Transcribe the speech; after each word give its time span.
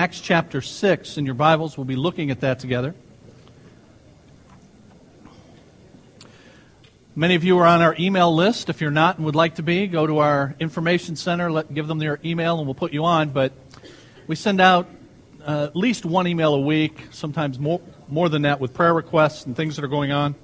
Acts 0.00 0.22
chapter 0.22 0.62
6 0.62 1.18
in 1.18 1.26
your 1.26 1.34
Bibles. 1.34 1.76
We'll 1.76 1.84
be 1.84 1.94
looking 1.94 2.30
at 2.30 2.40
that 2.40 2.58
together. 2.58 2.94
Many 7.14 7.34
of 7.34 7.44
you 7.44 7.58
are 7.58 7.66
on 7.66 7.82
our 7.82 7.94
email 7.98 8.34
list. 8.34 8.70
If 8.70 8.80
you're 8.80 8.90
not 8.90 9.16
and 9.18 9.26
would 9.26 9.34
like 9.34 9.56
to 9.56 9.62
be, 9.62 9.86
go 9.88 10.06
to 10.06 10.20
our 10.20 10.56
information 10.58 11.16
center, 11.16 11.52
let, 11.52 11.74
give 11.74 11.86
them 11.86 11.98
their 11.98 12.18
email, 12.24 12.56
and 12.56 12.66
we'll 12.66 12.72
put 12.72 12.94
you 12.94 13.04
on. 13.04 13.28
But 13.28 13.52
we 14.26 14.36
send 14.36 14.58
out 14.58 14.88
uh, 15.46 15.64
at 15.64 15.76
least 15.76 16.06
one 16.06 16.26
email 16.26 16.54
a 16.54 16.60
week, 16.62 17.08
sometimes 17.10 17.58
more, 17.58 17.82
more 18.08 18.30
than 18.30 18.40
that, 18.40 18.58
with 18.58 18.72
prayer 18.72 18.94
requests 18.94 19.44
and 19.44 19.54
things 19.54 19.76
that 19.76 19.84
are 19.84 19.88
going 19.88 20.12
on. 20.12 20.34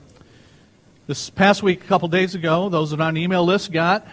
This 1.07 1.31
past 1.31 1.63
week, 1.63 1.83
a 1.83 1.87
couple 1.87 2.09
days 2.09 2.35
ago, 2.35 2.69
those 2.69 2.91
that 2.91 3.01
are 3.01 3.05
on 3.05 3.15
the 3.15 3.23
email 3.23 3.47
list 3.47 3.73
got 3.73 4.07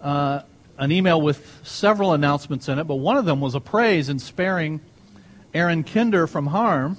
uh, 0.00 0.42
an 0.78 0.92
email 0.92 1.20
with 1.20 1.60
several 1.62 2.12
announcements 2.12 2.68
in 2.68 2.78
it, 2.78 2.84
but 2.84 2.96
one 2.96 3.16
of 3.16 3.24
them 3.24 3.40
was 3.40 3.54
a 3.54 3.60
praise 3.60 4.08
in 4.08 4.18
sparing 4.18 4.80
Aaron 5.52 5.84
Kinder 5.84 6.26
from 6.26 6.48
harm 6.48 6.96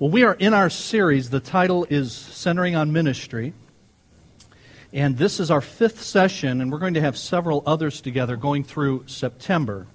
Well, 0.00 0.10
we 0.10 0.24
are 0.24 0.34
in 0.34 0.52
our 0.52 0.68
series. 0.70 1.30
The 1.30 1.38
title 1.38 1.86
is 1.88 2.12
Centering 2.12 2.74
on 2.74 2.92
Ministry. 2.92 3.52
And 4.92 5.18
this 5.18 5.38
is 5.38 5.52
our 5.52 5.60
fifth 5.60 6.02
session, 6.02 6.60
and 6.60 6.72
we're 6.72 6.80
going 6.80 6.94
to 6.94 7.00
have 7.00 7.16
several 7.16 7.62
others 7.64 8.00
together 8.00 8.34
going 8.34 8.64
through 8.64 9.04
September. 9.06 9.86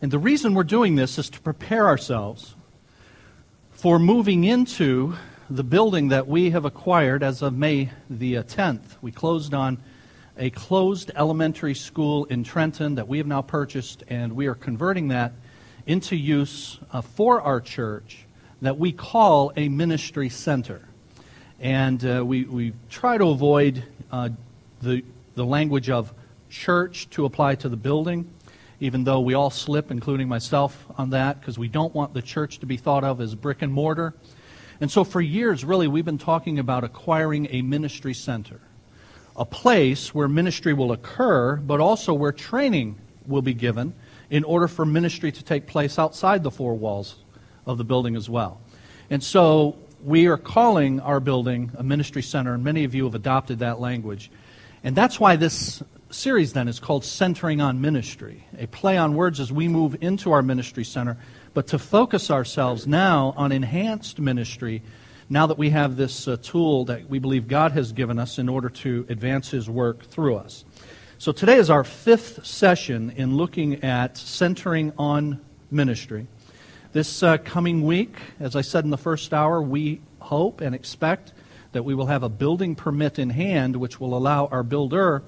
And 0.00 0.12
the 0.12 0.20
reason 0.20 0.54
we're 0.54 0.62
doing 0.62 0.94
this 0.94 1.18
is 1.18 1.28
to 1.30 1.40
prepare 1.40 1.88
ourselves 1.88 2.54
for 3.72 3.98
moving 3.98 4.44
into 4.44 5.16
the 5.50 5.64
building 5.64 6.08
that 6.08 6.28
we 6.28 6.50
have 6.50 6.64
acquired 6.64 7.24
as 7.24 7.42
of 7.42 7.54
May 7.54 7.90
the 8.08 8.34
10th. 8.34 8.98
We 9.02 9.10
closed 9.10 9.52
on 9.52 9.82
a 10.36 10.50
closed 10.50 11.10
elementary 11.14 11.74
school 11.74 12.24
in 12.26 12.44
Trenton 12.44 12.94
that 12.94 13.06
we 13.06 13.18
have 13.18 13.26
now 13.26 13.42
purchased, 13.42 14.02
and 14.08 14.34
we 14.34 14.46
are 14.46 14.54
converting 14.54 15.08
that 15.08 15.32
into 15.86 16.16
use 16.16 16.78
uh, 16.92 17.02
for 17.02 17.40
our 17.42 17.60
church 17.60 18.24
that 18.62 18.78
we 18.78 18.92
call 18.92 19.52
a 19.56 19.68
ministry 19.68 20.28
center. 20.28 20.88
And 21.60 22.04
uh, 22.04 22.24
we, 22.24 22.44
we 22.44 22.72
try 22.88 23.18
to 23.18 23.26
avoid 23.26 23.84
uh, 24.10 24.30
the, 24.80 25.04
the 25.34 25.44
language 25.44 25.90
of 25.90 26.12
church 26.48 27.10
to 27.10 27.24
apply 27.24 27.56
to 27.56 27.68
the 27.68 27.76
building, 27.76 28.30
even 28.80 29.04
though 29.04 29.20
we 29.20 29.34
all 29.34 29.50
slip, 29.50 29.90
including 29.90 30.28
myself, 30.28 30.86
on 30.96 31.10
that, 31.10 31.40
because 31.40 31.58
we 31.58 31.68
don't 31.68 31.94
want 31.94 32.14
the 32.14 32.22
church 32.22 32.58
to 32.60 32.66
be 32.66 32.76
thought 32.76 33.04
of 33.04 33.20
as 33.20 33.34
brick 33.34 33.62
and 33.62 33.72
mortar. 33.72 34.14
And 34.80 34.90
so 34.90 35.04
for 35.04 35.20
years, 35.20 35.64
really, 35.64 35.88
we've 35.88 36.04
been 36.04 36.18
talking 36.18 36.58
about 36.58 36.84
acquiring 36.84 37.48
a 37.50 37.62
ministry 37.62 38.14
center 38.14 38.60
a 39.36 39.44
place 39.44 40.14
where 40.14 40.28
ministry 40.28 40.72
will 40.74 40.92
occur, 40.92 41.56
but 41.56 41.80
also 41.80 42.12
where 42.12 42.32
training 42.32 42.98
will 43.26 43.42
be 43.42 43.54
given 43.54 43.94
in 44.30 44.44
order 44.44 44.68
for 44.68 44.84
ministry 44.84 45.32
to 45.32 45.42
take 45.42 45.66
place 45.66 45.98
outside 45.98 46.42
the 46.42 46.50
four 46.50 46.74
walls 46.74 47.16
of 47.66 47.78
the 47.78 47.84
building 47.84 48.16
as 48.16 48.28
well. 48.28 48.60
And 49.10 49.22
so 49.22 49.76
we 50.02 50.26
are 50.26 50.36
calling 50.36 51.00
our 51.00 51.20
building 51.20 51.70
a 51.76 51.82
ministry 51.82 52.22
center, 52.22 52.54
and 52.54 52.64
many 52.64 52.84
of 52.84 52.94
you 52.94 53.04
have 53.04 53.14
adopted 53.14 53.60
that 53.60 53.80
language. 53.80 54.30
And 54.84 54.96
that's 54.96 55.20
why 55.20 55.36
this 55.36 55.82
series 56.10 56.52
then 56.52 56.68
is 56.68 56.80
called 56.80 57.04
Centering 57.04 57.60
on 57.60 57.80
Ministry, 57.80 58.44
a 58.58 58.66
play 58.66 58.98
on 58.98 59.14
words 59.14 59.40
as 59.40 59.52
we 59.52 59.68
move 59.68 59.96
into 60.02 60.32
our 60.32 60.42
ministry 60.42 60.84
center, 60.84 61.16
but 61.54 61.68
to 61.68 61.78
focus 61.78 62.30
ourselves 62.30 62.86
now 62.86 63.32
on 63.36 63.52
enhanced 63.52 64.18
ministry 64.18 64.82
now 65.28 65.46
that 65.46 65.58
we 65.58 65.70
have 65.70 65.96
this 65.96 66.28
uh, 66.28 66.36
tool 66.42 66.84
that 66.86 67.08
we 67.08 67.18
believe 67.18 67.48
God 67.48 67.72
has 67.72 67.92
given 67.92 68.18
us 68.18 68.38
in 68.38 68.48
order 68.48 68.68
to 68.68 69.06
advance 69.08 69.50
His 69.50 69.68
work 69.68 70.04
through 70.04 70.36
us. 70.36 70.64
So 71.18 71.32
today 71.32 71.56
is 71.56 71.70
our 71.70 71.84
fifth 71.84 72.44
session 72.44 73.10
in 73.10 73.36
looking 73.36 73.84
at 73.84 74.16
centering 74.16 74.92
on 74.98 75.40
ministry. 75.70 76.26
This 76.92 77.22
uh, 77.22 77.38
coming 77.38 77.82
week, 77.82 78.16
as 78.40 78.56
I 78.56 78.60
said 78.60 78.84
in 78.84 78.90
the 78.90 78.98
first 78.98 79.32
hour, 79.32 79.62
we 79.62 80.00
hope 80.18 80.60
and 80.60 80.74
expect 80.74 81.32
that 81.72 81.84
we 81.84 81.94
will 81.94 82.06
have 82.06 82.22
a 82.22 82.28
building 82.28 82.74
permit 82.74 83.18
in 83.18 83.30
hand, 83.30 83.76
which 83.76 83.98
will 83.98 84.16
allow 84.16 84.46
our 84.46 84.62
builder 84.62 85.22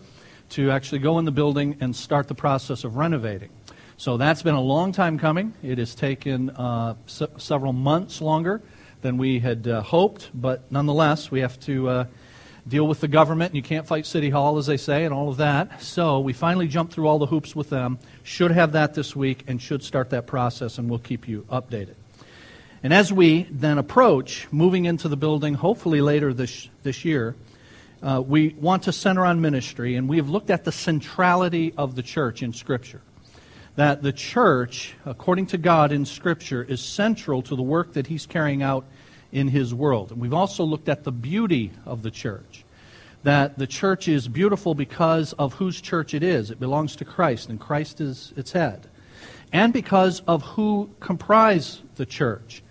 to 0.51 0.71
actually 0.71 0.99
go 0.99 1.19
in 1.19 1.25
the 1.25 1.33
building 1.33 1.77
and 1.81 1.97
start 1.97 2.29
the 2.29 2.35
process 2.35 2.85
of 2.85 2.97
renovating. 2.97 3.51
So 3.97 4.17
that's 4.17 4.43
been 4.43 4.55
a 4.55 4.61
long 4.61 4.93
time 4.93 5.19
coming. 5.19 5.55
It 5.63 5.79
has 5.79 5.95
taken 5.95 6.51
uh, 6.51 6.97
se- 7.07 7.29
several 7.39 7.73
months 7.73 8.21
longer 8.21 8.61
than 9.05 9.19
we 9.19 9.39
had 9.39 9.69
uh, 9.69 9.83
hoped, 9.83 10.31
but 10.33 10.73
nonetheless, 10.73 11.31
we 11.31 11.41
have 11.41 11.61
to 11.61 11.89
uh, 11.91 12.05
deal 12.67 12.87
with 12.87 13.01
the 13.01 13.07
government, 13.07 13.51
and 13.51 13.57
you 13.57 13.63
can't 13.63 13.87
fight 13.87 14.07
City 14.07 14.31
Hall, 14.31 14.57
as 14.57 14.65
they 14.65 14.79
say, 14.79 15.05
and 15.05 15.13
all 15.13 15.29
of 15.29 15.37
that. 15.37 15.83
So 15.83 16.21
we 16.21 16.33
finally 16.33 16.69
jumped 16.69 16.95
through 16.95 17.07
all 17.07 17.19
the 17.19 17.27
hoops 17.27 17.55
with 17.55 17.69
them. 17.69 17.99
Should 18.23 18.51
have 18.51 18.73
that 18.73 18.95
this 18.95 19.15
week 19.15 19.45
and 19.47 19.61
should 19.61 19.83
start 19.83 20.09
that 20.11 20.27
process, 20.27 20.79
and 20.79 20.89
we'll 20.89 21.01
keep 21.01 21.29
you 21.29 21.43
updated. 21.51 21.97
And 22.83 22.95
as 22.95 23.13
we 23.13 23.43
then 23.51 23.77
approach 23.77 24.49
moving 24.51 24.87
into 24.87 25.09
the 25.09 25.19
building, 25.19 25.53
hopefully 25.53 26.01
later 26.01 26.33
this, 26.33 26.71
this 26.83 27.05
year, 27.05 27.37
uh, 28.03 28.23
we 28.27 28.55
want 28.59 28.85
to 28.85 28.93
center 28.93 29.27
on 29.27 29.43
ministry, 29.43 29.97
and 29.97 30.09
we 30.09 30.17
have 30.17 30.31
looked 30.31 30.49
at 30.49 30.65
the 30.65 30.73
centrality 30.73 31.75
of 31.77 31.95
the 31.95 32.03
church 32.03 32.43
in 32.43 32.55
Scripture 32.55 33.03
that 33.77 34.03
the 34.03 34.13
church, 34.13 34.95
according 35.05 35.47
to 35.47 35.59
God 35.59 35.91
in 35.91 36.05
Scripture, 36.05 36.63
is 36.63 36.81
central 36.81 37.43
to 37.43 37.57
the 37.57 37.63
work 37.63 37.95
that 37.95 38.07
He's 38.07 38.27
carrying 38.27 38.63
out 38.63 38.87
in 39.33 39.49
His 39.49 39.75
world. 39.75 40.13
And 40.13 40.21
we've 40.21 40.35
also 40.35 40.65
looked 40.65 40.89
at 40.89 41.05
the 41.05 41.13
beauty 41.13 41.73
of 41.85 42.03
the 42.03 42.11
church. 42.11 42.65
That 43.25 43.59
the 43.59 43.67
church 43.67 44.07
is 44.07 44.29
beautiful 44.29 44.75
because 44.75 45.33
of 45.33 45.55
whose 45.55 45.81
church 45.81 46.15
it 46.15 46.23
is. 46.23 46.51
It 46.51 46.61
belongs 46.61 46.95
to 46.97 47.05
Christ, 47.05 47.49
and 47.49 47.59
Christ 47.59 48.01
is 48.01 48.33
its 48.37 48.53
head. 48.53 48.89
And 49.53 49.73
because 49.73 50.21
of 50.27 50.43
who 50.43 50.91
comprise 51.01 51.83
the 51.97 52.07
church. 52.07 52.63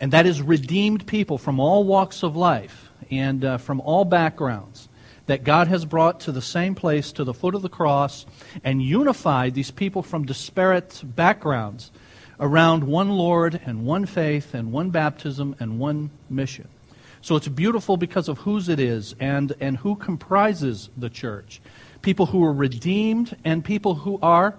And 0.00 0.12
that 0.12 0.26
is 0.26 0.42
redeemed 0.42 1.06
people 1.06 1.38
from 1.38 1.60
all 1.60 1.84
walks 1.84 2.22
of 2.22 2.36
life 2.36 2.90
and 3.10 3.44
uh, 3.44 3.58
from 3.58 3.80
all 3.80 4.04
backgrounds 4.04 4.88
that 5.26 5.44
God 5.44 5.68
has 5.68 5.84
brought 5.84 6.20
to 6.20 6.32
the 6.32 6.42
same 6.42 6.74
place, 6.74 7.12
to 7.12 7.24
the 7.24 7.34
foot 7.34 7.54
of 7.54 7.62
the 7.62 7.68
cross, 7.68 8.26
and 8.62 8.82
unified 8.82 9.54
these 9.54 9.70
people 9.70 10.02
from 10.02 10.26
disparate 10.26 11.02
backgrounds 11.04 11.90
around 12.38 12.84
one 12.84 13.10
Lord 13.10 13.60
and 13.64 13.86
one 13.86 14.06
faith 14.06 14.54
and 14.54 14.72
one 14.72 14.90
baptism 14.90 15.56
and 15.60 15.78
one 15.78 16.10
mission. 16.28 16.68
So 17.22 17.36
it's 17.36 17.48
beautiful 17.48 17.96
because 17.96 18.28
of 18.28 18.38
whose 18.38 18.68
it 18.68 18.78
is 18.78 19.14
and, 19.18 19.54
and 19.60 19.78
who 19.78 19.96
comprises 19.96 20.90
the 20.96 21.08
church. 21.08 21.62
People 22.02 22.26
who 22.26 22.44
are 22.44 22.52
redeemed 22.52 23.34
and 23.44 23.64
people 23.64 23.94
who 23.94 24.18
are 24.20 24.54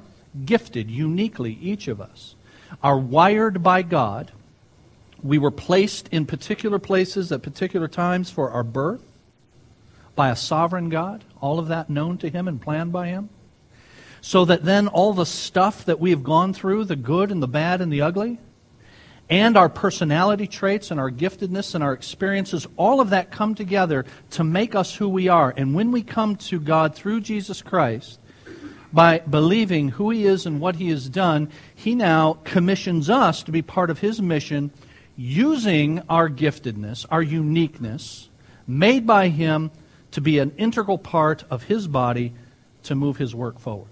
gifted 0.46 0.90
uniquely, 0.90 1.60
each 1.62 1.88
of 1.88 2.02
us, 2.02 2.36
are 2.82 2.98
wired 2.98 3.62
by 3.62 3.84
God. 3.84 4.32
We 5.22 5.38
were 5.38 5.52
placed 5.52 6.08
in 6.08 6.26
particular 6.26 6.80
places 6.80 7.32
at 7.32 7.44
particular 7.44 7.88
times 7.88 8.32
for 8.32 8.50
our 8.50 8.64
birth 8.64 9.04
by 10.16 10.30
a 10.30 10.36
sovereign 10.36 10.90
God, 10.90 11.24
all 11.42 11.60
of 11.60 11.68
that 11.68 11.90
known 11.90 12.18
to 12.20 12.30
Him 12.30 12.48
and 12.48 12.62
planned 12.62 12.92
by 12.92 13.08
Him. 13.08 13.30
So 14.22 14.46
that 14.46 14.64
then 14.64 14.88
all 14.88 15.14
the 15.14 15.26
stuff 15.26 15.86
that 15.86 16.00
we 16.00 16.10
have 16.10 16.24
gone 16.24 16.54
through, 16.54 16.86
the 16.86 16.96
good 16.96 17.32
and 17.32 17.44
the 17.44 17.48
bad 17.48 17.82
and 17.82 17.92
the 17.92 18.02
ugly, 18.02 18.40
and 19.30 19.58
our 19.58 19.70
personality 19.70 20.48
traits 20.48 20.92
and 20.92 21.00
our 21.00 21.12
giftedness 21.12 21.76
and 21.76 21.84
our 21.84 21.94
experiences, 21.94 22.68
all 22.78 23.02
of 23.02 23.10
that 23.10 23.32
come 23.32 23.56
together 23.56 24.06
to 24.32 24.44
make 24.44 24.76
us 24.76 24.96
who 24.96 25.10
we 25.10 25.28
are. 25.28 25.54
And 25.56 25.74
when 25.74 25.92
we 25.92 26.04
come 26.04 26.36
to 26.38 26.60
God 26.60 26.96
through 26.96 27.22
Jesus 27.22 27.62
Christ, 27.62 28.20
by 28.94 29.20
believing 29.20 29.90
who 29.90 30.10
He 30.10 30.26
is 30.26 30.46
and 30.46 30.62
what 30.62 30.78
He 30.78 30.90
has 30.90 31.10
done, 31.10 31.50
He 31.74 31.96
now 31.96 32.40
commissions 32.46 33.10
us 33.10 33.44
to 33.44 33.52
be 33.52 33.62
part 33.62 33.90
of 33.90 34.00
His 34.00 34.22
mission 34.22 34.72
using 35.18 36.02
our 36.10 36.30
giftedness, 36.30 37.06
our 37.10 37.22
uniqueness, 37.22 38.30
made 38.68 39.06
by 39.06 39.30
Him 39.30 39.72
to 40.16 40.22
be 40.22 40.40
an 40.40 40.54
integral 40.58 40.98
part 40.98 41.44
of 41.50 41.64
His 41.64 41.90
body 41.90 42.34
to 42.84 42.96
move 42.96 43.18
His 43.18 43.36
work 43.36 43.60
forward. 43.60 43.92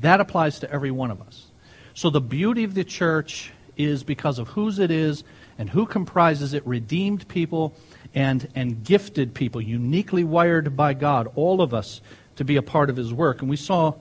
That 0.00 0.20
applies 0.20 0.58
to 0.58 0.70
every 0.70 0.90
one 0.90 1.10
of 1.10 1.22
us. 1.22 1.46
So 1.94 2.10
the 2.10 2.20
beauty 2.20 2.64
of 2.64 2.74
the 2.74 2.84
church 2.84 3.50
is 3.74 4.04
because 4.04 4.38
of 4.38 4.48
whose 4.48 4.78
it 4.78 4.90
is 4.90 5.24
and 5.56 5.70
who 5.70 5.86
comprises 5.86 6.52
it 6.52 6.66
redeemed 6.66 7.26
people 7.28 7.74
and, 8.14 8.46
and 8.54 8.84
gifted 8.84 9.32
people, 9.32 9.62
uniquely 9.62 10.22
wired 10.22 10.76
by 10.76 10.92
God, 10.92 11.32
all 11.34 11.62
of 11.62 11.72
us 11.72 12.02
to 12.36 12.44
be 12.44 12.56
a 12.56 12.62
part 12.62 12.90
of 12.90 12.96
His 12.96 13.14
work. 13.14 13.40
And 13.40 13.48
we 13.48 13.56
saw 13.56 13.94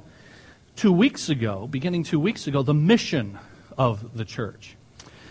two 0.75 0.91
weeks 0.91 1.29
ago, 1.29 1.65
beginning 1.67 2.03
two 2.03 2.19
weeks 2.19 2.45
ago, 2.45 2.61
the 2.61 2.73
mission 2.73 3.39
of 3.77 4.17
the 4.17 4.25
church. 4.25 4.75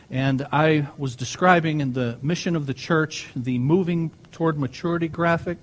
And 0.08 0.46
I 0.50 0.88
was 0.96 1.14
describing 1.14 1.82
in 1.82 1.92
the 1.92 2.16
mission 2.22 2.56
of 2.56 2.64
the 2.64 2.74
church 2.74 3.28
the 3.36 3.58
moving 3.58 4.12
toward 4.30 4.58
maturity 4.58 5.08
graphic. 5.08 5.58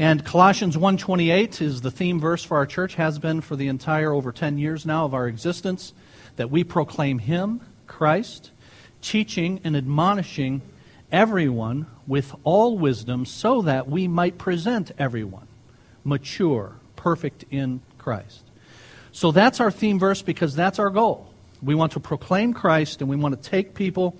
And 0.00 0.24
Colossians 0.24 0.78
1:28 0.78 1.60
is 1.60 1.82
the 1.82 1.90
theme 1.90 2.18
verse 2.18 2.42
for 2.42 2.56
our 2.56 2.64
church 2.64 2.94
has 2.94 3.18
been 3.18 3.42
for 3.42 3.54
the 3.54 3.68
entire 3.68 4.14
over 4.14 4.32
10 4.32 4.56
years 4.56 4.86
now 4.86 5.04
of 5.04 5.12
our 5.12 5.28
existence 5.28 5.92
that 6.36 6.50
we 6.50 6.64
proclaim 6.64 7.18
him, 7.18 7.60
Christ, 7.86 8.50
teaching 9.02 9.60
and 9.62 9.76
admonishing 9.76 10.62
everyone 11.12 11.84
with 12.06 12.34
all 12.44 12.78
wisdom 12.78 13.26
so 13.26 13.60
that 13.60 13.90
we 13.90 14.08
might 14.08 14.38
present 14.38 14.90
everyone 14.98 15.48
mature, 16.02 16.76
perfect 16.96 17.44
in 17.50 17.82
Christ. 17.98 18.44
So 19.12 19.32
that's 19.32 19.60
our 19.60 19.70
theme 19.70 19.98
verse 19.98 20.22
because 20.22 20.56
that's 20.56 20.78
our 20.78 20.88
goal. 20.88 21.30
We 21.62 21.74
want 21.74 21.92
to 21.92 22.00
proclaim 22.00 22.54
Christ 22.54 23.02
and 23.02 23.10
we 23.10 23.16
want 23.16 23.34
to 23.34 23.50
take 23.50 23.74
people 23.74 24.16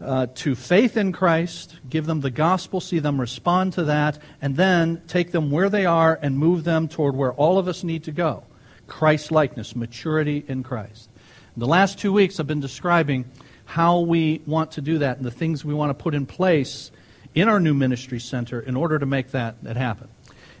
uh, 0.00 0.26
to 0.34 0.54
faith 0.54 0.96
in 0.96 1.12
Christ, 1.12 1.76
give 1.88 2.06
them 2.06 2.20
the 2.20 2.30
gospel, 2.30 2.80
see 2.80 2.98
them 2.98 3.20
respond 3.20 3.74
to 3.74 3.84
that, 3.84 4.18
and 4.42 4.56
then 4.56 5.02
take 5.06 5.32
them 5.32 5.50
where 5.50 5.68
they 5.68 5.86
are 5.86 6.18
and 6.20 6.38
move 6.38 6.64
them 6.64 6.88
toward 6.88 7.16
where 7.16 7.32
all 7.32 7.58
of 7.58 7.68
us 7.68 7.84
need 7.84 8.04
to 8.04 8.12
go 8.12 8.44
Christ 8.86 9.30
likeness, 9.30 9.74
maturity 9.74 10.44
in 10.46 10.62
Christ. 10.62 11.08
In 11.56 11.60
the 11.60 11.66
last 11.66 11.98
two 11.98 12.12
weeks, 12.12 12.38
I've 12.38 12.46
been 12.46 12.60
describing 12.60 13.24
how 13.64 14.00
we 14.00 14.42
want 14.46 14.72
to 14.72 14.80
do 14.80 14.98
that 14.98 15.16
and 15.16 15.24
the 15.24 15.30
things 15.30 15.64
we 15.64 15.72
want 15.72 15.90
to 15.90 16.02
put 16.02 16.14
in 16.14 16.26
place 16.26 16.90
in 17.34 17.48
our 17.48 17.60
new 17.60 17.74
ministry 17.74 18.20
center 18.20 18.60
in 18.60 18.76
order 18.76 18.98
to 18.98 19.06
make 19.06 19.30
that, 19.30 19.62
that 19.62 19.76
happen. 19.76 20.08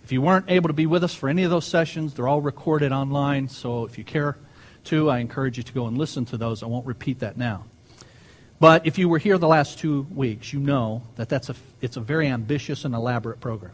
If 0.02 0.12
you 0.12 0.22
weren't 0.22 0.46
able 0.48 0.68
to 0.68 0.74
be 0.74 0.86
with 0.86 1.04
us 1.04 1.14
for 1.14 1.28
any 1.28 1.44
of 1.44 1.50
those 1.50 1.66
sessions, 1.66 2.14
they're 2.14 2.28
all 2.28 2.40
recorded 2.40 2.92
online, 2.92 3.48
so 3.48 3.84
if 3.84 3.98
you 3.98 4.04
care 4.04 4.36
to, 4.84 5.10
I 5.10 5.18
encourage 5.18 5.56
you 5.56 5.62
to 5.62 5.72
go 5.72 5.86
and 5.86 5.96
listen 5.96 6.24
to 6.26 6.36
those. 6.36 6.62
I 6.62 6.66
won't 6.66 6.86
repeat 6.86 7.20
that 7.20 7.36
now. 7.36 7.64
But 8.60 8.86
if 8.86 8.98
you 8.98 9.08
were 9.08 9.18
here 9.18 9.36
the 9.36 9.48
last 9.48 9.78
two 9.78 10.06
weeks, 10.14 10.52
you 10.52 10.60
know 10.60 11.02
that 11.16 11.28
that's 11.28 11.50
a, 11.50 11.56
it's 11.80 11.96
a 11.96 12.00
very 12.00 12.28
ambitious 12.28 12.84
and 12.84 12.94
elaborate 12.94 13.40
program. 13.40 13.72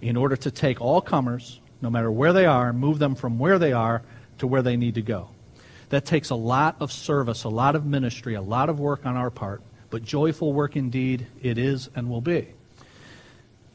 In 0.00 0.16
order 0.16 0.36
to 0.36 0.50
take 0.50 0.80
all 0.80 1.00
comers, 1.00 1.60
no 1.80 1.90
matter 1.90 2.10
where 2.10 2.32
they 2.32 2.46
are, 2.46 2.72
move 2.72 2.98
them 2.98 3.14
from 3.14 3.38
where 3.38 3.58
they 3.58 3.72
are 3.72 4.02
to 4.38 4.46
where 4.46 4.62
they 4.62 4.76
need 4.76 4.94
to 4.94 5.02
go. 5.02 5.30
That 5.90 6.04
takes 6.04 6.30
a 6.30 6.34
lot 6.34 6.76
of 6.80 6.92
service, 6.92 7.44
a 7.44 7.48
lot 7.48 7.74
of 7.74 7.86
ministry, 7.86 8.34
a 8.34 8.42
lot 8.42 8.68
of 8.68 8.78
work 8.78 9.06
on 9.06 9.16
our 9.16 9.30
part, 9.30 9.62
but 9.90 10.04
joyful 10.04 10.52
work 10.52 10.76
indeed 10.76 11.26
it 11.42 11.56
is 11.56 11.88
and 11.94 12.10
will 12.10 12.20
be. 12.20 12.48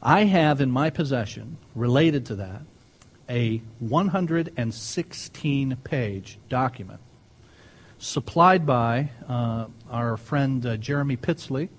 I 0.01 0.25
have 0.25 0.61
in 0.61 0.69
my 0.69 0.89
possession, 0.89 1.57
related 1.75 2.25
to 2.27 2.35
that, 2.35 2.61
a 3.29 3.61
116 3.79 5.75
page 5.77 6.38
document 6.50 7.00
supplied 8.03 8.65
by 8.65 9.09
uh, 9.29 9.65
our 9.89 10.17
friend 10.17 10.65
uh, 10.65 10.75
Jeremy 10.75 11.15
Pitsley, 11.15 11.69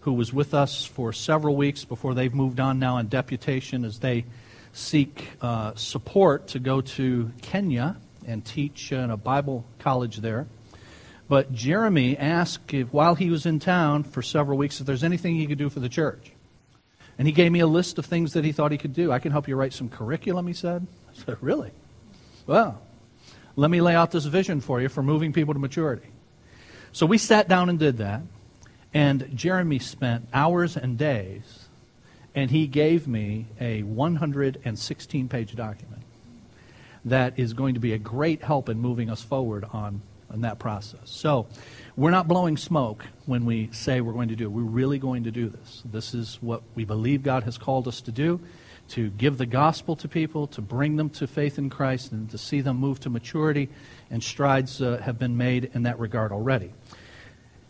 who 0.00 0.12
was 0.12 0.32
with 0.32 0.52
us 0.52 0.84
for 0.84 1.12
several 1.12 1.54
weeks 1.54 1.84
before 1.84 2.12
they've 2.12 2.34
moved 2.34 2.58
on 2.58 2.80
now 2.80 2.98
in 2.98 3.06
deputation 3.06 3.84
as 3.84 4.00
they 4.00 4.24
seek 4.72 5.28
uh, 5.40 5.72
support 5.76 6.48
to 6.48 6.58
go 6.58 6.80
to 6.80 7.30
Kenya 7.40 7.96
and 8.26 8.44
teach 8.44 8.90
in 8.90 9.10
a 9.10 9.16
Bible 9.16 9.64
college 9.78 10.16
there. 10.16 10.48
But 11.28 11.52
Jeremy 11.52 12.16
asked 12.18 12.74
if, 12.74 12.92
while 12.92 13.14
he 13.14 13.30
was 13.30 13.46
in 13.46 13.60
town 13.60 14.02
for 14.02 14.22
several 14.22 14.58
weeks 14.58 14.80
if 14.80 14.86
there's 14.86 15.04
anything 15.04 15.36
he 15.36 15.46
could 15.46 15.58
do 15.58 15.70
for 15.70 15.78
the 15.78 15.88
church. 15.88 16.32
And 17.16 17.28
he 17.28 17.32
gave 17.32 17.52
me 17.52 17.60
a 17.60 17.66
list 17.68 17.98
of 17.98 18.06
things 18.06 18.32
that 18.32 18.44
he 18.44 18.50
thought 18.50 18.72
he 18.72 18.78
could 18.78 18.94
do. 18.94 19.12
I 19.12 19.20
can 19.20 19.30
help 19.30 19.46
you 19.46 19.54
write 19.54 19.72
some 19.72 19.88
curriculum, 19.88 20.48
he 20.48 20.52
said. 20.52 20.84
I 21.10 21.24
said, 21.24 21.36
Really? 21.40 21.70
Well, 22.46 22.82
let 23.60 23.70
me 23.70 23.82
lay 23.82 23.94
out 23.94 24.10
this 24.10 24.24
vision 24.24 24.62
for 24.62 24.80
you 24.80 24.88
for 24.88 25.02
moving 25.02 25.34
people 25.34 25.52
to 25.52 25.60
maturity. 25.60 26.08
So 26.92 27.04
we 27.04 27.18
sat 27.18 27.46
down 27.46 27.68
and 27.68 27.78
did 27.78 27.98
that. 27.98 28.22
And 28.94 29.36
Jeremy 29.36 29.78
spent 29.78 30.28
hours 30.32 30.78
and 30.78 30.96
days, 30.96 31.68
and 32.34 32.50
he 32.50 32.66
gave 32.66 33.06
me 33.06 33.48
a 33.60 33.82
116 33.82 35.28
page 35.28 35.54
document 35.54 36.02
that 37.04 37.38
is 37.38 37.52
going 37.52 37.74
to 37.74 37.80
be 37.80 37.92
a 37.92 37.98
great 37.98 38.42
help 38.42 38.70
in 38.70 38.78
moving 38.78 39.10
us 39.10 39.20
forward 39.20 39.66
on, 39.74 40.00
on 40.30 40.40
that 40.40 40.58
process. 40.58 41.02
So, 41.04 41.46
we're 41.96 42.10
not 42.10 42.26
blowing 42.26 42.56
smoke 42.56 43.04
when 43.26 43.44
we 43.44 43.68
say 43.72 44.00
we're 44.00 44.14
going 44.14 44.30
to 44.30 44.36
do 44.36 44.44
it. 44.44 44.52
We're 44.52 44.62
really 44.62 44.98
going 44.98 45.24
to 45.24 45.30
do 45.30 45.50
this. 45.50 45.82
This 45.84 46.14
is 46.14 46.38
what 46.40 46.62
we 46.74 46.86
believe 46.86 47.22
God 47.22 47.42
has 47.42 47.58
called 47.58 47.86
us 47.88 48.00
to 48.02 48.10
do 48.10 48.40
to 48.90 49.10
give 49.10 49.38
the 49.38 49.46
gospel 49.46 49.96
to 49.96 50.08
people, 50.08 50.46
to 50.48 50.60
bring 50.60 50.96
them 50.96 51.10
to 51.10 51.26
faith 51.26 51.58
in 51.58 51.70
Christ, 51.70 52.12
and 52.12 52.30
to 52.30 52.38
see 52.38 52.60
them 52.60 52.76
move 52.76 53.00
to 53.00 53.10
maturity. 53.10 53.68
And 54.10 54.22
strides 54.22 54.82
uh, 54.82 54.98
have 54.98 55.18
been 55.18 55.36
made 55.36 55.70
in 55.74 55.84
that 55.84 55.98
regard 55.98 56.32
already. 56.32 56.72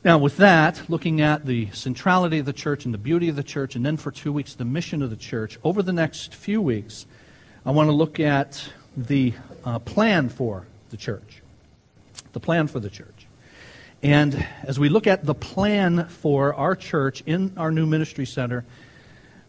Now, 0.03 0.17
with 0.17 0.39
that, 0.39 0.89
looking 0.89 1.21
at 1.21 1.45
the 1.45 1.69
centrality 1.73 2.39
of 2.39 2.47
the 2.47 2.55
church 2.55 2.87
and 2.87 2.95
the 2.95 2.99
beauty 2.99 3.29
of 3.29 3.37
the 3.37 3.43
church, 3.43 3.77
and 3.77 3.85
then 3.85 3.99
for 3.99 4.11
two 4.11 4.33
weeks, 4.33 4.55
the 4.55 4.65
mission 4.65 5.03
of 5.03 5.11
the 5.11 5.17
church, 5.17 5.59
over 5.63 5.83
the 5.83 5.93
next 5.93 6.35
few 6.35 6.63
weeks, 6.63 7.05
I 7.67 7.71
want 7.73 7.89
to 7.89 7.93
look 7.93 8.19
at 8.19 8.67
the 8.97 9.35
uh, 9.63 9.79
plan 9.81 10.31
for 10.31 10.67
the 10.89 10.97
church. 10.97 11.43
The 12.33 12.41
plan 12.41 12.67
for 12.67 12.81
the 12.81 12.89
church. 12.89 13.27
And 14.03 14.47
as 14.63 14.79
we 14.79 14.89
look 14.89 15.07
at 15.07 15.27
the 15.27 15.35
plan 15.35 16.09
for 16.09 16.55
our 16.55 16.75
church 16.75 17.23
in 17.27 17.53
our 17.59 17.71
new 17.71 17.85
ministry 17.85 18.25
center, 18.25 18.65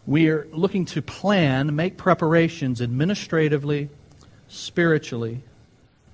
we 0.06 0.28
are 0.28 0.46
looking 0.52 0.84
to 0.86 1.02
plan, 1.02 1.74
make 1.76 1.96
preparations 1.96 2.82
administratively, 2.82 3.88
spiritually, 4.48 5.42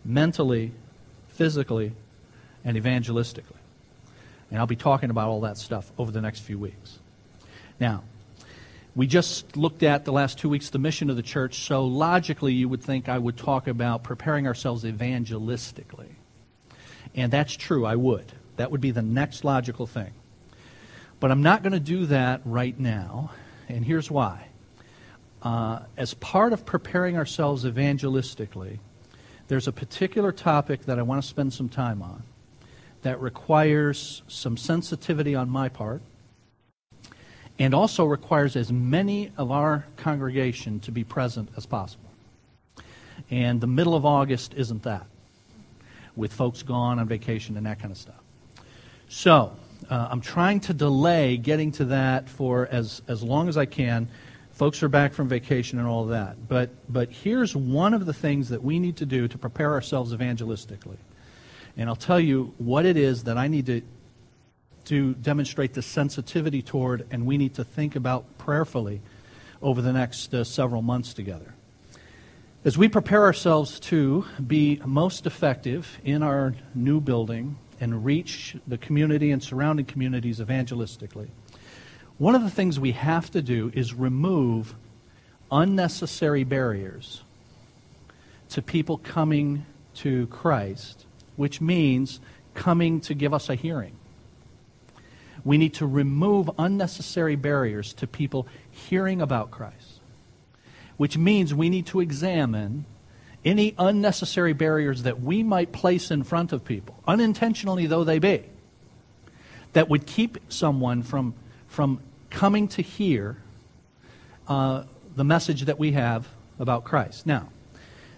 mentally, 0.04 0.72
physically, 1.28 1.92
and 2.64 2.76
evangelistically. 2.76 3.56
And 4.50 4.58
I'll 4.58 4.66
be 4.66 4.76
talking 4.76 5.10
about 5.10 5.28
all 5.28 5.40
that 5.42 5.58
stuff 5.58 5.90
over 5.98 6.10
the 6.10 6.20
next 6.20 6.40
few 6.40 6.58
weeks. 6.58 6.98
Now, 7.80 8.02
we 8.94 9.06
just 9.06 9.56
looked 9.56 9.82
at 9.82 10.04
the 10.04 10.12
last 10.12 10.38
two 10.38 10.48
weeks 10.48 10.70
the 10.70 10.78
mission 10.78 11.08
of 11.10 11.16
the 11.16 11.22
church, 11.22 11.60
so 11.60 11.84
logically 11.84 12.52
you 12.52 12.68
would 12.68 12.82
think 12.82 13.08
I 13.08 13.18
would 13.18 13.36
talk 13.36 13.68
about 13.68 14.02
preparing 14.02 14.46
ourselves 14.46 14.84
evangelistically. 14.84 16.08
And 17.14 17.32
that's 17.32 17.54
true, 17.54 17.86
I 17.86 17.96
would. 17.96 18.32
That 18.56 18.70
would 18.70 18.80
be 18.80 18.90
the 18.90 19.02
next 19.02 19.44
logical 19.44 19.86
thing. 19.86 20.12
But 21.20 21.30
I'm 21.30 21.42
not 21.42 21.62
going 21.62 21.72
to 21.72 21.80
do 21.80 22.06
that 22.06 22.40
right 22.44 22.78
now, 22.78 23.30
and 23.68 23.84
here's 23.84 24.10
why. 24.10 24.46
Uh, 25.42 25.80
as 25.96 26.14
part 26.14 26.52
of 26.52 26.66
preparing 26.66 27.16
ourselves 27.16 27.64
evangelistically, 27.64 28.78
there's 29.46 29.68
a 29.68 29.72
particular 29.72 30.32
topic 30.32 30.84
that 30.86 30.98
I 30.98 31.02
want 31.02 31.22
to 31.22 31.28
spend 31.28 31.52
some 31.52 31.68
time 31.68 32.02
on 32.02 32.22
that 33.02 33.20
requires 33.20 34.22
some 34.26 34.56
sensitivity 34.56 35.34
on 35.34 35.48
my 35.48 35.68
part 35.68 36.02
and 37.58 37.74
also 37.74 38.04
requires 38.04 38.56
as 38.56 38.72
many 38.72 39.32
of 39.36 39.50
our 39.50 39.86
congregation 39.96 40.80
to 40.80 40.92
be 40.92 41.04
present 41.04 41.48
as 41.56 41.66
possible. 41.66 42.10
And 43.30 43.60
the 43.60 43.66
middle 43.66 43.94
of 43.94 44.04
August 44.04 44.54
isn't 44.54 44.84
that, 44.84 45.06
with 46.16 46.32
folks 46.32 46.62
gone 46.62 46.98
on 46.98 47.08
vacation 47.08 47.56
and 47.56 47.66
that 47.66 47.80
kind 47.80 47.90
of 47.90 47.98
stuff. 47.98 48.20
So, 49.08 49.56
uh, 49.88 50.08
I'm 50.10 50.20
trying 50.20 50.60
to 50.60 50.74
delay 50.74 51.36
getting 51.36 51.72
to 51.72 51.86
that 51.86 52.28
for 52.28 52.68
as, 52.70 53.02
as 53.08 53.22
long 53.22 53.48
as 53.48 53.56
I 53.56 53.66
can. 53.66 54.08
Folks 54.52 54.82
are 54.82 54.88
back 54.88 55.12
from 55.12 55.28
vacation 55.28 55.78
and 55.78 55.86
all 55.86 56.06
that. 56.06 56.48
But, 56.48 56.70
but 56.92 57.10
here's 57.10 57.54
one 57.54 57.94
of 57.94 58.06
the 58.06 58.12
things 58.12 58.48
that 58.48 58.62
we 58.62 58.78
need 58.78 58.96
to 58.96 59.06
do 59.06 59.28
to 59.28 59.38
prepare 59.38 59.72
ourselves 59.72 60.12
evangelistically. 60.12 60.96
And 61.76 61.88
I'll 61.88 61.96
tell 61.96 62.18
you 62.18 62.52
what 62.58 62.84
it 62.84 62.96
is 62.96 63.24
that 63.24 63.38
I 63.38 63.46
need 63.46 63.66
to 63.66 63.82
to 64.88 65.12
demonstrate 65.16 65.74
the 65.74 65.82
sensitivity 65.82 66.62
toward, 66.62 67.06
and 67.10 67.26
we 67.26 67.36
need 67.36 67.52
to 67.52 67.62
think 67.62 67.94
about 67.94 68.38
prayerfully 68.38 69.02
over 69.60 69.82
the 69.82 69.92
next 69.92 70.32
uh, 70.32 70.42
several 70.42 70.80
months 70.80 71.12
together. 71.12 71.52
As 72.64 72.78
we 72.78 72.88
prepare 72.88 73.24
ourselves 73.24 73.78
to 73.80 74.24
be 74.44 74.80
most 74.86 75.26
effective 75.26 75.98
in 76.04 76.22
our 76.22 76.54
new 76.74 77.02
building 77.02 77.58
and 77.80 78.04
reach 78.04 78.56
the 78.66 78.78
community 78.78 79.30
and 79.30 79.42
surrounding 79.42 79.86
communities 79.86 80.40
evangelistically, 80.40 81.28
one 82.18 82.34
of 82.34 82.42
the 82.42 82.50
things 82.50 82.80
we 82.80 82.92
have 82.92 83.30
to 83.30 83.42
do 83.42 83.70
is 83.74 83.94
remove 83.94 84.74
unnecessary 85.50 86.44
barriers 86.44 87.22
to 88.50 88.62
people 88.62 88.98
coming 88.98 89.64
to 89.94 90.26
Christ, 90.28 91.06
which 91.36 91.60
means 91.60 92.20
coming 92.54 93.00
to 93.02 93.14
give 93.14 93.32
us 93.32 93.48
a 93.48 93.54
hearing. 93.54 93.94
We 95.44 95.58
need 95.58 95.74
to 95.74 95.86
remove 95.86 96.50
unnecessary 96.58 97.36
barriers 97.36 97.92
to 97.94 98.06
people 98.06 98.48
hearing 98.70 99.20
about 99.20 99.50
Christ, 99.50 100.00
which 100.96 101.16
means 101.16 101.54
we 101.54 101.70
need 101.70 101.86
to 101.86 102.00
examine 102.00 102.84
any 103.48 103.74
unnecessary 103.78 104.52
barriers 104.52 105.04
that 105.04 105.22
we 105.22 105.42
might 105.42 105.72
place 105.72 106.10
in 106.10 106.22
front 106.22 106.52
of 106.52 106.64
people, 106.64 106.94
unintentionally 107.06 107.86
though 107.86 108.04
they 108.04 108.18
be, 108.18 108.44
that 109.72 109.88
would 109.88 110.06
keep 110.06 110.38
someone 110.50 111.02
from, 111.02 111.34
from 111.66 112.00
coming 112.28 112.68
to 112.68 112.82
hear 112.82 113.38
uh, 114.48 114.84
the 115.16 115.24
message 115.24 115.62
that 115.62 115.78
we 115.78 115.92
have 115.92 116.28
about 116.58 116.84
Christ. 116.84 117.26
Now, 117.26 117.48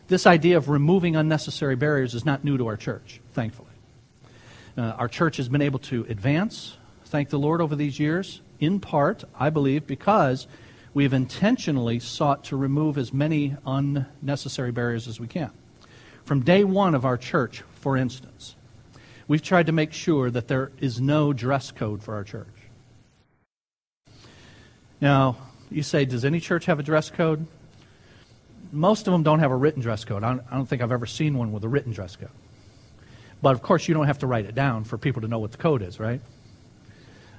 this 0.08 0.26
idea 0.26 0.56
of 0.56 0.68
removing 0.68 1.14
unnecessary 1.14 1.76
barriers 1.76 2.14
is 2.14 2.25
not 2.25 2.42
new 2.42 2.58
to 2.58 2.66
our 2.66 2.76
church, 2.76 3.20
thankfully. 3.32 3.68
Uh, 4.76 4.82
our 4.99 5.08
church 5.08 5.37
has 5.37 5.49
been 5.49 5.62
able 5.62 5.78
to 5.78 6.04
advance, 6.08 6.76
thank 7.04 7.28
the 7.28 7.38
Lord, 7.38 7.60
over 7.60 7.76
these 7.76 8.00
years, 8.00 8.40
in 8.58 8.80
part, 8.80 9.22
I 9.38 9.50
believe, 9.50 9.87
because 9.87 10.49
we 10.92 11.04
have 11.04 11.12
intentionally 11.12 12.00
sought 12.00 12.44
to 12.44 12.56
remove 12.56 12.99
as 12.99 13.12
many 13.12 13.56
unnecessary 13.66 14.73
barriers 14.73 15.06
as 15.06 15.20
we 15.20 15.26
can. 15.26 15.50
From 16.25 16.40
day 16.40 16.64
one 16.64 16.94
of 16.94 17.04
our 17.04 17.16
church, 17.16 17.62
for 17.75 17.97
instance, 17.97 18.56
we've 19.28 19.42
tried 19.42 19.66
to 19.66 19.73
make 19.73 19.92
sure 19.92 20.30
that 20.30 20.49
there 20.49 20.73
is 20.80 21.00
no 21.00 21.32
dress 21.32 21.70
code 21.70 22.02
for 22.02 22.14
our 22.14 22.25
church. 22.25 22.47
Now, 25.00 25.37
you 25.70 25.82
say, 25.82 26.04
does 26.04 26.25
any 26.25 26.40
church 26.40 26.66
have 26.66 26.78
a 26.78 26.82
dress 26.82 27.11
code? 27.11 27.47
Most 28.73 29.06
of 29.06 29.12
them 29.12 29.23
don't 29.23 29.40
have 29.40 29.50
a 29.50 29.56
written 29.56 29.80
dress 29.80 30.04
code. 30.04 30.23
I 30.23 30.38
don't, 30.52 30.66
think 30.66 30.82
I've 30.82 30.92
ever 30.92 31.06
seen 31.06 31.38
one 31.38 31.52
with 31.52 31.64
a 31.64 31.68
written 31.68 31.92
dress 31.92 32.16
code. 32.16 32.28
But 33.42 33.54
of 33.54 33.62
course, 33.62 33.88
you 33.88 33.94
don't 33.94 34.06
have 34.06 34.18
to 34.18 34.26
write 34.26 34.44
it 34.44 34.54
down 34.54 34.85
for 34.85 34.99
people 34.99 35.23
to 35.23 35.28
know 35.28 35.38
what 35.38 35.52
the 35.52 35.59
code 35.59 35.82
is, 35.82 35.99
right? 35.99 36.20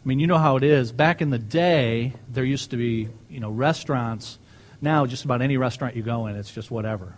I 0.03 0.07
mean, 0.07 0.19
you 0.19 0.27
know 0.27 0.39
how 0.39 0.57
it 0.57 0.63
is. 0.63 0.91
Back 0.91 1.21
in 1.21 1.29
the 1.29 1.37
day, 1.37 2.13
there 2.29 2.43
used 2.43 2.71
to 2.71 2.77
be, 2.77 3.07
you 3.29 3.39
know, 3.39 3.51
restaurants. 3.51 4.39
Now, 4.81 5.05
just 5.05 5.25
about 5.25 5.43
any 5.43 5.57
restaurant 5.57 5.95
you 5.95 6.01
go 6.01 6.25
in, 6.25 6.35
it's 6.35 6.51
just 6.51 6.71
whatever. 6.71 7.13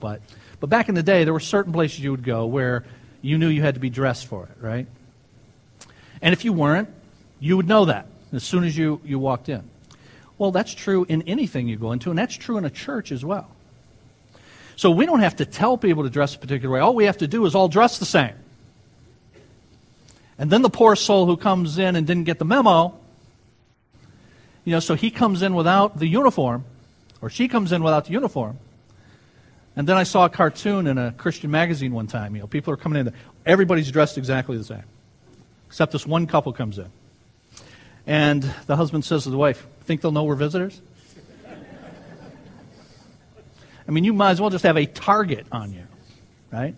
But, 0.00 0.20
but 0.58 0.68
back 0.68 0.88
in 0.88 0.96
the 0.96 1.02
day, 1.02 1.22
there 1.22 1.32
were 1.32 1.40
certain 1.40 1.72
places 1.72 2.00
you 2.00 2.10
would 2.10 2.24
go 2.24 2.46
where 2.46 2.84
you 3.22 3.38
knew 3.38 3.48
you 3.48 3.62
had 3.62 3.74
to 3.74 3.80
be 3.80 3.90
dressed 3.90 4.26
for 4.26 4.44
it, 4.44 4.56
right? 4.60 4.86
And 6.20 6.32
if 6.32 6.44
you 6.44 6.52
weren't, 6.52 6.88
you 7.38 7.56
would 7.56 7.68
know 7.68 7.84
that 7.84 8.08
as 8.32 8.42
soon 8.42 8.64
as 8.64 8.76
you, 8.76 9.00
you 9.04 9.18
walked 9.18 9.48
in. 9.48 9.70
Well, 10.36 10.50
that's 10.50 10.74
true 10.74 11.06
in 11.08 11.22
anything 11.22 11.68
you 11.68 11.76
go 11.76 11.92
into, 11.92 12.10
and 12.10 12.18
that's 12.18 12.34
true 12.34 12.58
in 12.58 12.64
a 12.64 12.70
church 12.70 13.12
as 13.12 13.24
well. 13.24 13.48
So 14.74 14.90
we 14.90 15.06
don't 15.06 15.20
have 15.20 15.36
to 15.36 15.46
tell 15.46 15.78
people 15.78 16.02
to 16.02 16.10
dress 16.10 16.34
a 16.34 16.38
particular 16.38 16.74
way. 16.74 16.80
All 16.80 16.96
we 16.96 17.04
have 17.04 17.18
to 17.18 17.28
do 17.28 17.46
is 17.46 17.54
all 17.54 17.68
dress 17.68 17.98
the 17.98 18.04
same. 18.04 18.34
And 20.38 20.50
then 20.50 20.62
the 20.62 20.70
poor 20.70 20.96
soul 20.96 21.26
who 21.26 21.36
comes 21.36 21.78
in 21.78 21.96
and 21.96 22.06
didn't 22.06 22.24
get 22.24 22.38
the 22.38 22.44
memo, 22.44 22.98
you 24.64 24.72
know, 24.72 24.80
so 24.80 24.94
he 24.94 25.10
comes 25.10 25.42
in 25.42 25.54
without 25.54 25.98
the 25.98 26.06
uniform, 26.06 26.64
or 27.20 27.30
she 27.30 27.48
comes 27.48 27.72
in 27.72 27.82
without 27.82 28.06
the 28.06 28.12
uniform. 28.12 28.58
And 29.76 29.88
then 29.88 29.96
I 29.96 30.04
saw 30.04 30.24
a 30.24 30.28
cartoon 30.28 30.86
in 30.86 30.98
a 30.98 31.12
Christian 31.12 31.50
magazine 31.50 31.92
one 31.92 32.06
time. 32.06 32.34
You 32.34 32.42
know, 32.42 32.46
people 32.46 32.72
are 32.72 32.76
coming 32.76 33.06
in, 33.06 33.12
everybody's 33.44 33.90
dressed 33.90 34.16
exactly 34.18 34.56
the 34.56 34.64
same, 34.64 34.84
except 35.66 35.92
this 35.92 36.06
one 36.06 36.26
couple 36.26 36.52
comes 36.52 36.78
in. 36.78 36.90
And 38.06 38.42
the 38.66 38.76
husband 38.76 39.04
says 39.04 39.24
to 39.24 39.30
the 39.30 39.38
wife, 39.38 39.66
Think 39.84 40.00
they'll 40.00 40.12
know 40.12 40.24
we're 40.24 40.34
visitors? 40.34 40.80
I 43.86 43.90
mean, 43.90 44.04
you 44.04 44.12
might 44.12 44.30
as 44.30 44.40
well 44.40 44.50
just 44.50 44.64
have 44.64 44.76
a 44.76 44.86
target 44.86 45.46
on 45.52 45.72
you, 45.72 45.86
right? 46.50 46.74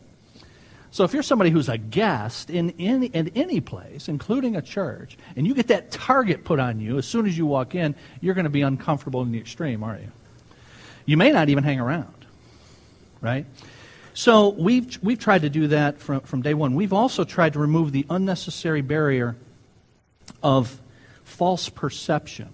So 0.97 1.05
if 1.05 1.12
you're 1.12 1.23
somebody 1.23 1.50
who's 1.50 1.69
a 1.69 1.76
guest 1.76 2.49
in 2.49 2.73
any, 2.79 3.09
in 3.09 3.29
any 3.35 3.61
place, 3.61 4.09
including 4.09 4.57
a 4.57 4.62
church, 4.62 5.19
and 5.37 5.47
you 5.47 5.53
get 5.53 5.67
that 5.67 5.91
target 5.91 6.43
put 6.43 6.59
on 6.59 6.81
you 6.81 6.97
as 6.97 7.07
soon 7.07 7.26
as 7.26 7.37
you 7.37 7.45
walk 7.45 7.75
in, 7.75 7.95
you're 8.23 8.33
going 8.33 8.45
to 8.45 8.50
be 8.50 8.62
uncomfortable 8.62 9.21
in 9.21 9.31
the 9.31 9.38
extreme, 9.38 9.85
aren't 9.85 10.00
you? 10.00 10.12
You 11.05 11.19
may 11.19 11.33
not 11.33 11.50
even 11.50 11.65
hang 11.65 11.81
around, 11.81 12.25
right? 13.21 13.45
So 14.15 14.49
we've, 14.49 14.99
we've 15.03 15.19
tried 15.19 15.43
to 15.43 15.50
do 15.50 15.67
that 15.67 15.99
from, 15.99 16.21
from 16.21 16.41
day 16.41 16.55
one. 16.55 16.75
We've 16.75 16.95
also 16.95 17.25
tried 17.25 17.53
to 17.53 17.59
remove 17.59 17.93
the 17.93 18.07
unnecessary 18.09 18.81
barrier 18.81 19.37
of 20.43 20.81
false 21.25 21.69
perception 21.69 22.49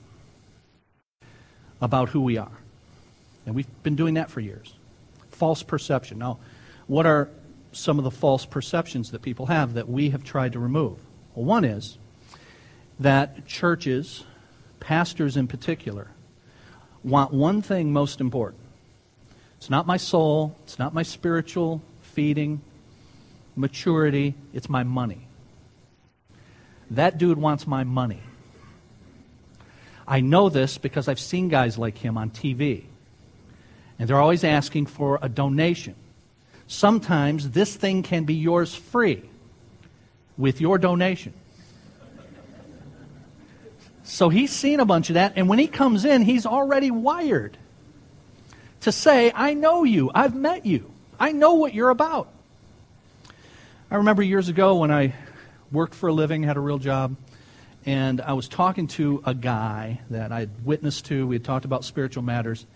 about 1.81 2.09
who 2.09 2.23
we 2.23 2.39
are. 2.39 2.59
And 3.47 3.55
we've 3.55 3.83
been 3.85 3.95
doing 3.95 4.15
that 4.15 4.33
for 4.33 4.41
years. 4.41 4.75
False 5.31 5.63
perception. 5.63 6.19
Now, 6.19 6.41
what 6.89 7.07
are 7.07 7.29
some 7.73 7.99
of 7.99 8.05
the 8.05 8.11
false 8.11 8.45
perceptions 8.45 9.11
that 9.11 9.23
people 9.23 9.47
have 9.47 9.75
that 9.75 9.89
we 9.89 10.11
have 10.11 10.23
tried 10.23 10.53
to 10.53 10.59
remove? 10.59 10.99
Well, 11.35 11.45
one 11.45 11.65
is 11.65 11.99
that 13.01 13.47
churches, 13.47 14.25
pastors 14.81 15.37
in 15.37 15.49
particular, 15.49 16.09
want 17.03 17.33
one 17.33 17.63
thing 17.63 17.93
most 17.93 18.21
important. 18.21 18.63
It's 19.57 19.71
not 19.71 19.87
my 19.87 19.97
soul, 19.97 20.57
it's 20.65 20.79
not 20.79 20.93
my 20.93 21.03
spiritual 21.03 21.83
feeding, 22.01 22.61
maturity, 23.57 24.35
it's 24.53 24.69
my 24.69 24.83
money. 24.83 25.27
That 26.91 27.17
dude 27.17 27.39
wants 27.39 27.67
my 27.67 27.85
money. 27.85 28.21
I 30.07 30.21
know 30.21 30.49
this 30.49 30.79
because 30.79 31.09
I've 31.09 31.21
seen 31.21 31.49
guys 31.49 31.79
like 31.79 31.97
him 31.97 32.19
on 32.19 32.31
TV. 32.31 32.85
And 33.99 34.09
they're 34.09 34.21
always 34.21 34.45
asking 34.45 34.87
for 34.87 35.19
a 35.23 35.29
donation. 35.29 35.95
Sometimes 36.67 37.51
this 37.51 37.75
thing 37.75 38.03
can 38.03 38.25
be 38.25 38.35
yours 38.35 38.75
free 38.75 39.23
with 40.39 40.61
your 40.61 40.79
donation. 40.79 41.35
So 44.05 44.29
he's 44.29 44.51
seen 44.51 44.81
a 44.81 44.85
bunch 44.85 45.11
of 45.11 45.15
that, 45.15 45.35
and 45.37 45.49
when 45.49 45.59
he 45.59 45.67
comes 45.67 46.05
in, 46.05 46.23
he's 46.23 46.45
already 46.45 46.91
wired 46.91 47.57
to 48.81 48.93
say, 48.93 49.33
I 49.35 49.55
know 49.55 49.85
you, 49.85 50.11
I've 50.15 50.35
met 50.35 50.67
you, 50.67 50.91
I 51.19 51.33
know 51.33 51.55
what 51.55 51.73
you're 51.73 51.91
about. 51.91 52.29
I 53.91 53.97
remember 53.97 54.23
years 54.23 54.49
ago 54.49 54.77
when 54.77 54.91
I 54.91 55.15
worked 55.71 55.95
for 55.95 56.09
a 56.09 56.13
living, 56.13 56.43
had 56.43 56.57
a 56.57 56.61
real 56.61 56.79
job, 56.79 57.17
and 57.87 58.21
I 58.21 58.33
was 58.33 58.49
talking 58.49 58.87
to 58.89 59.23
a 59.25 59.35
guy 59.35 60.01
that 60.11 60.33
I 60.33 60.41
had 60.41 60.65
witnessed 60.65 61.07
to. 61.07 61.27
We 61.27 61.37
had 61.37 61.45
talked 61.45 61.65
about 61.65 61.85
spiritual 61.85 62.23
matters. 62.23 62.67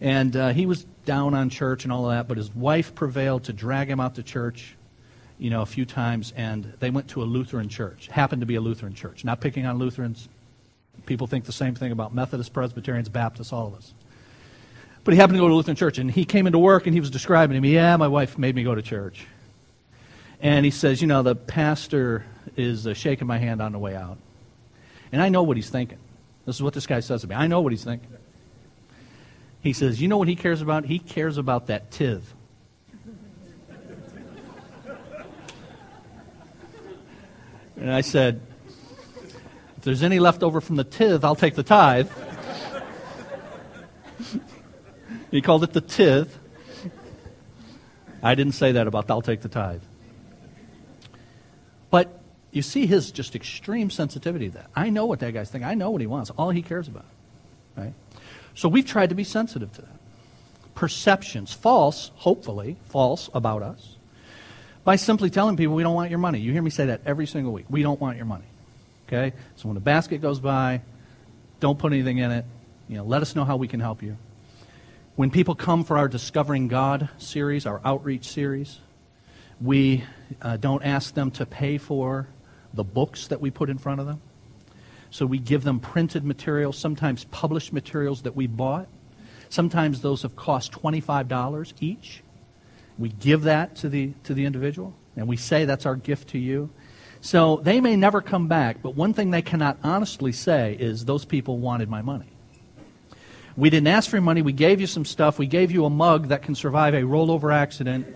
And 0.00 0.34
uh, 0.34 0.48
he 0.50 0.66
was 0.66 0.84
down 1.04 1.34
on 1.34 1.50
church 1.50 1.84
and 1.84 1.92
all 1.92 2.10
of 2.10 2.16
that, 2.16 2.26
but 2.26 2.38
his 2.38 2.54
wife 2.54 2.94
prevailed 2.94 3.44
to 3.44 3.52
drag 3.52 3.90
him 3.90 4.00
out 4.00 4.14
to 4.14 4.22
church, 4.22 4.76
you 5.38 5.50
know, 5.50 5.62
a 5.62 5.66
few 5.66 5.84
times, 5.84 6.32
and 6.36 6.72
they 6.80 6.90
went 6.90 7.08
to 7.08 7.22
a 7.22 7.24
Lutheran 7.24 7.68
church. 7.68 8.08
Happened 8.08 8.40
to 8.40 8.46
be 8.46 8.54
a 8.54 8.60
Lutheran 8.60 8.94
church. 8.94 9.24
Not 9.24 9.40
picking 9.40 9.66
on 9.66 9.78
Lutherans. 9.78 10.28
People 11.06 11.26
think 11.26 11.44
the 11.44 11.52
same 11.52 11.74
thing 11.74 11.92
about 11.92 12.14
Methodists, 12.14 12.50
Presbyterians, 12.50 13.08
Baptists, 13.08 13.52
all 13.52 13.66
of 13.66 13.74
us. 13.74 13.92
But 15.04 15.14
he 15.14 15.20
happened 15.20 15.36
to 15.36 15.40
go 15.40 15.48
to 15.48 15.54
a 15.54 15.56
Lutheran 15.56 15.76
church, 15.76 15.98
and 15.98 16.10
he 16.10 16.24
came 16.24 16.46
into 16.46 16.58
work 16.58 16.86
and 16.86 16.94
he 16.94 17.00
was 17.00 17.10
describing 17.10 17.54
to 17.54 17.60
me, 17.60 17.74
yeah, 17.74 17.96
my 17.96 18.08
wife 18.08 18.38
made 18.38 18.54
me 18.54 18.62
go 18.62 18.74
to 18.74 18.82
church. 18.82 19.26
And 20.42 20.64
he 20.64 20.70
says, 20.70 21.00
you 21.00 21.06
know, 21.06 21.22
the 21.22 21.34
pastor 21.34 22.24
is 22.56 22.86
uh, 22.86 22.94
shaking 22.94 23.26
my 23.26 23.38
hand 23.38 23.60
on 23.60 23.72
the 23.72 23.78
way 23.78 23.94
out. 23.94 24.18
And 25.12 25.20
I 25.20 25.28
know 25.28 25.42
what 25.42 25.56
he's 25.56 25.70
thinking. 25.70 25.98
This 26.46 26.56
is 26.56 26.62
what 26.62 26.74
this 26.74 26.86
guy 26.86 27.00
says 27.00 27.22
to 27.22 27.26
me. 27.26 27.34
I 27.34 27.46
know 27.46 27.60
what 27.60 27.72
he's 27.72 27.84
thinking. 27.84 28.10
He 29.62 29.72
says, 29.72 30.00
You 30.00 30.08
know 30.08 30.16
what 30.16 30.28
he 30.28 30.36
cares 30.36 30.62
about? 30.62 30.84
He 30.84 30.98
cares 30.98 31.38
about 31.38 31.66
that 31.66 31.90
tithe. 31.90 32.22
and 37.76 37.90
I 37.90 38.00
said, 38.00 38.40
If 39.76 39.82
there's 39.82 40.02
any 40.02 40.18
left 40.18 40.42
over 40.42 40.60
from 40.60 40.76
the 40.76 40.84
tithe, 40.84 41.24
I'll 41.24 41.36
take 41.36 41.54
the 41.54 41.62
tithe. 41.62 42.10
he 45.30 45.42
called 45.42 45.64
it 45.64 45.72
the 45.72 45.80
tithe. 45.80 46.30
I 48.22 48.34
didn't 48.34 48.52
say 48.52 48.72
that 48.72 48.86
about 48.86 49.10
I'll 49.10 49.22
take 49.22 49.40
the 49.40 49.48
tithe. 49.48 49.82
But 51.90 52.20
you 52.50 52.62
see 52.62 52.86
his 52.86 53.10
just 53.10 53.34
extreme 53.34 53.90
sensitivity 53.90 54.48
to 54.48 54.54
that. 54.58 54.70
I 54.74 54.90
know 54.90 55.06
what 55.06 55.20
that 55.20 55.32
guy's 55.32 55.50
thinking. 55.50 55.68
I 55.68 55.74
know 55.74 55.90
what 55.90 56.00
he 56.00 56.06
wants. 56.06 56.30
All 56.30 56.50
he 56.50 56.62
cares 56.62 56.88
about. 56.88 57.06
Right? 57.76 57.94
So 58.54 58.68
we've 58.68 58.86
tried 58.86 59.08
to 59.10 59.14
be 59.14 59.24
sensitive 59.24 59.72
to 59.74 59.82
that. 59.82 59.96
Perceptions, 60.74 61.52
false, 61.52 62.10
hopefully, 62.16 62.76
false 62.88 63.28
about 63.34 63.62
us, 63.62 63.96
by 64.84 64.96
simply 64.96 65.30
telling 65.30 65.56
people 65.56 65.74
we 65.74 65.82
don't 65.82 65.94
want 65.94 66.10
your 66.10 66.18
money. 66.18 66.40
You 66.40 66.52
hear 66.52 66.62
me 66.62 66.70
say 66.70 66.86
that 66.86 67.02
every 67.04 67.26
single 67.26 67.52
week. 67.52 67.66
We 67.68 67.82
don't 67.82 68.00
want 68.00 68.16
your 68.16 68.26
money. 68.26 68.46
Okay? 69.06 69.36
So 69.56 69.68
when 69.68 69.76
a 69.76 69.80
basket 69.80 70.22
goes 70.22 70.40
by, 70.40 70.82
don't 71.58 71.78
put 71.78 71.92
anything 71.92 72.18
in 72.18 72.30
it. 72.30 72.44
You 72.88 72.96
know, 72.96 73.04
let 73.04 73.22
us 73.22 73.36
know 73.36 73.44
how 73.44 73.56
we 73.56 73.68
can 73.68 73.80
help 73.80 74.02
you. 74.02 74.16
When 75.16 75.30
people 75.30 75.54
come 75.54 75.84
for 75.84 75.98
our 75.98 76.08
Discovering 76.08 76.68
God 76.68 77.08
series, 77.18 77.66
our 77.66 77.80
outreach 77.84 78.28
series, 78.28 78.78
we 79.60 80.04
uh, 80.40 80.56
don't 80.56 80.82
ask 80.82 81.14
them 81.14 81.30
to 81.32 81.44
pay 81.44 81.76
for 81.76 82.26
the 82.72 82.84
books 82.84 83.26
that 83.26 83.40
we 83.40 83.50
put 83.50 83.68
in 83.68 83.78
front 83.78 84.00
of 84.00 84.06
them. 84.06 84.20
So 85.10 85.26
we 85.26 85.38
give 85.38 85.64
them 85.64 85.80
printed 85.80 86.24
materials, 86.24 86.78
sometimes 86.78 87.24
published 87.24 87.72
materials 87.72 88.22
that 88.22 88.36
we 88.36 88.46
bought. 88.46 88.88
Sometimes 89.48 90.00
those 90.00 90.22
have 90.22 90.36
cost 90.36 90.72
$25 90.72 91.72
each. 91.80 92.22
We 92.98 93.08
give 93.08 93.42
that 93.42 93.76
to 93.76 93.88
the, 93.88 94.12
to 94.24 94.34
the 94.34 94.44
individual, 94.44 94.94
and 95.16 95.26
we 95.26 95.36
say 95.36 95.64
that's 95.64 95.86
our 95.86 95.96
gift 95.96 96.28
to 96.30 96.38
you. 96.38 96.70
So 97.20 97.60
they 97.62 97.80
may 97.80 97.96
never 97.96 98.20
come 98.20 98.46
back, 98.46 98.82
but 98.82 98.94
one 98.94 99.12
thing 99.12 99.30
they 99.30 99.42
cannot 99.42 99.78
honestly 99.82 100.32
say 100.32 100.76
is 100.78 101.04
those 101.04 101.24
people 101.24 101.58
wanted 101.58 101.88
my 101.88 102.02
money. 102.02 102.28
We 103.56 103.68
didn't 103.68 103.88
ask 103.88 104.08
for 104.08 104.16
your 104.16 104.22
money. 104.22 104.42
We 104.42 104.52
gave 104.52 104.80
you 104.80 104.86
some 104.86 105.04
stuff. 105.04 105.38
We 105.38 105.46
gave 105.46 105.70
you 105.70 105.84
a 105.84 105.90
mug 105.90 106.28
that 106.28 106.42
can 106.42 106.54
survive 106.54 106.94
a 106.94 107.02
rollover 107.02 107.52
accident. 107.52 108.06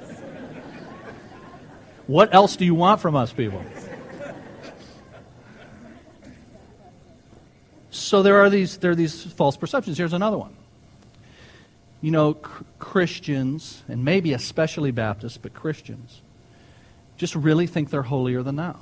what 2.07 2.33
else 2.33 2.57
do 2.57 2.65
you 2.65 2.75
want 2.75 3.01
from 3.01 3.17
us, 3.17 3.33
people? 3.33 3.63
So 7.95 8.25
there 8.25 8.39
are 8.39 8.51
these, 8.51 8.79
there 8.79 8.91
are 8.91 8.97
these 8.97 9.23
false 9.23 9.57
perceptions. 9.57 9.97
Here's 9.97 10.13
another 10.13 10.37
one. 10.37 10.57
You 12.01 12.11
know, 12.11 12.35
Christians, 12.81 13.83
and 13.87 14.05
maybe 14.05 14.33
especially 14.33 14.91
Baptists, 14.91 15.39
but 15.39 15.55
Christians, 15.55 16.21
just 17.17 17.37
really 17.37 17.69
think 17.69 17.91
they're 17.91 18.03
holier 18.03 18.43
than 18.43 18.57
thou. 18.57 18.81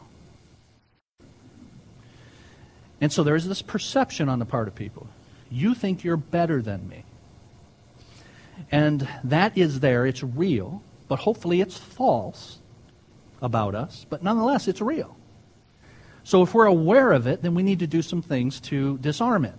And 3.03 3.13
so 3.13 3.23
there's 3.23 3.45
this 3.45 3.61
perception 3.61 4.31
on 4.31 4.39
the 4.39 4.47
part 4.47 4.67
of 4.67 4.75
people. 4.75 5.07
You 5.51 5.75
think 5.75 6.05
you're 6.05 6.17
better 6.17 6.63
than 6.63 6.89
me. 6.89 7.05
And 8.71 9.07
that 9.25 9.59
is 9.59 9.81
there, 9.81 10.07
it's 10.07 10.23
real, 10.23 10.83
but 11.09 11.19
hopefully 11.19 11.61
it's 11.61 11.77
false 11.77 12.59
about 13.43 13.75
us, 13.75 14.07
but 14.09 14.23
nonetheless, 14.23 14.69
it's 14.69 14.81
real. 14.81 15.17
So 16.25 16.43
if 16.43 16.55
we're 16.55 16.67
aware 16.67 17.13
of 17.13 17.27
it, 17.27 17.43
then 17.43 17.55
we 17.55 17.63
need 17.63 17.81
to 17.81 17.87
do 17.87 18.03
some 18.03 18.23
things 18.23 18.61
to 18.61 18.99
disarm 18.99 19.45
it. 19.45 19.55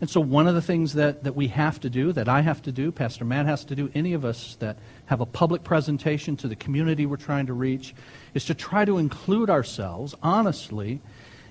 And 0.00 0.10
so 0.10 0.20
one 0.20 0.46
of 0.46 0.54
the 0.54 0.62
things 0.62 0.94
that, 0.94 1.24
that 1.24 1.34
we 1.34 1.48
have 1.48 1.80
to 1.80 1.88
do, 1.88 2.12
that 2.12 2.28
I 2.28 2.42
have 2.42 2.60
to 2.62 2.72
do, 2.72 2.90
Pastor 2.90 3.24
Matt 3.24 3.46
has 3.46 3.64
to 3.66 3.76
do, 3.76 3.90
any 3.94 4.12
of 4.12 4.24
us 4.24 4.56
that 4.58 4.76
have 5.06 5.20
a 5.20 5.26
public 5.26 5.62
presentation 5.64 6.36
to 6.38 6.48
the 6.48 6.56
community 6.56 7.06
we're 7.06 7.16
trying 7.16 7.46
to 7.46 7.52
reach, 7.52 7.94
is 8.34 8.44
to 8.46 8.54
try 8.54 8.84
to 8.84 8.98
include 8.98 9.48
ourselves 9.48 10.14
honestly 10.22 11.00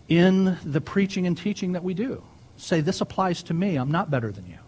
in 0.10 0.58
the 0.66 0.82
preaching 0.82 1.26
and 1.26 1.38
teaching 1.38 1.72
that 1.72 1.84
we 1.84 1.94
do. 1.94 2.22
Say, 2.58 2.82
this 2.82 3.02
applies 3.02 3.44
to 3.44 3.54
me. 3.54 3.78
I'm 3.78 3.92
not 3.92 4.12
better 4.12 4.32
than 4.32 4.46
you. 4.46 4.60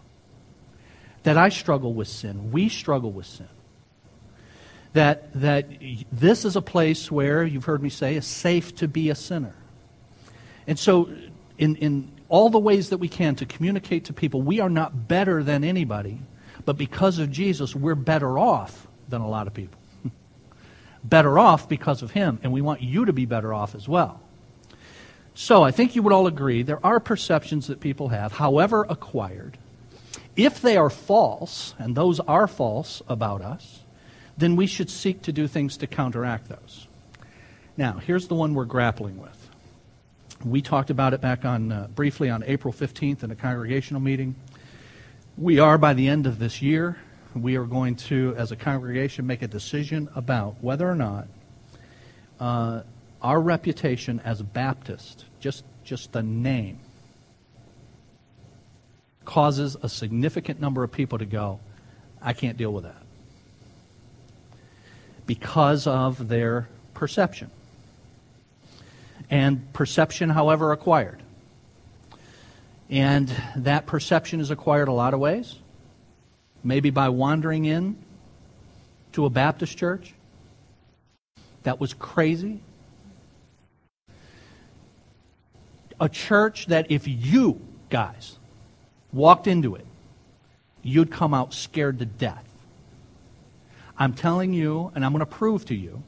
That 1.22 1.36
I 1.36 1.50
struggle 1.50 1.92
with 1.92 2.08
sin. 2.08 2.50
We 2.50 2.68
struggle 2.68 3.12
with 3.12 3.26
sin. 3.26 3.48
That, 4.96 5.30
that 5.42 5.68
this 6.10 6.46
is 6.46 6.56
a 6.56 6.62
place 6.62 7.10
where, 7.10 7.44
you've 7.44 7.66
heard 7.66 7.82
me 7.82 7.90
say, 7.90 8.14
it's 8.14 8.26
safe 8.26 8.74
to 8.76 8.88
be 8.88 9.10
a 9.10 9.14
sinner. 9.14 9.54
And 10.66 10.78
so, 10.78 11.10
in, 11.58 11.76
in 11.76 12.10
all 12.30 12.48
the 12.48 12.58
ways 12.58 12.88
that 12.88 12.96
we 12.96 13.08
can 13.08 13.36
to 13.36 13.44
communicate 13.44 14.06
to 14.06 14.14
people, 14.14 14.40
we 14.40 14.58
are 14.60 14.70
not 14.70 15.06
better 15.06 15.42
than 15.42 15.64
anybody, 15.64 16.18
but 16.64 16.78
because 16.78 17.18
of 17.18 17.30
Jesus, 17.30 17.76
we're 17.76 17.94
better 17.94 18.38
off 18.38 18.86
than 19.10 19.20
a 19.20 19.28
lot 19.28 19.46
of 19.46 19.52
people. 19.52 19.78
better 21.04 21.38
off 21.38 21.68
because 21.68 22.00
of 22.00 22.12
Him, 22.12 22.40
and 22.42 22.50
we 22.50 22.62
want 22.62 22.80
you 22.80 23.04
to 23.04 23.12
be 23.12 23.26
better 23.26 23.52
off 23.52 23.74
as 23.74 23.86
well. 23.86 24.22
So 25.34 25.62
I 25.62 25.72
think 25.72 25.94
you 25.94 26.02
would 26.04 26.14
all 26.14 26.26
agree 26.26 26.62
there 26.62 26.80
are 26.82 27.00
perceptions 27.00 27.66
that 27.66 27.80
people 27.80 28.08
have, 28.08 28.32
however 28.32 28.86
acquired. 28.88 29.58
If 30.36 30.62
they 30.62 30.78
are 30.78 30.88
false, 30.88 31.74
and 31.78 31.94
those 31.94 32.18
are 32.20 32.46
false 32.46 33.02
about 33.10 33.42
us, 33.42 33.82
then 34.36 34.56
we 34.56 34.66
should 34.66 34.90
seek 34.90 35.22
to 35.22 35.32
do 35.32 35.46
things 35.46 35.76
to 35.78 35.86
counteract 35.86 36.48
those. 36.48 36.86
Now, 37.76 37.94
here's 37.94 38.28
the 38.28 38.34
one 38.34 38.54
we're 38.54 38.64
grappling 38.64 39.18
with. 39.18 39.50
We 40.44 40.62
talked 40.62 40.90
about 40.90 41.14
it 41.14 41.20
back 41.20 41.44
on 41.44 41.72
uh, 41.72 41.88
briefly 41.94 42.30
on 42.30 42.42
April 42.44 42.72
15th 42.72 43.22
in 43.22 43.30
a 43.30 43.34
congregational 43.34 44.00
meeting. 44.00 44.34
We 45.36 45.58
are 45.58 45.78
by 45.78 45.94
the 45.94 46.08
end 46.08 46.26
of 46.26 46.38
this 46.38 46.62
year, 46.62 46.96
we 47.34 47.56
are 47.56 47.64
going 47.64 47.96
to, 47.96 48.34
as 48.36 48.52
a 48.52 48.56
congregation, 48.56 49.26
make 49.26 49.42
a 49.42 49.48
decision 49.48 50.08
about 50.14 50.56
whether 50.62 50.88
or 50.88 50.94
not 50.94 51.28
uh, 52.40 52.82
our 53.20 53.40
reputation 53.40 54.20
as 54.24 54.40
Baptist, 54.40 55.24
just, 55.40 55.64
just 55.84 56.12
the 56.12 56.22
name, 56.22 56.78
causes 59.24 59.76
a 59.82 59.88
significant 59.88 60.60
number 60.60 60.82
of 60.82 60.92
people 60.92 61.18
to 61.18 61.26
go, 61.26 61.60
I 62.22 62.32
can't 62.32 62.56
deal 62.56 62.72
with 62.72 62.84
that. 62.84 63.05
Because 65.26 65.86
of 65.86 66.28
their 66.28 66.68
perception. 66.94 67.50
And 69.28 69.72
perception, 69.72 70.30
however, 70.30 70.72
acquired. 70.72 71.20
And 72.88 73.32
that 73.56 73.86
perception 73.86 74.40
is 74.40 74.50
acquired 74.50 74.88
a 74.88 74.92
lot 74.92 75.14
of 75.14 75.20
ways. 75.20 75.56
Maybe 76.62 76.90
by 76.90 77.08
wandering 77.08 77.64
in 77.64 77.96
to 79.12 79.24
a 79.24 79.30
Baptist 79.30 79.76
church 79.76 80.14
that 81.64 81.80
was 81.80 81.94
crazy, 81.94 82.60
a 86.00 86.08
church 86.08 86.66
that 86.66 86.90
if 86.90 87.08
you 87.08 87.60
guys 87.90 88.36
walked 89.12 89.46
into 89.46 89.74
it, 89.74 89.86
you'd 90.82 91.10
come 91.10 91.34
out 91.34 91.52
scared 91.52 91.98
to 91.98 92.04
death. 92.04 92.45
I'm 93.98 94.12
telling 94.12 94.52
you, 94.52 94.92
and 94.94 95.04
I'm 95.04 95.12
going 95.12 95.20
to 95.20 95.26
prove 95.26 95.64
to 95.66 95.74
you, 95.74 96.02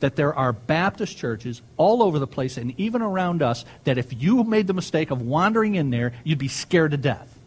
that 0.00 0.16
there 0.16 0.34
are 0.34 0.52
Baptist 0.52 1.16
churches 1.16 1.60
all 1.76 2.02
over 2.02 2.18
the 2.18 2.26
place 2.26 2.56
and 2.56 2.78
even 2.80 3.02
around 3.02 3.42
us 3.42 3.64
that 3.84 3.98
if 3.98 4.22
you 4.22 4.42
made 4.44 4.66
the 4.66 4.72
mistake 4.72 5.10
of 5.10 5.20
wandering 5.20 5.74
in 5.74 5.90
there, 5.90 6.12
you'd 6.24 6.38
be 6.38 6.48
scared 6.48 6.92
to 6.92 6.96
death. 6.96 7.38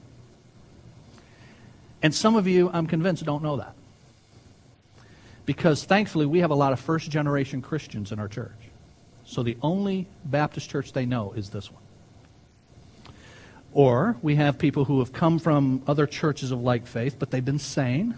And 2.02 2.14
some 2.14 2.36
of 2.36 2.48
you, 2.48 2.70
I'm 2.72 2.86
convinced, 2.86 3.26
don't 3.26 3.44
know 3.44 3.58
that. 3.58 3.76
Because 5.46 5.84
thankfully, 5.84 6.26
we 6.26 6.40
have 6.40 6.52
a 6.52 6.56
lot 6.56 6.74
of 6.74 6.80
first 6.80 7.10
generation 7.10 7.62
Christians 7.62 8.12
in 8.12 8.20
our 8.20 8.28
church. 8.28 8.52
So 9.26 9.42
the 9.42 9.58
only 9.62 10.08
Baptist 10.24 10.70
church 10.70 10.94
they 10.94 11.06
know 11.06 11.34
is 11.34 11.50
this 11.50 11.72
one. 11.72 11.82
Or 13.74 14.18
we 14.22 14.36
have 14.36 14.60
people 14.60 14.86
who 14.86 15.00
have 15.00 15.12
come 15.12 15.40
from 15.40 15.82
other 15.88 16.06
churches 16.06 16.52
of 16.52 16.62
like 16.62 16.86
faith, 16.86 17.16
but 17.18 17.32
they've 17.32 17.44
been 17.44 17.60
sane. 17.60 18.18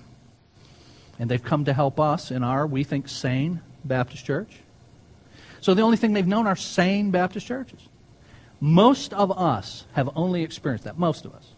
And 1.17 1.29
they've 1.29 1.43
come 1.43 1.65
to 1.65 1.73
help 1.73 1.99
us 1.99 2.31
in 2.31 2.43
our, 2.43 2.67
we 2.67 2.83
think, 2.83 3.07
sane 3.07 3.61
Baptist 3.83 4.25
church. 4.25 4.59
So 5.61 5.73
the 5.73 5.81
only 5.81 5.97
thing 5.97 6.13
they've 6.13 6.27
known 6.27 6.47
are 6.47 6.55
sane 6.55 7.11
Baptist 7.11 7.47
churches. 7.47 7.79
Most 8.59 9.13
of 9.13 9.37
us 9.37 9.85
have 9.93 10.09
only 10.15 10.43
experienced 10.43 10.85
that. 10.85 10.97
Most 10.97 11.25
of 11.25 11.33
us. 11.33 11.53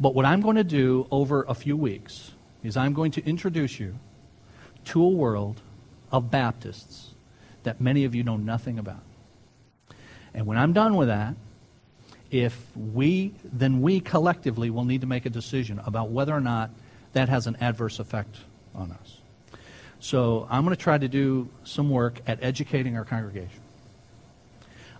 But 0.00 0.14
what 0.14 0.24
I'm 0.24 0.40
going 0.40 0.56
to 0.56 0.64
do 0.64 1.06
over 1.10 1.44
a 1.44 1.54
few 1.54 1.76
weeks 1.76 2.32
is 2.62 2.76
I'm 2.76 2.92
going 2.92 3.12
to 3.12 3.24
introduce 3.24 3.78
you 3.78 3.94
to 4.86 5.02
a 5.02 5.08
world 5.08 5.60
of 6.10 6.30
Baptists 6.30 7.14
that 7.62 7.80
many 7.80 8.04
of 8.04 8.14
you 8.14 8.22
know 8.22 8.36
nothing 8.36 8.78
about. 8.78 9.02
And 10.34 10.46
when 10.46 10.58
I'm 10.58 10.72
done 10.72 10.96
with 10.96 11.08
that, 11.08 11.34
if 12.30 12.58
we, 12.76 13.32
then 13.44 13.80
we 13.80 14.00
collectively 14.00 14.68
will 14.68 14.84
need 14.84 15.02
to 15.02 15.06
make 15.06 15.24
a 15.24 15.30
decision 15.30 15.80
about 15.84 16.10
whether 16.10 16.34
or 16.34 16.40
not 16.40 16.70
that 17.14 17.28
has 17.28 17.46
an 17.46 17.56
adverse 17.60 17.98
effect 17.98 18.36
on 18.74 18.92
us. 18.92 19.18
So 20.00 20.46
I'm 20.50 20.64
going 20.64 20.76
to 20.76 20.82
try 20.82 20.98
to 20.98 21.08
do 21.08 21.48
some 21.64 21.88
work 21.88 22.20
at 22.26 22.42
educating 22.42 22.96
our 22.96 23.04
congregation 23.04 23.60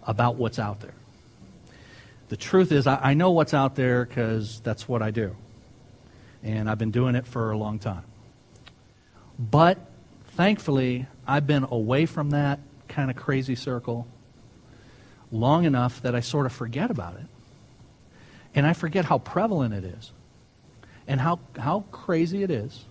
about 0.05 0.37
what's 0.37 0.59
out 0.59 0.81
there. 0.81 0.95
The 2.29 2.37
truth 2.37 2.73
is, 2.73 2.87
I, 2.87 3.11
I 3.11 3.15
know 3.15 3.33
what's 3.33 3.53
out 3.53 3.75
there 3.75 4.05
because 4.05 4.61
that's 4.61 4.89
what 4.89 5.03
I 5.03 5.11
do. 5.11 5.37
And 6.43 6.71
I've 6.71 6.79
been 6.79 6.91
doing 6.91 7.15
it 7.17 7.27
for 7.27 7.51
a 7.51 7.59
long 7.59 7.79
time. 7.79 8.05
But 9.39 9.79
thankfully, 10.29 11.07
I've 11.27 11.47
been 11.47 11.65
away 11.65 12.07
from 12.07 12.31
that 12.31 12.61
kind 12.89 13.11
of 13.11 13.17
crazy 13.17 13.57
circle 13.57 14.07
long 15.33 15.65
enough 15.65 16.01
that 16.03 16.15
I 16.15 16.21
sort 16.21 16.47
of 16.47 16.53
forget 16.53 16.91
about 16.91 17.17
it. 17.17 17.27
And 18.55 18.67
I 18.67 18.73
forget 18.73 19.05
how 19.05 19.19
prevalent 19.19 19.75
it 19.75 19.85
is 19.85 20.13
and 21.07 21.21
how, 21.21 21.41
how 21.59 21.85
crazy 21.91 22.43
it 22.43 22.51
is. 22.51 22.85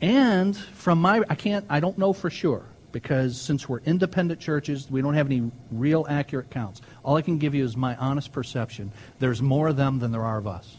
And 0.00 0.56
from 0.56 1.00
my, 1.00 1.22
I 1.28 1.34
can't, 1.34 1.64
I 1.68 1.80
don't 1.80 1.98
know 1.98 2.12
for 2.12 2.30
sure 2.30 2.64
because 2.92 3.40
since 3.40 3.68
we're 3.68 3.80
independent 3.80 4.40
churches, 4.40 4.90
we 4.90 5.02
don't 5.02 5.14
have 5.14 5.26
any 5.26 5.50
real 5.70 6.06
accurate 6.08 6.50
counts. 6.50 6.80
All 7.04 7.16
I 7.16 7.22
can 7.22 7.38
give 7.38 7.54
you 7.54 7.64
is 7.64 7.76
my 7.76 7.96
honest 7.96 8.32
perception. 8.32 8.92
There's 9.18 9.42
more 9.42 9.68
of 9.68 9.76
them 9.76 9.98
than 9.98 10.12
there 10.12 10.24
are 10.24 10.38
of 10.38 10.46
us. 10.46 10.76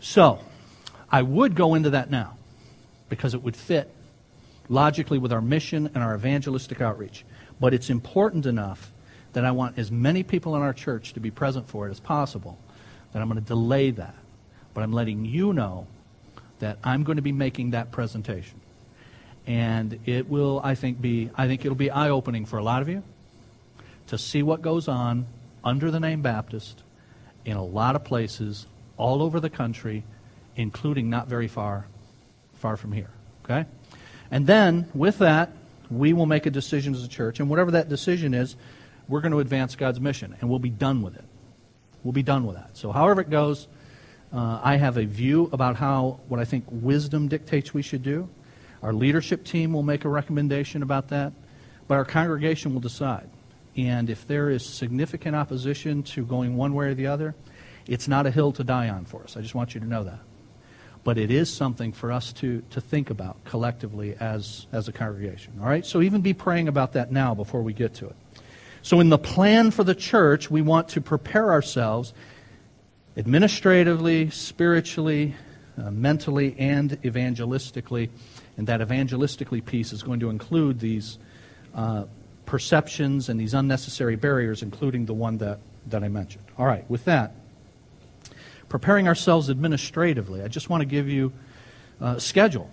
So, 0.00 0.38
I 1.10 1.22
would 1.22 1.54
go 1.54 1.74
into 1.74 1.90
that 1.90 2.10
now 2.10 2.36
because 3.08 3.34
it 3.34 3.42
would 3.42 3.56
fit 3.56 3.90
logically 4.68 5.18
with 5.18 5.32
our 5.32 5.40
mission 5.40 5.90
and 5.94 5.98
our 5.98 6.14
evangelistic 6.14 6.80
outreach. 6.80 7.24
But 7.60 7.74
it's 7.74 7.90
important 7.90 8.46
enough 8.46 8.92
that 9.36 9.44
I 9.44 9.50
want 9.50 9.78
as 9.78 9.92
many 9.92 10.22
people 10.22 10.56
in 10.56 10.62
our 10.62 10.72
church 10.72 11.12
to 11.12 11.20
be 11.20 11.30
present 11.30 11.68
for 11.68 11.86
it 11.86 11.90
as 11.90 12.00
possible 12.00 12.56
that 13.12 13.20
I'm 13.20 13.28
going 13.28 13.38
to 13.38 13.46
delay 13.46 13.90
that. 13.90 14.14
But 14.72 14.82
I'm 14.82 14.94
letting 14.94 15.26
you 15.26 15.52
know 15.52 15.86
that 16.60 16.78
I'm 16.82 17.04
going 17.04 17.16
to 17.16 17.22
be 17.22 17.32
making 17.32 17.72
that 17.72 17.92
presentation. 17.92 18.58
And 19.46 20.00
it 20.06 20.30
will, 20.30 20.62
I 20.64 20.74
think, 20.74 21.02
be 21.02 21.28
I 21.36 21.48
think 21.48 21.66
it'll 21.66 21.76
be 21.76 21.90
eye-opening 21.90 22.46
for 22.46 22.56
a 22.56 22.62
lot 22.62 22.80
of 22.80 22.88
you 22.88 23.02
to 24.06 24.16
see 24.16 24.42
what 24.42 24.62
goes 24.62 24.88
on 24.88 25.26
under 25.62 25.90
the 25.90 26.00
name 26.00 26.22
Baptist 26.22 26.82
in 27.44 27.58
a 27.58 27.64
lot 27.64 27.94
of 27.94 28.04
places 28.04 28.64
all 28.96 29.20
over 29.20 29.38
the 29.38 29.50
country, 29.50 30.02
including 30.56 31.10
not 31.10 31.28
very 31.28 31.48
far 31.48 31.84
far 32.54 32.78
from 32.78 32.90
here. 32.90 33.10
Okay? 33.44 33.66
And 34.30 34.46
then 34.46 34.88
with 34.94 35.18
that, 35.18 35.52
we 35.90 36.14
will 36.14 36.24
make 36.24 36.46
a 36.46 36.50
decision 36.50 36.94
as 36.94 37.04
a 37.04 37.08
church, 37.08 37.38
and 37.38 37.50
whatever 37.50 37.72
that 37.72 37.90
decision 37.90 38.32
is, 38.32 38.56
we're 39.08 39.20
going 39.20 39.32
to 39.32 39.40
advance 39.40 39.76
God's 39.76 40.00
mission, 40.00 40.36
and 40.40 40.50
we'll 40.50 40.58
be 40.58 40.70
done 40.70 41.02
with 41.02 41.16
it. 41.16 41.24
We'll 42.02 42.12
be 42.12 42.22
done 42.22 42.46
with 42.46 42.56
that. 42.56 42.76
So, 42.76 42.92
however 42.92 43.20
it 43.20 43.30
goes, 43.30 43.68
uh, 44.32 44.60
I 44.62 44.76
have 44.76 44.96
a 44.96 45.04
view 45.04 45.48
about 45.52 45.76
how 45.76 46.20
what 46.28 46.40
I 46.40 46.44
think 46.44 46.64
wisdom 46.70 47.28
dictates 47.28 47.72
we 47.72 47.82
should 47.82 48.02
do. 48.02 48.28
Our 48.82 48.92
leadership 48.92 49.44
team 49.44 49.72
will 49.72 49.82
make 49.82 50.04
a 50.04 50.08
recommendation 50.08 50.82
about 50.82 51.08
that, 51.08 51.32
but 51.88 51.94
our 51.94 52.04
congregation 52.04 52.74
will 52.74 52.80
decide. 52.80 53.28
And 53.76 54.08
if 54.08 54.26
there 54.26 54.50
is 54.50 54.64
significant 54.64 55.36
opposition 55.36 56.02
to 56.04 56.24
going 56.24 56.56
one 56.56 56.74
way 56.74 56.86
or 56.86 56.94
the 56.94 57.08
other, 57.08 57.34
it's 57.86 58.08
not 58.08 58.26
a 58.26 58.30
hill 58.30 58.52
to 58.52 58.64
die 58.64 58.88
on 58.88 59.04
for 59.04 59.22
us. 59.22 59.36
I 59.36 59.42
just 59.42 59.54
want 59.54 59.74
you 59.74 59.80
to 59.80 59.86
know 59.86 60.04
that. 60.04 60.18
But 61.04 61.18
it 61.18 61.30
is 61.30 61.52
something 61.52 61.92
for 61.92 62.10
us 62.10 62.32
to, 62.34 62.62
to 62.70 62.80
think 62.80 63.10
about 63.10 63.44
collectively 63.44 64.16
as, 64.18 64.66
as 64.72 64.88
a 64.88 64.92
congregation. 64.92 65.54
All 65.60 65.66
right? 65.68 65.86
So 65.86 66.02
even 66.02 66.20
be 66.20 66.34
praying 66.34 66.68
about 66.68 66.94
that 66.94 67.12
now 67.12 67.34
before 67.34 67.62
we 67.62 67.72
get 67.72 67.94
to 67.94 68.06
it. 68.06 68.16
So, 68.86 69.00
in 69.00 69.08
the 69.08 69.18
plan 69.18 69.72
for 69.72 69.82
the 69.82 69.96
church, 69.96 70.48
we 70.48 70.62
want 70.62 70.90
to 70.90 71.00
prepare 71.00 71.50
ourselves 71.50 72.14
administratively, 73.16 74.30
spiritually, 74.30 75.34
uh, 75.76 75.90
mentally, 75.90 76.54
and 76.56 76.92
evangelistically. 77.02 78.10
And 78.56 78.68
that 78.68 78.80
evangelistically 78.80 79.64
piece 79.64 79.92
is 79.92 80.04
going 80.04 80.20
to 80.20 80.30
include 80.30 80.78
these 80.78 81.18
uh, 81.74 82.04
perceptions 82.44 83.28
and 83.28 83.40
these 83.40 83.54
unnecessary 83.54 84.14
barriers, 84.14 84.62
including 84.62 85.06
the 85.06 85.14
one 85.14 85.38
that, 85.38 85.58
that 85.88 86.04
I 86.04 86.08
mentioned. 86.08 86.44
All 86.56 86.66
right, 86.66 86.88
with 86.88 87.06
that, 87.06 87.34
preparing 88.68 89.08
ourselves 89.08 89.50
administratively, 89.50 90.42
I 90.42 90.46
just 90.46 90.70
want 90.70 90.82
to 90.82 90.86
give 90.86 91.08
you 91.08 91.32
a 92.00 92.20
schedule, 92.20 92.70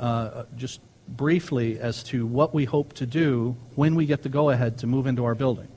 uh, 0.00 0.46
just 0.56 0.80
briefly 1.08 1.78
as 1.78 2.02
to 2.04 2.26
what 2.26 2.54
we 2.54 2.64
hope 2.64 2.92
to 2.94 3.06
do 3.06 3.56
when 3.74 3.94
we 3.94 4.06
get 4.06 4.22
the 4.22 4.28
go 4.28 4.50
ahead 4.50 4.78
to 4.78 4.86
move 4.86 5.06
into 5.06 5.24
our 5.24 5.34
building. 5.34 5.68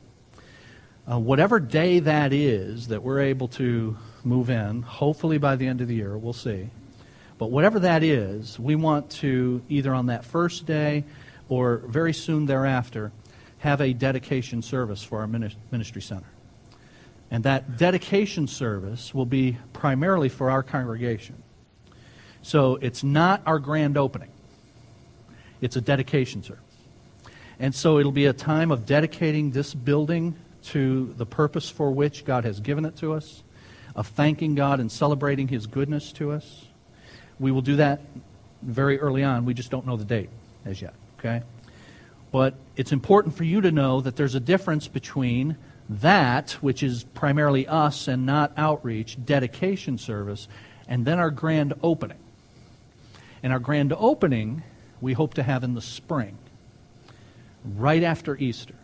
Uh, 1.09 1.19
whatever 1.19 1.59
day 1.59 1.99
that 1.99 2.33
is 2.33 2.87
that 2.87 3.01
we're 3.01 3.21
able 3.21 3.47
to 3.47 3.97
move 4.23 4.49
in, 4.49 4.81
hopefully 4.81 5.37
by 5.37 5.55
the 5.55 5.67
end 5.67 5.81
of 5.81 5.87
the 5.87 5.95
year, 5.95 6.17
we'll 6.17 6.33
see. 6.33 6.69
But 7.37 7.51
whatever 7.51 7.79
that 7.79 8.03
is, 8.03 8.59
we 8.59 8.75
want 8.75 9.09
to 9.11 9.61
either 9.69 9.93
on 9.93 10.07
that 10.07 10.25
first 10.25 10.65
day 10.65 11.05
or 11.49 11.77
very 11.87 12.13
soon 12.13 12.45
thereafter 12.45 13.11
have 13.59 13.79
a 13.79 13.93
dedication 13.93 14.61
service 14.61 15.03
for 15.03 15.19
our 15.19 15.27
ministry 15.27 16.01
center. 16.01 16.27
And 17.29 17.43
that 17.43 17.77
dedication 17.77 18.47
service 18.47 19.13
will 19.13 19.25
be 19.25 19.57
primarily 19.73 20.29
for 20.29 20.49
our 20.49 20.63
congregation. 20.63 21.41
So 22.41 22.75
it's 22.77 23.03
not 23.03 23.41
our 23.45 23.59
grand 23.59 23.97
opening. 23.97 24.31
It's 25.61 25.75
a 25.75 25.81
dedication 25.81 26.43
service. 26.43 26.63
And 27.59 27.73
so 27.73 27.97
it'll 27.99 28.11
be 28.11 28.25
a 28.25 28.33
time 28.33 28.71
of 28.71 28.85
dedicating 28.85 29.51
this 29.51 29.73
building 29.73 30.35
to 30.65 31.13
the 31.17 31.25
purpose 31.25 31.69
for 31.69 31.91
which 31.91 32.25
God 32.25 32.43
has 32.45 32.59
given 32.59 32.85
it 32.85 32.97
to 32.97 33.13
us, 33.13 33.43
of 33.95 34.07
thanking 34.07 34.53
God 34.53 34.79
and 34.79 34.91
celebrating 34.91 35.47
His 35.47 35.65
goodness 35.65 36.11
to 36.13 36.31
us. 36.31 36.65
We 37.39 37.51
will 37.51 37.61
do 37.61 37.77
that 37.77 38.01
very 38.61 38.99
early 38.99 39.23
on. 39.23 39.45
We 39.45 39.53
just 39.53 39.71
don't 39.71 39.87
know 39.87 39.97
the 39.97 40.05
date 40.05 40.29
as 40.65 40.81
yet, 40.81 40.93
okay? 41.19 41.41
But 42.31 42.55
it's 42.75 42.91
important 42.91 43.35
for 43.35 43.43
you 43.43 43.61
to 43.61 43.71
know 43.71 44.01
that 44.01 44.15
there's 44.15 44.35
a 44.35 44.39
difference 44.39 44.87
between 44.87 45.57
that, 45.89 46.51
which 46.61 46.83
is 46.83 47.03
primarily 47.03 47.67
us 47.67 48.07
and 48.07 48.25
not 48.25 48.51
outreach, 48.57 49.17
dedication 49.23 49.97
service, 49.97 50.47
and 50.87 51.05
then 51.05 51.19
our 51.19 51.31
grand 51.31 51.73
opening. 51.81 52.17
And 53.41 53.53
our 53.53 53.59
grand 53.59 53.93
opening 53.93 54.63
we 55.01 55.13
hope 55.13 55.35
to 55.35 55.43
have 55.43 55.63
in 55.63 55.73
the 55.73 55.81
spring, 55.81 56.37
right 57.63 58.03
after 58.03 58.35
Easter. 58.37 58.75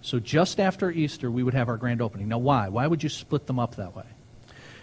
So 0.00 0.18
just 0.18 0.58
after 0.58 0.90
Easter, 0.90 1.30
we 1.30 1.42
would 1.42 1.54
have 1.54 1.68
our 1.68 1.76
grand 1.76 2.02
opening. 2.02 2.28
Now, 2.28 2.38
why? 2.38 2.68
Why 2.68 2.86
would 2.86 3.02
you 3.02 3.08
split 3.08 3.46
them 3.46 3.58
up 3.58 3.76
that 3.76 3.94
way? 3.94 4.06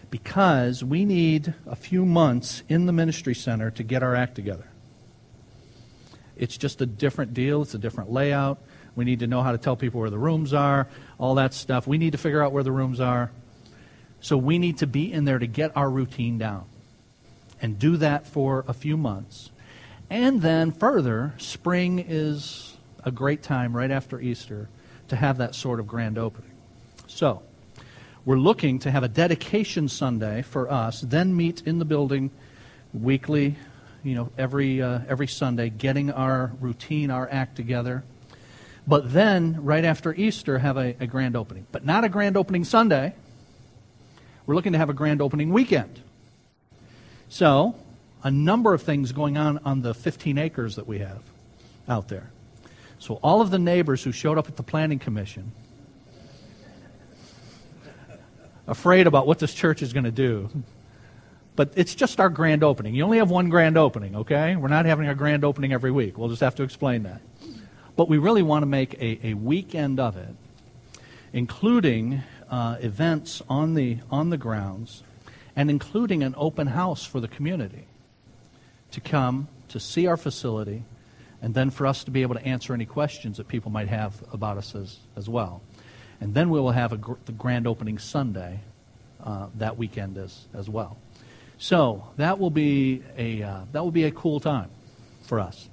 Because 0.09 0.83
we 0.83 1.05
need 1.05 1.53
a 1.67 1.75
few 1.75 2.05
months 2.05 2.63
in 2.69 2.85
the 2.85 2.93
ministry 2.93 3.35
center 3.35 3.69
to 3.71 3.83
get 3.83 4.01
our 4.01 4.15
act 4.15 4.35
together. 4.35 4.67
It's 6.37 6.57
just 6.57 6.81
a 6.81 6.85
different 6.85 7.33
deal, 7.33 7.61
it's 7.61 7.73
a 7.73 7.77
different 7.77 8.11
layout. 8.11 8.59
We 8.95 9.05
need 9.05 9.19
to 9.19 9.27
know 9.27 9.43
how 9.43 9.51
to 9.51 9.57
tell 9.57 9.75
people 9.75 9.99
where 9.99 10.09
the 10.09 10.17
rooms 10.17 10.53
are, 10.53 10.87
all 11.17 11.35
that 11.35 11.53
stuff. 11.53 11.85
We 11.85 11.97
need 11.97 12.13
to 12.13 12.17
figure 12.17 12.43
out 12.43 12.51
where 12.51 12.63
the 12.63 12.71
rooms 12.71 12.99
are. 12.99 13.31
So 14.21 14.35
we 14.35 14.57
need 14.57 14.79
to 14.79 14.87
be 14.87 15.11
in 15.11 15.25
there 15.25 15.39
to 15.39 15.47
get 15.47 15.75
our 15.75 15.89
routine 15.89 16.37
down 16.37 16.65
and 17.61 17.77
do 17.77 17.97
that 17.97 18.25
for 18.25 18.65
a 18.67 18.73
few 18.73 18.97
months. 18.97 19.51
And 20.09 20.41
then 20.41 20.71
further, 20.71 21.33
spring 21.37 22.03
is 22.07 22.75
a 23.03 23.11
great 23.11 23.43
time 23.43 23.75
right 23.75 23.91
after 23.91 24.19
Easter 24.19 24.67
to 25.09 25.15
have 25.15 25.37
that 25.37 25.55
sort 25.55 25.79
of 25.79 25.87
grand 25.87 26.17
opening. 26.17 26.51
So, 27.07 27.43
we're 28.25 28.37
looking 28.37 28.79
to 28.79 28.91
have 28.91 29.03
a 29.03 29.07
dedication 29.07 29.87
Sunday 29.87 30.41
for 30.41 30.71
us, 30.71 31.01
then 31.01 31.35
meet 31.35 31.63
in 31.65 31.79
the 31.79 31.85
building 31.85 32.31
weekly, 32.93 33.55
you 34.03 34.15
know, 34.15 34.31
every, 34.37 34.81
uh, 34.81 34.99
every 35.07 35.27
Sunday, 35.27 35.69
getting 35.69 36.11
our 36.11 36.51
routine, 36.59 37.11
our 37.11 37.27
act 37.31 37.55
together. 37.55 38.03
But 38.87 39.13
then, 39.13 39.63
right 39.63 39.85
after 39.85 40.13
Easter, 40.13 40.57
have 40.57 40.77
a, 40.77 40.95
a 40.99 41.07
grand 41.07 41.35
opening. 41.35 41.67
But 41.71 41.85
not 41.85 42.03
a 42.03 42.09
grand 42.09 42.37
opening 42.37 42.63
Sunday. 42.63 43.13
We're 44.45 44.55
looking 44.55 44.73
to 44.73 44.79
have 44.79 44.89
a 44.89 44.93
grand 44.93 45.21
opening 45.21 45.51
weekend. 45.51 46.01
So, 47.29 47.75
a 48.23 48.31
number 48.31 48.73
of 48.73 48.81
things 48.81 49.11
going 49.11 49.37
on 49.37 49.59
on 49.59 49.81
the 49.81 49.93
15 49.93 50.37
acres 50.37 50.75
that 50.75 50.87
we 50.87 50.99
have 50.99 51.21
out 51.87 52.07
there. 52.07 52.31
So 52.99 53.15
all 53.23 53.41
of 53.41 53.49
the 53.49 53.59
neighbors 53.59 54.03
who 54.03 54.11
showed 54.11 54.37
up 54.37 54.47
at 54.47 54.57
the 54.57 54.63
planning 54.63 54.99
commission 54.99 55.51
afraid 58.67 59.07
about 59.07 59.25
what 59.25 59.39
this 59.39 59.53
church 59.53 59.81
is 59.81 59.93
going 59.93 60.03
to 60.03 60.11
do. 60.11 60.49
But 61.55 61.73
it's 61.75 61.95
just 61.95 62.19
our 62.19 62.29
grand 62.29 62.63
opening. 62.63 62.93
You 62.93 63.03
only 63.03 63.17
have 63.17 63.31
one 63.31 63.49
grand 63.49 63.77
opening, 63.77 64.15
okay? 64.15 64.55
We're 64.55 64.69
not 64.69 64.85
having 64.85 65.07
a 65.07 65.15
grand 65.15 65.43
opening 65.43 65.73
every 65.73 65.91
week. 65.91 66.17
We'll 66.17 66.29
just 66.29 66.41
have 66.41 66.55
to 66.55 66.63
explain 66.63 67.03
that. 67.03 67.21
But 67.95 68.07
we 68.07 68.17
really 68.17 68.43
want 68.43 68.63
to 68.63 68.67
make 68.67 68.93
a, 68.95 69.27
a 69.27 69.33
weekend 69.33 69.99
of 69.99 70.15
it, 70.15 70.35
including 71.33 72.23
uh, 72.49 72.77
events 72.79 73.41
on 73.49 73.73
the, 73.73 73.97
on 74.09 74.29
the 74.29 74.37
grounds 74.37 75.03
and 75.55 75.69
including 75.69 76.23
an 76.23 76.33
open 76.37 76.67
house 76.67 77.05
for 77.05 77.19
the 77.19 77.27
community 77.27 77.88
to 78.91 79.01
come 79.01 79.47
to 79.69 79.79
see 79.79 80.07
our 80.07 80.17
facility 80.17 80.83
and 81.41 81.53
then 81.53 81.69
for 81.69 81.87
us 81.87 82.03
to 82.03 82.11
be 82.11 82.21
able 82.21 82.35
to 82.35 82.45
answer 82.45 82.73
any 82.73 82.85
questions 82.85 83.37
that 83.37 83.47
people 83.47 83.71
might 83.71 83.87
have 83.87 84.21
about 84.33 84.57
us 84.57 84.75
as, 84.75 84.97
as 85.15 85.29
well. 85.29 85.61
And 86.21 86.33
then 86.33 86.49
we 86.49 86.59
will 86.59 86.71
have 86.71 86.91
a 86.91 86.97
gr- 86.97 87.13
the 87.25 87.31
grand 87.31 87.65
opening 87.65 87.97
Sunday 87.97 88.59
uh, 89.23 89.47
that 89.55 89.77
weekend 89.77 90.17
as, 90.17 90.47
as 90.53 90.69
well. 90.69 90.97
So 91.57 92.07
that 92.17 92.39
will 92.39 92.49
be 92.49 93.03
a 93.17 93.43
uh, 93.43 93.61
that 93.71 93.83
will 93.83 93.91
be 93.91 94.05
a 94.05 94.11
cool 94.11 94.39
time 94.39 94.69
for 95.23 95.39
us. 95.39 95.69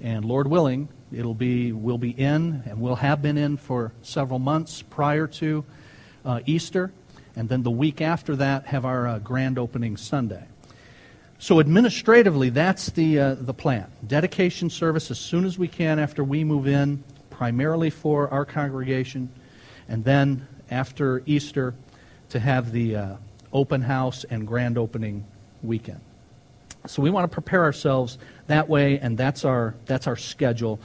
And 0.00 0.24
Lord 0.24 0.48
willing, 0.48 0.88
it'll 1.12 1.34
be 1.34 1.72
we'll 1.72 1.98
be 1.98 2.10
in 2.10 2.62
and 2.66 2.80
we'll 2.80 2.96
have 2.96 3.22
been 3.22 3.38
in 3.38 3.56
for 3.56 3.92
several 4.02 4.38
months 4.38 4.82
prior 4.82 5.26
to 5.26 5.64
uh, 6.24 6.40
Easter, 6.46 6.92
and 7.36 7.48
then 7.48 7.62
the 7.62 7.70
week 7.70 8.00
after 8.00 8.36
that 8.36 8.66
have 8.66 8.84
our 8.84 9.06
uh, 9.06 9.18
grand 9.18 9.58
opening 9.58 9.96
Sunday. 9.96 10.44
So 11.44 11.60
administratively, 11.60 12.48
that's 12.48 12.86
the, 12.86 13.20
uh, 13.20 13.34
the 13.34 13.52
plan. 13.52 13.92
Dedication 14.06 14.70
service 14.70 15.10
as 15.10 15.18
soon 15.18 15.44
as 15.44 15.58
we 15.58 15.68
can 15.68 15.98
after 15.98 16.24
we 16.24 16.42
move 16.42 16.66
in, 16.66 17.04
primarily 17.28 17.90
for 17.90 18.30
our 18.30 18.46
congregation, 18.46 19.28
and 19.86 20.02
then 20.02 20.48
after 20.70 21.22
Easter 21.26 21.74
to 22.30 22.40
have 22.40 22.72
the 22.72 22.96
uh, 22.96 23.16
open 23.52 23.82
house 23.82 24.24
and 24.24 24.46
grand 24.46 24.78
opening 24.78 25.26
weekend. 25.62 26.00
So 26.86 27.02
we 27.02 27.10
want 27.10 27.30
to 27.30 27.34
prepare 27.34 27.64
ourselves 27.64 28.16
that 28.46 28.66
way, 28.66 28.98
and 28.98 29.18
that's 29.18 29.44
our, 29.44 29.74
that's 29.84 30.06
our 30.06 30.16
schedule. 30.16 30.80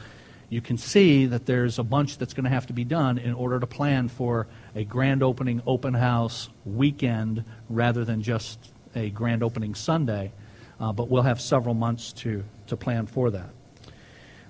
You 0.50 0.60
can 0.60 0.78
see 0.78 1.26
that 1.28 1.46
there's 1.46 1.80
a 1.80 1.84
bunch 1.84 2.18
that's 2.18 2.34
going 2.34 2.44
to 2.44 2.50
have 2.50 2.68
to 2.68 2.74
be 2.74 2.84
done 2.84 3.18
in 3.18 3.34
order 3.34 3.62
to 3.62 3.66
plan 3.66 4.10
for 4.10 4.46
a 4.76 4.84
grand 4.84 5.24
opening 5.24 5.62
open 5.66 5.94
house 5.94 6.50
weekend 6.66 7.46
rather 7.70 8.04
than 8.04 8.22
just 8.22 8.60
a 8.94 9.10
grand 9.10 9.42
opening 9.42 9.74
Sunday 9.74 10.34
uh, 10.80 10.92
but 10.92 11.10
we'll 11.10 11.24
have 11.24 11.42
several 11.42 11.74
months 11.74 12.14
to, 12.14 12.44
to 12.68 12.78
plan 12.78 13.06
for 13.06 13.30
that. 13.32 13.50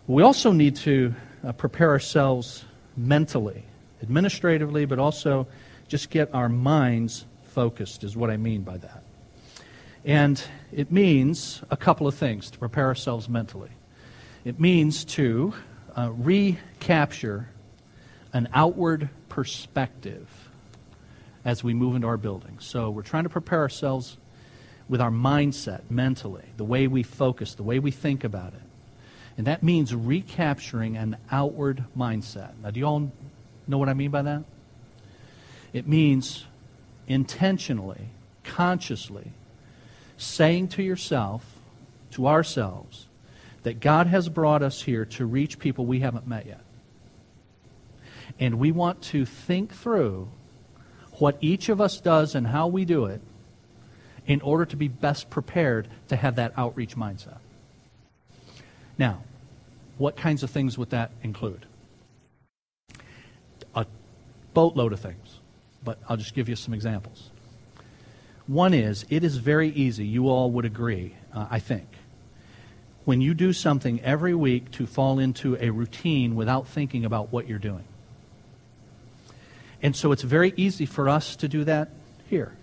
We 0.08 0.24
also 0.24 0.52
need 0.52 0.76
to 0.78 1.14
uh, 1.44 1.52
prepare 1.54 1.90
ourselves 1.90 2.66
mentally, 2.96 3.64
administratively, 4.02 4.86
but 4.86 5.00
also 5.00 5.48
just 5.88 6.10
get 6.10 6.34
our 6.34 6.50
minds 6.50 7.26
focused, 7.44 8.04
is 8.04 8.16
what 8.16 8.30
I 8.30 8.38
mean 8.38 8.62
by 8.62 8.78
that. 8.78 9.04
And 10.06 10.42
it 10.72 10.92
means 10.92 11.62
a 11.70 11.78
couple 11.78 12.08
of 12.08 12.16
things 12.16 12.50
to 12.52 12.58
prepare 12.58 12.86
ourselves 12.86 13.28
mentally. 13.28 13.72
It 14.46 14.60
means 14.60 15.04
to 15.06 15.54
uh, 15.98 16.12
recapture 16.12 17.50
an 18.34 18.48
outward 18.54 19.10
perspective 19.28 20.50
as 21.44 21.64
we 21.64 21.74
move 21.74 21.96
into 21.96 22.08
our 22.08 22.18
building. 22.18 22.58
So 22.60 22.90
we're 22.90 23.02
trying 23.02 23.24
to 23.24 23.30
prepare 23.30 23.60
ourselves 23.60 24.18
with 24.90 25.00
our 25.00 25.12
mindset 25.12 25.82
mentally, 25.90 26.46
the 26.58 26.64
way 26.66 26.88
we 26.88 27.04
focus, 27.04 27.54
the 27.54 27.64
way 27.64 27.78
we 27.78 27.92
think 27.92 28.24
about 28.24 28.54
it. 28.54 28.62
And 29.38 29.48
that 29.48 29.64
means 29.64 29.96
recapturing 29.96 30.98
an 30.98 31.16
outward 31.32 31.86
mindset. 31.96 32.52
Now, 32.62 32.72
do 32.72 32.80
you 32.80 32.86
all 32.86 33.12
know 33.68 33.78
what 33.78 33.88
I 33.88 33.94
mean 33.94 34.12
by 34.12 34.24
that? 34.24 34.44
It 35.72 35.88
means 35.88 36.46
intentionally, 37.08 38.10
consciously 38.44 39.32
saying 40.18 40.68
to 40.70 40.84
yourself, 40.84 41.46
to 42.12 42.28
ourselves, 42.28 43.08
that 43.64 43.80
God 43.80 44.08
has 44.08 44.28
brought 44.28 44.64
us 44.64 44.82
here 44.82 45.06
to 45.06 45.26
reach 45.26 45.60
people 45.60 45.86
we 45.86 46.00
haven't 46.00 46.28
met 46.28 46.48
yet. 46.48 46.62
And 48.40 48.56
we 48.58 48.72
want 48.72 49.02
to 49.04 49.26
think 49.26 49.74
through 49.74 50.30
what 51.14 51.38
each 51.42 51.70
of 51.70 51.80
us 51.80 52.00
does 52.00 52.36
and 52.36 52.48
how 52.48 52.68
we 52.68 52.86
do 52.86 53.06
it 53.06 53.22
in 54.28 54.42
order 54.42 54.66
to 54.66 54.76
be 54.76 54.88
best 54.88 55.30
prepared 55.30 55.88
to 56.08 56.16
have 56.16 56.36
that 56.36 56.54
outreach 56.58 56.96
mindset. 56.96 57.38
Now, 58.98 59.24
what 59.98 60.16
kinds 60.16 60.44
of 60.44 60.50
things 60.50 60.78
would 60.78 60.90
that 60.92 61.12
include? 61.24 61.66
A 63.76 63.86
boatload 64.54 64.94
of 64.94 65.00
things, 65.00 65.40
but 65.84 66.00
I'll 66.08 66.18
just 66.18 66.34
give 66.34 66.50
you 66.50 66.56
some 66.56 66.74
examples. 66.74 67.30
One 68.48 68.74
is, 68.74 69.06
it 69.10 69.24
is 69.24 69.38
very 69.38 69.70
easy, 69.70 70.06
you 70.06 70.28
all 70.28 70.50
would 70.52 70.66
agree, 70.66 71.16
uh, 71.34 71.48
I 71.52 71.60
think, 71.60 71.88
when 73.06 73.22
you 73.22 73.34
do 73.34 73.54
something 73.54 74.02
every 74.02 74.34
week 74.34 74.72
to 74.72 74.88
fall 74.88 75.20
into 75.20 75.56
a 75.60 75.70
routine 75.70 76.36
without 76.36 76.68
thinking 76.68 77.06
about 77.06 77.32
what 77.32 77.48
you're 77.48 77.60
doing. 77.60 77.84
And 79.82 79.96
so 79.96 80.12
it's 80.12 80.24
very 80.24 80.54
easy 80.58 80.86
for 80.86 81.08
us 81.08 81.36
to 81.38 81.48
do 81.48 81.64
that 81.64 81.90
here. 82.28 82.54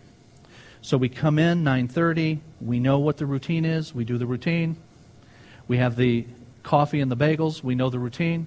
So 0.86 0.96
we 0.96 1.08
come 1.08 1.40
in 1.40 1.64
9:30, 1.64 2.38
we 2.60 2.78
know 2.78 3.00
what 3.00 3.16
the 3.16 3.26
routine 3.26 3.64
is, 3.64 3.92
we 3.92 4.04
do 4.04 4.18
the 4.18 4.26
routine. 4.26 4.76
We 5.66 5.78
have 5.78 5.96
the 5.96 6.26
coffee 6.62 7.00
and 7.00 7.10
the 7.10 7.16
bagels. 7.16 7.60
We 7.60 7.74
know 7.74 7.90
the 7.90 7.98
routine. 7.98 8.46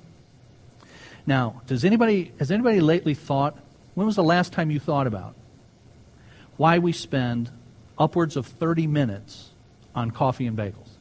Now, 1.27 1.61
does 1.67 1.83
anybody 1.83 2.31
has 2.39 2.49
anybody 2.49 2.79
lately 2.79 3.13
thought 3.13 3.57
when 3.93 4.07
was 4.07 4.15
the 4.15 4.23
last 4.23 4.53
time 4.53 4.71
you 4.71 4.79
thought 4.79 5.05
about 5.05 5.35
why 6.55 6.79
we 6.79 6.93
spend 6.93 7.49
upwards 7.97 8.37
of 8.37 8.45
30 8.45 8.87
minutes 8.87 9.49
on 9.93 10.09
coffee 10.09 10.47
and 10.47 10.57
bagels? 10.57 10.91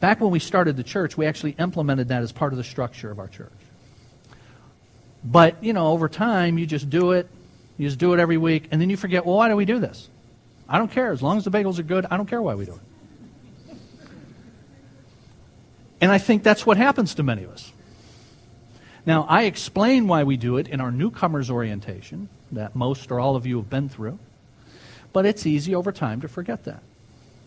Back 0.00 0.20
when 0.20 0.32
we 0.32 0.40
started 0.40 0.76
the 0.76 0.82
church, 0.82 1.16
we 1.16 1.24
actually 1.24 1.52
implemented 1.52 2.08
that 2.08 2.24
as 2.24 2.32
part 2.32 2.52
of 2.52 2.56
the 2.56 2.64
structure 2.64 3.12
of 3.12 3.20
our 3.20 3.28
church. 3.28 3.52
But, 5.22 5.62
you 5.62 5.72
know, 5.72 5.92
over 5.92 6.08
time, 6.08 6.58
you 6.58 6.66
just 6.66 6.90
do 6.90 7.12
it. 7.12 7.28
You 7.76 7.88
just 7.88 7.98
do 7.98 8.14
it 8.14 8.20
every 8.20 8.36
week, 8.36 8.68
and 8.70 8.80
then 8.80 8.90
you 8.90 8.96
forget, 8.96 9.26
well, 9.26 9.36
why 9.36 9.48
do 9.48 9.56
we 9.56 9.64
do 9.64 9.78
this? 9.78 10.08
I 10.68 10.78
don't 10.78 10.90
care. 10.90 11.12
As 11.12 11.22
long 11.22 11.38
as 11.38 11.44
the 11.44 11.50
bagels 11.50 11.78
are 11.78 11.82
good, 11.84 12.06
I 12.10 12.16
don't 12.16 12.28
care 12.28 12.40
why 12.40 12.54
we 12.54 12.64
do 12.64 12.74
it. 12.74 13.76
And 16.00 16.12
I 16.12 16.18
think 16.18 16.42
that's 16.42 16.66
what 16.66 16.76
happens 16.76 17.14
to 17.16 17.22
many 17.22 17.44
of 17.44 17.50
us. 17.50 17.72
Now, 19.06 19.26
I 19.28 19.44
explain 19.44 20.06
why 20.06 20.24
we 20.24 20.36
do 20.36 20.56
it 20.56 20.68
in 20.68 20.80
our 20.80 20.90
newcomers 20.90 21.50
orientation 21.50 22.28
that 22.52 22.74
most 22.74 23.10
or 23.10 23.20
all 23.20 23.36
of 23.36 23.46
you 23.46 23.56
have 23.56 23.68
been 23.68 23.88
through, 23.88 24.18
but 25.12 25.26
it's 25.26 25.46
easy 25.46 25.74
over 25.74 25.92
time 25.92 26.20
to 26.22 26.28
forget 26.28 26.64
that. 26.64 26.82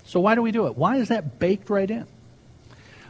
So, 0.05 0.19
why 0.19 0.35
do 0.35 0.41
we 0.41 0.51
do 0.51 0.67
it? 0.67 0.77
Why 0.77 0.97
is 0.97 1.09
that 1.09 1.39
baked 1.39 1.69
right 1.69 1.89
in? 1.89 2.05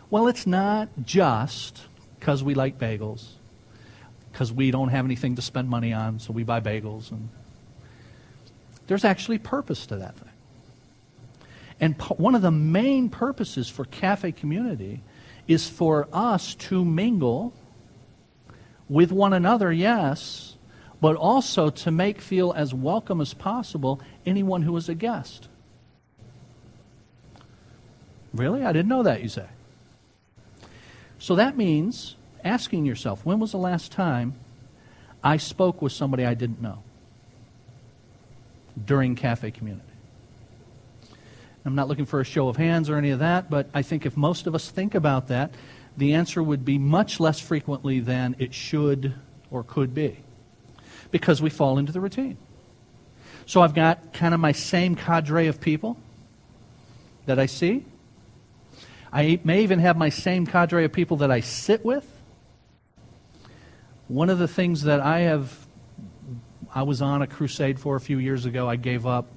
Well, 0.10 0.28
it's 0.28 0.48
not 0.48 0.90
just 1.04 1.82
because 2.20 2.44
we 2.44 2.54
like 2.54 2.80
bagels, 2.80 3.28
because 4.38 4.54
we 4.54 4.70
don't 4.70 4.90
have 4.90 5.04
anything 5.04 5.36
to 5.36 5.42
spend 5.42 5.68
money 5.68 5.92
on, 5.92 6.20
so 6.20 6.32
we 6.32 6.44
buy 6.44 6.60
bagels. 6.60 7.10
And 7.10 7.28
there's 8.86 9.04
actually 9.04 9.40
purpose 9.40 9.88
to 9.88 9.96
that 9.96 10.16
thing. 10.16 10.30
And 11.80 12.00
one 12.18 12.36
of 12.36 12.44
the 12.44 12.52
main 12.52 13.10
purposes 13.10 13.68
for 13.68 13.86
Cafe 13.86 14.34
Community 14.34 15.02
is 15.48 15.68
for 15.68 16.08
us 16.14 16.54
to 16.54 16.86
mingle 16.86 17.52
with 18.88 19.12
one 19.12 19.34
another, 19.34 19.74
yes, 19.74 20.56
but 21.02 21.16
also 21.16 21.72
to 21.72 21.90
make 21.90 22.22
feel 22.22 22.54
as 22.56 22.76
welcome 22.76 23.22
as 23.22 23.34
possible 23.34 24.00
anyone 24.24 24.62
who 24.62 24.78
is 24.78 24.88
a 24.88 24.94
guest. 24.94 25.48
Really? 28.36 28.64
I 28.64 28.72
didn't 28.72 28.90
know 28.90 29.02
that, 29.02 29.24
you 29.24 29.30
say. 29.30 29.48
So 31.18 31.34
that 31.34 31.58
means 31.58 32.17
asking 32.48 32.86
yourself, 32.86 33.26
when 33.26 33.40
was 33.40 33.52
the 33.52 33.58
last 33.58 33.92
time 33.92 34.36
I 35.24 35.38
spoke 35.38 35.82
with 35.82 35.92
somebody 35.92 36.26
I 36.26 36.34
didn't 36.34 36.62
know 36.62 36.84
during 38.84 39.16
cafe 39.16 39.52
community? 39.52 39.84
I'm 41.66 41.76
not 41.76 41.90
looking 41.90 42.06
for 42.06 42.22
a 42.22 42.24
show 42.24 42.48
of 42.48 42.56
hands 42.56 42.90
or 42.90 42.96
any 42.96 43.10
of 43.10 43.20
that, 43.20 43.50
but 43.50 43.70
I 43.74 43.82
think 43.82 44.06
if 44.06 44.16
most 44.16 44.48
of 44.48 44.56
us 44.56 44.70
think 44.70 44.96
about 44.96 45.28
that, 45.28 45.52
the 45.98 46.14
answer 46.14 46.42
would 46.42 46.64
be 46.64 46.78
much 46.78 47.20
less 47.20 47.40
frequently 47.40 48.00
than 48.00 48.36
it 48.40 48.54
should 48.54 49.14
or 49.52 49.64
could 49.64 49.94
be 49.94 50.18
because 51.12 51.42
we 51.42 51.50
fall 51.50 51.78
into 51.78 51.92
the 51.92 52.00
routine. 52.00 52.38
So 53.46 53.62
I've 53.62 53.74
got 53.74 54.14
kind 54.14 54.34
of 54.34 54.40
my 54.40 54.52
same 54.52 54.96
cadre 54.96 55.48
of 55.48 55.60
people 55.60 55.98
that 57.26 57.40
I 57.40 57.46
see. 57.46 57.86
I 59.12 59.40
may 59.44 59.64
even 59.64 59.80
have 59.80 59.98
my 59.98 60.10
same 60.10 60.46
cadre 60.46 60.86
of 60.86 60.92
people 60.92 61.18
that 61.18 61.32
I 61.32 61.40
sit 61.40 61.84
with. 61.84 62.06
One 64.08 64.30
of 64.30 64.40
the 64.40 64.48
things 64.48 64.84
that 64.84 65.00
I 65.00 65.22
have, 65.22 65.68
I 66.74 66.84
was 66.84 67.02
on 67.02 67.22
a 67.22 67.28
crusade 67.28 67.80
for 67.80 67.96
a 67.96 68.00
few 68.00 68.20
years 68.20 68.46
ago. 68.46 68.70
I 68.70 68.76
gave 68.76 69.06
up 69.06 69.28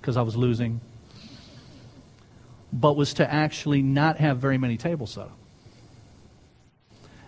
because 0.00 0.16
I 0.16 0.22
was 0.22 0.36
losing 0.36 0.80
but 2.72 2.96
was 2.96 3.14
to 3.14 3.30
actually 3.30 3.82
not 3.82 4.18
have 4.18 4.38
very 4.38 4.58
many 4.58 4.76
tables 4.76 5.12
set 5.12 5.24
up. 5.24 5.36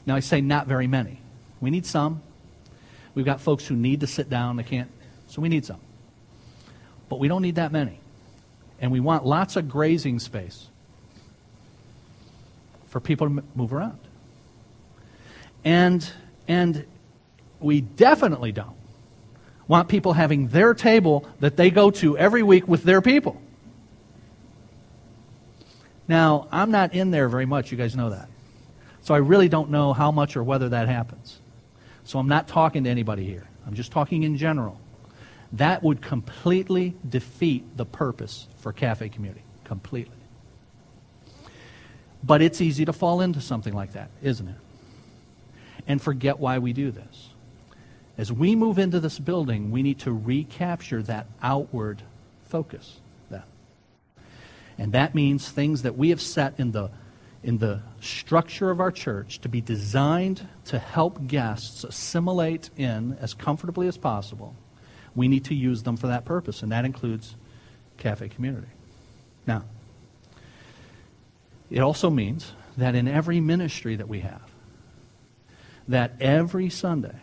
Now, 0.07 0.17
I 0.17 0.21
say 0.21 0.41
not 0.41 0.67
very 0.67 0.87
many. 0.87 1.21
We 1.61 1.71
need 1.71 1.87
some. 1.87 2.23
We've 3.15 3.25
got 3.25 3.41
folks 3.41 3.67
who 3.67 3.77
need 3.77 4.01
to 4.01 4.07
sit 4.07 4.29
down, 4.29 4.57
they 4.57 4.63
can't, 4.63 4.91
so 5.27 5.43
we 5.43 5.49
need 5.49 5.65
some. 5.65 5.81
But 7.09 7.19
we 7.19 7.29
don't 7.29 7.43
need 7.43 7.57
that 7.57 7.73
many. 7.73 8.01
And 8.81 8.91
we 8.91 9.01
want 9.01 9.25
lots 9.25 9.57
of 9.57 9.69
grazing 9.69 10.19
space 10.19 10.67
for 12.87 13.01
people 13.01 13.29
to 13.29 13.45
move 13.55 13.73
around. 13.73 13.99
And, 15.65 16.09
and 16.49 16.85
we 17.61 17.81
definitely 17.81 18.53
don't 18.53 18.77
want 19.69 19.89
people 19.89 20.13
having 20.13 20.49
their 20.49 20.75
table 20.75 21.27
that 21.41 21.57
they 21.57 21.71
go 21.71 21.91
to 21.91 22.19
every 22.19 22.43
week 22.43 22.67
with 22.67 22.83
their 22.83 23.01
people. 23.01 23.41
Now, 26.09 26.49
I'm 26.51 26.71
not 26.71 26.95
in 26.95 27.11
there 27.11 27.29
very 27.29 27.47
much, 27.47 27.71
you 27.71 27.79
guys 27.79 27.97
know 27.97 28.11
that. 28.11 28.29
So 29.03 29.15
I 29.15 29.19
really 29.19 29.49
don't 29.49 29.71
know 29.71 29.93
how 29.93 30.11
much 30.11 30.37
or 30.37 30.43
whether 30.43 30.69
that 30.71 30.89
happens. 30.89 31.41
So 32.05 32.19
I'm 32.19 32.29
not 32.29 32.49
talking 32.49 32.85
to 32.85 32.91
anybody 32.91 33.25
here. 33.25 33.49
I'm 33.67 33.75
just 33.75 33.93
talking 33.93 34.25
in 34.25 34.37
general. 34.37 34.79
That 35.53 35.83
would 35.83 36.03
completely 36.03 36.95
defeat 37.09 37.77
the 37.77 37.85
purpose 37.85 38.47
for 38.59 38.73
cafe 38.73 39.09
community. 39.09 39.43
Completely. 39.65 40.17
But 42.25 42.43
it's 42.43 42.61
easy 42.61 42.85
to 42.85 42.93
fall 42.93 43.21
into 43.21 43.41
something 43.41 43.75
like 43.75 43.93
that, 43.93 44.11
isn't 44.23 44.49
it? 44.49 44.55
And 45.87 46.01
forget 46.01 46.39
why 46.39 46.59
we 46.59 46.73
do 46.73 46.91
this. 46.91 47.31
As 48.17 48.33
we 48.33 48.55
move 48.55 48.79
into 48.79 49.01
this 49.01 49.19
building, 49.19 49.71
we 49.71 49.83
need 49.83 50.01
to 50.01 50.13
recapture 50.13 51.03
that 51.03 51.27
outward 51.43 52.03
focus. 52.45 53.01
And 54.79 54.93
that 54.93 55.15
means 55.15 55.49
things 55.49 55.83
that 55.83 55.97
we 55.97 56.11
have 56.11 56.21
set 56.21 56.59
in 56.59 56.73
the, 56.73 56.91
in 57.43 57.59
the 57.59 57.83
structure 58.01 58.71
of 58.71 58.81
our 58.81 58.91
church 58.91 59.41
to 59.41 59.49
be 59.49 59.61
designed 59.61 60.47
to 60.67 60.79
help 60.79 61.27
guests 61.27 61.85
assimilate 61.85 62.71
in 62.77 63.17
as 63.21 63.35
comfortably 63.35 63.87
as 63.89 63.97
possible. 63.97 64.57
We 65.15 65.29
need 65.29 65.45
to 65.47 65.55
use 65.55 65.83
them 65.83 65.97
for 65.97 66.07
that 66.07 66.25
purpose, 66.25 66.63
and 66.63 66.73
that 66.73 66.85
includes 66.85 67.37
cafe 67.99 68.29
community. 68.29 68.69
Now, 69.47 69.65
it 71.71 71.81
also 71.81 72.11
means 72.11 72.53
that 72.77 72.95
in 72.95 73.07
every 73.07 73.41
ministry 73.41 73.97
that 73.97 74.09
we 74.09 74.21
have, 74.21 74.51
that 75.89 76.13
every 76.21 76.69
Sunday 76.69 77.17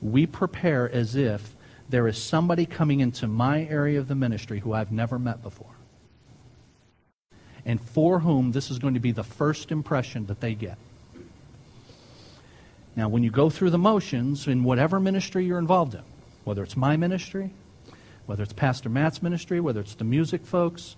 we 0.00 0.26
prepare 0.26 0.90
as 0.90 1.14
if 1.16 1.54
there 1.88 2.08
is 2.08 2.18
somebody 2.18 2.66
coming 2.66 3.00
into 3.00 3.26
my 3.26 3.64
area 3.66 3.98
of 3.98 4.08
the 4.08 4.14
ministry 4.14 4.60
who 4.60 4.72
I've 4.72 4.90
never 4.90 5.18
met 5.18 5.42
before 5.42 5.74
and 7.64 7.80
for 7.80 8.20
whom 8.20 8.52
this 8.52 8.70
is 8.70 8.78
going 8.78 8.94
to 8.94 9.00
be 9.00 9.12
the 9.12 9.24
first 9.24 9.70
impression 9.70 10.26
that 10.26 10.40
they 10.40 10.54
get. 10.54 10.78
Now, 12.96 13.08
when 13.08 13.22
you 13.22 13.30
go 13.30 13.48
through 13.48 13.70
the 13.70 13.78
motions 13.78 14.46
in 14.46 14.64
whatever 14.64 15.00
ministry 15.00 15.44
you're 15.46 15.58
involved 15.58 15.94
in, 15.94 16.02
whether 16.44 16.62
it's 16.62 16.76
my 16.76 16.96
ministry, 16.96 17.50
whether 18.26 18.42
it's 18.42 18.52
Pastor 18.52 18.88
Matt's 18.88 19.22
ministry, 19.22 19.60
whether 19.60 19.80
it's 19.80 19.94
the 19.94 20.04
music 20.04 20.44
folks, 20.44 20.96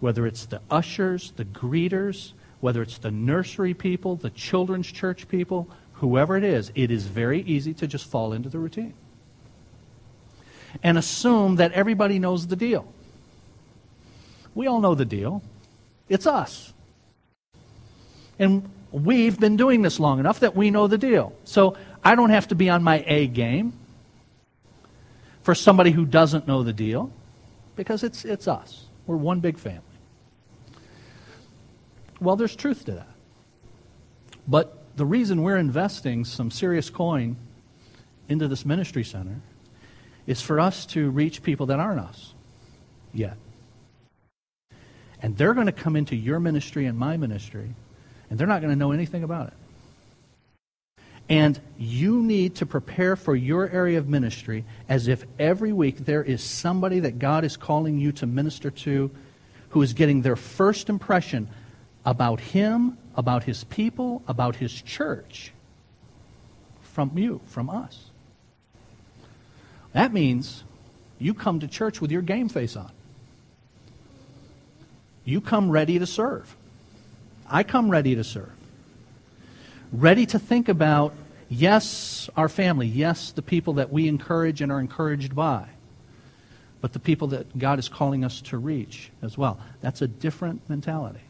whether 0.00 0.26
it's 0.26 0.46
the 0.46 0.60
ushers, 0.70 1.32
the 1.36 1.44
greeters, 1.44 2.32
whether 2.60 2.82
it's 2.82 2.98
the 2.98 3.10
nursery 3.10 3.74
people, 3.74 4.16
the 4.16 4.30
children's 4.30 4.90
church 4.90 5.28
people, 5.28 5.68
whoever 5.98 6.36
it 6.36 6.44
is, 6.44 6.72
it 6.74 6.90
is 6.90 7.06
very 7.06 7.42
easy 7.42 7.74
to 7.74 7.86
just 7.86 8.06
fall 8.06 8.32
into 8.32 8.48
the 8.48 8.58
routine 8.58 8.94
and 10.82 10.98
assume 10.98 11.56
that 11.56 11.72
everybody 11.72 12.18
knows 12.18 12.46
the 12.46 12.56
deal. 12.56 12.92
We 14.54 14.66
all 14.66 14.80
know 14.80 14.94
the 14.94 15.04
deal. 15.04 15.42
It's 16.08 16.26
us. 16.26 16.72
And 18.38 18.68
we've 18.92 19.38
been 19.38 19.56
doing 19.56 19.82
this 19.82 19.98
long 19.98 20.20
enough 20.20 20.40
that 20.40 20.54
we 20.54 20.70
know 20.70 20.86
the 20.86 20.98
deal. 20.98 21.32
So 21.44 21.76
I 22.04 22.14
don't 22.14 22.30
have 22.30 22.48
to 22.48 22.54
be 22.54 22.70
on 22.70 22.82
my 22.82 23.04
A 23.06 23.26
game 23.26 23.72
for 25.42 25.54
somebody 25.54 25.90
who 25.90 26.04
doesn't 26.04 26.46
know 26.46 26.62
the 26.62 26.72
deal 26.72 27.10
because 27.74 28.04
it's, 28.04 28.24
it's 28.24 28.46
us. 28.46 28.86
We're 29.06 29.16
one 29.16 29.40
big 29.40 29.58
family. 29.58 29.82
Well, 32.20 32.36
there's 32.36 32.54
truth 32.54 32.84
to 32.86 32.92
that. 32.92 33.08
But 34.46 34.77
the 34.98 35.06
reason 35.06 35.42
we're 35.42 35.56
investing 35.56 36.24
some 36.24 36.50
serious 36.50 36.90
coin 36.90 37.36
into 38.28 38.48
this 38.48 38.66
ministry 38.66 39.04
center 39.04 39.36
is 40.26 40.42
for 40.42 40.58
us 40.58 40.84
to 40.86 41.08
reach 41.10 41.42
people 41.42 41.66
that 41.66 41.78
aren't 41.78 42.00
us 42.00 42.34
yet. 43.14 43.36
And 45.22 45.36
they're 45.36 45.54
going 45.54 45.66
to 45.66 45.72
come 45.72 45.94
into 45.94 46.16
your 46.16 46.40
ministry 46.40 46.86
and 46.86 46.98
my 46.98 47.16
ministry, 47.16 47.74
and 48.28 48.38
they're 48.38 48.48
not 48.48 48.60
going 48.60 48.72
to 48.72 48.78
know 48.78 48.90
anything 48.90 49.22
about 49.22 49.48
it. 49.48 49.54
And 51.28 51.60
you 51.78 52.22
need 52.22 52.56
to 52.56 52.66
prepare 52.66 53.14
for 53.14 53.36
your 53.36 53.68
area 53.68 53.98
of 53.98 54.08
ministry 54.08 54.64
as 54.88 55.06
if 55.06 55.24
every 55.38 55.72
week 55.72 55.98
there 55.98 56.24
is 56.24 56.42
somebody 56.42 57.00
that 57.00 57.20
God 57.20 57.44
is 57.44 57.56
calling 57.56 57.98
you 57.98 58.10
to 58.12 58.26
minister 58.26 58.70
to 58.70 59.10
who 59.70 59.82
is 59.82 59.92
getting 59.92 60.22
their 60.22 60.36
first 60.36 60.88
impression 60.88 61.48
about 62.04 62.40
Him, 62.40 62.96
about 63.18 63.42
His 63.42 63.64
people, 63.64 64.22
about 64.28 64.56
His 64.56 64.72
church 64.80 65.52
from 66.80 67.18
you, 67.18 67.40
from 67.46 67.68
us. 67.68 68.10
That 69.92 70.12
means 70.12 70.62
you 71.18 71.34
come 71.34 71.58
to 71.60 71.66
church 71.66 72.00
with 72.00 72.12
your 72.12 72.22
game 72.22 72.48
face 72.48 72.76
on. 72.76 72.92
You 75.24 75.40
come 75.40 75.68
ready 75.68 75.98
to 75.98 76.06
serve. 76.06 76.56
I 77.50 77.64
come 77.64 77.90
ready 77.90 78.14
to 78.14 78.22
serve. 78.22 78.52
Ready 79.92 80.24
to 80.26 80.38
think 80.38 80.68
about, 80.68 81.12
yes, 81.48 82.30
our 82.36 82.48
family, 82.48 82.86
yes, 82.86 83.32
the 83.32 83.42
people 83.42 83.74
that 83.74 83.92
we 83.92 84.06
encourage 84.06 84.60
and 84.60 84.70
are 84.70 84.80
encouraged 84.80 85.34
by, 85.34 85.66
but 86.80 86.92
the 86.92 87.00
people 87.00 87.28
that 87.28 87.58
God 87.58 87.80
is 87.80 87.88
calling 87.88 88.24
us 88.24 88.40
to 88.42 88.58
reach 88.58 89.10
as 89.22 89.36
well. 89.36 89.58
That's 89.80 90.02
a 90.02 90.06
different 90.06 90.68
mentality. 90.70 91.20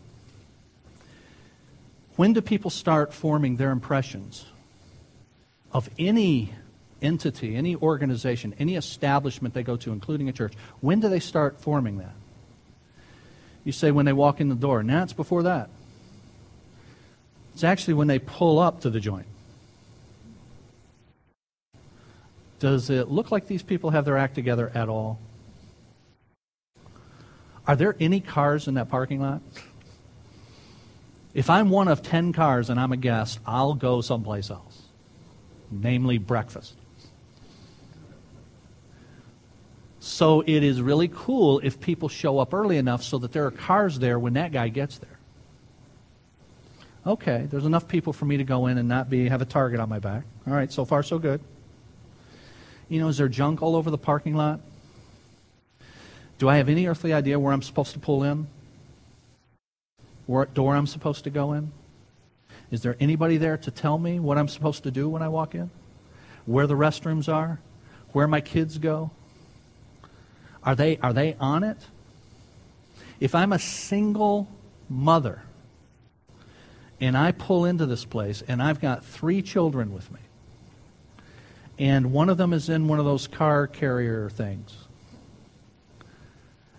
When 2.18 2.33
do 2.33 2.40
people 2.40 2.72
start 2.72 3.14
forming 3.14 3.59
their 3.59 3.70
impressions 3.70 4.44
of 5.70 5.88
any 6.00 6.52
entity, 7.00 7.54
any 7.54 7.76
organization, 7.76 8.57
any 8.59 8.74
establishment 8.74 9.54
they 9.54 9.62
go 9.62 9.76
to, 9.76 9.92
including 9.92 10.28
a 10.28 10.33
church? 10.33 10.54
When 10.81 10.98
do 10.98 11.09
they 11.09 11.20
start 11.20 11.61
forming 11.61 11.98
that? 11.98 12.16
You 13.62 13.70
say 13.70 13.92
when 13.92 14.04
they 14.04 14.12
walk 14.12 14.40
in 14.40 14.48
the 14.48 14.57
door. 14.57 14.83
Now 14.83 15.04
it's 15.04 15.12
before 15.12 15.44
that. 15.44 15.70
It's 17.54 17.62
actually 17.62 17.94
when 17.94 18.09
they 18.09 18.18
pull 18.18 18.59
up 18.59 18.81
to 18.81 18.90
the 18.90 18.98
joint. 18.98 19.28
Does 22.59 22.90
it 22.90 23.07
look 23.07 23.31
like 23.31 23.46
these 23.46 23.62
people 23.62 23.90
have 23.90 24.04
their 24.04 24.18
act 24.18 24.35
together 24.35 24.72
at 24.74 24.88
all? 24.88 25.20
Are 27.64 27.76
there 27.76 27.94
any 28.00 28.18
cars 28.18 28.66
in 28.66 28.74
that 28.74 28.88
parking 28.88 29.20
lot? 29.20 29.40
If 31.38 31.51
I'm 31.51 31.70
one 31.70 31.87
of 31.87 32.03
10 32.03 32.33
cars 32.33 32.68
and 32.68 32.81
I'm 32.81 32.90
a 32.90 32.96
guest, 32.96 33.38
I'll 33.46 33.74
go 33.74 34.01
someplace 34.01 34.51
else, 34.51 34.83
namely 35.70 36.18
breakfast. 36.18 36.74
So 40.01 40.40
it 40.40 40.64
is 40.64 40.83
really 40.83 41.07
cool 41.07 41.61
if 41.62 41.79
people 41.79 42.09
show 42.09 42.40
up 42.40 42.53
early 42.53 42.77
enough 42.77 43.05
so 43.05 43.18
that 43.18 43.31
there 43.31 43.46
are 43.46 43.53
cars 43.53 44.01
there 44.01 44.18
when 44.18 44.33
that 44.33 44.51
guy 44.51 44.66
gets 44.66 44.98
there. 44.98 45.16
Okay, 47.07 47.46
there's 47.48 47.66
enough 47.66 47.87
people 47.87 48.12
for 48.12 48.24
me 48.24 48.38
to 48.38 48.44
go 48.44 48.66
in 48.66 48.77
and 48.77 48.88
not 48.88 49.09
be 49.09 49.29
have 49.29 49.40
a 49.40 49.44
target 49.44 49.79
on 49.79 49.88
my 49.88 50.01
back. 50.01 50.24
All 50.44 50.55
right, 50.55 50.72
so 50.72 50.85
far 50.85 51.05
so 51.05 51.20
good. 51.20 51.40
You 52.88 52.98
know, 52.98 53.07
is 53.07 53.16
there 53.16 53.29
junk 53.29 53.62
all 53.62 53.77
over 53.77 53.92
the 53.92 53.96
parking 53.96 54.35
lot? 54.35 54.59
Do 56.38 56.48
I 56.48 56.57
have 56.57 56.68
any 56.68 56.88
earthly 56.88 57.12
idea 57.12 57.38
where 57.38 57.53
I'm 57.53 57.62
supposed 57.62 57.92
to 57.92 58.01
pull 58.01 58.24
in? 58.24 58.48
What 60.29 60.53
door 60.53 60.77
I'm 60.77 60.87
supposed 60.87 61.25
to 61.25 61.31
go 61.31 61.55
in? 61.55 61.73
Is 62.71 62.83
there 62.83 62.99
anybody 63.01 63.38
there 63.38 63.57
to 63.57 63.71
tell 63.71 63.97
me 63.97 64.21
what 64.21 64.37
I'm 64.37 64.47
supposed 64.47 64.83
to 64.83 64.91
do 64.91 65.09
when 65.09 65.23
I 65.23 65.29
walk 65.31 65.55
in? 65.55 65.71
Where 66.45 66.67
the 66.67 66.75
restrooms 66.75 67.33
are? 67.33 67.61
Where 68.12 68.29
my 68.29 68.43
kids 68.43 68.77
go? 68.77 69.11
Are 70.62 70.75
they, 70.75 70.99
are 70.99 71.14
they 71.14 71.35
on 71.41 71.64
it? 71.64 71.79
If 73.21 73.35
I'm 73.35 73.55
a 73.55 73.59
single 73.59 74.49
mother 74.91 75.41
and 77.01 77.17
I 77.17 77.33
pull 77.33 77.64
into 77.64 77.87
this 77.87 78.05
place 78.05 78.43
and 78.47 78.62
I've 78.62 78.83
got 78.83 79.07
three 79.07 79.41
children 79.41 79.95
with 79.95 80.12
me, 80.12 80.21
and 81.79 82.12
one 82.12 82.29
of 82.29 82.37
them 82.37 82.53
is 82.53 82.69
in 82.69 82.87
one 82.87 82.99
of 82.99 83.07
those 83.07 83.27
car 83.27 83.67
carrier 83.67 84.29
things, 84.29 84.77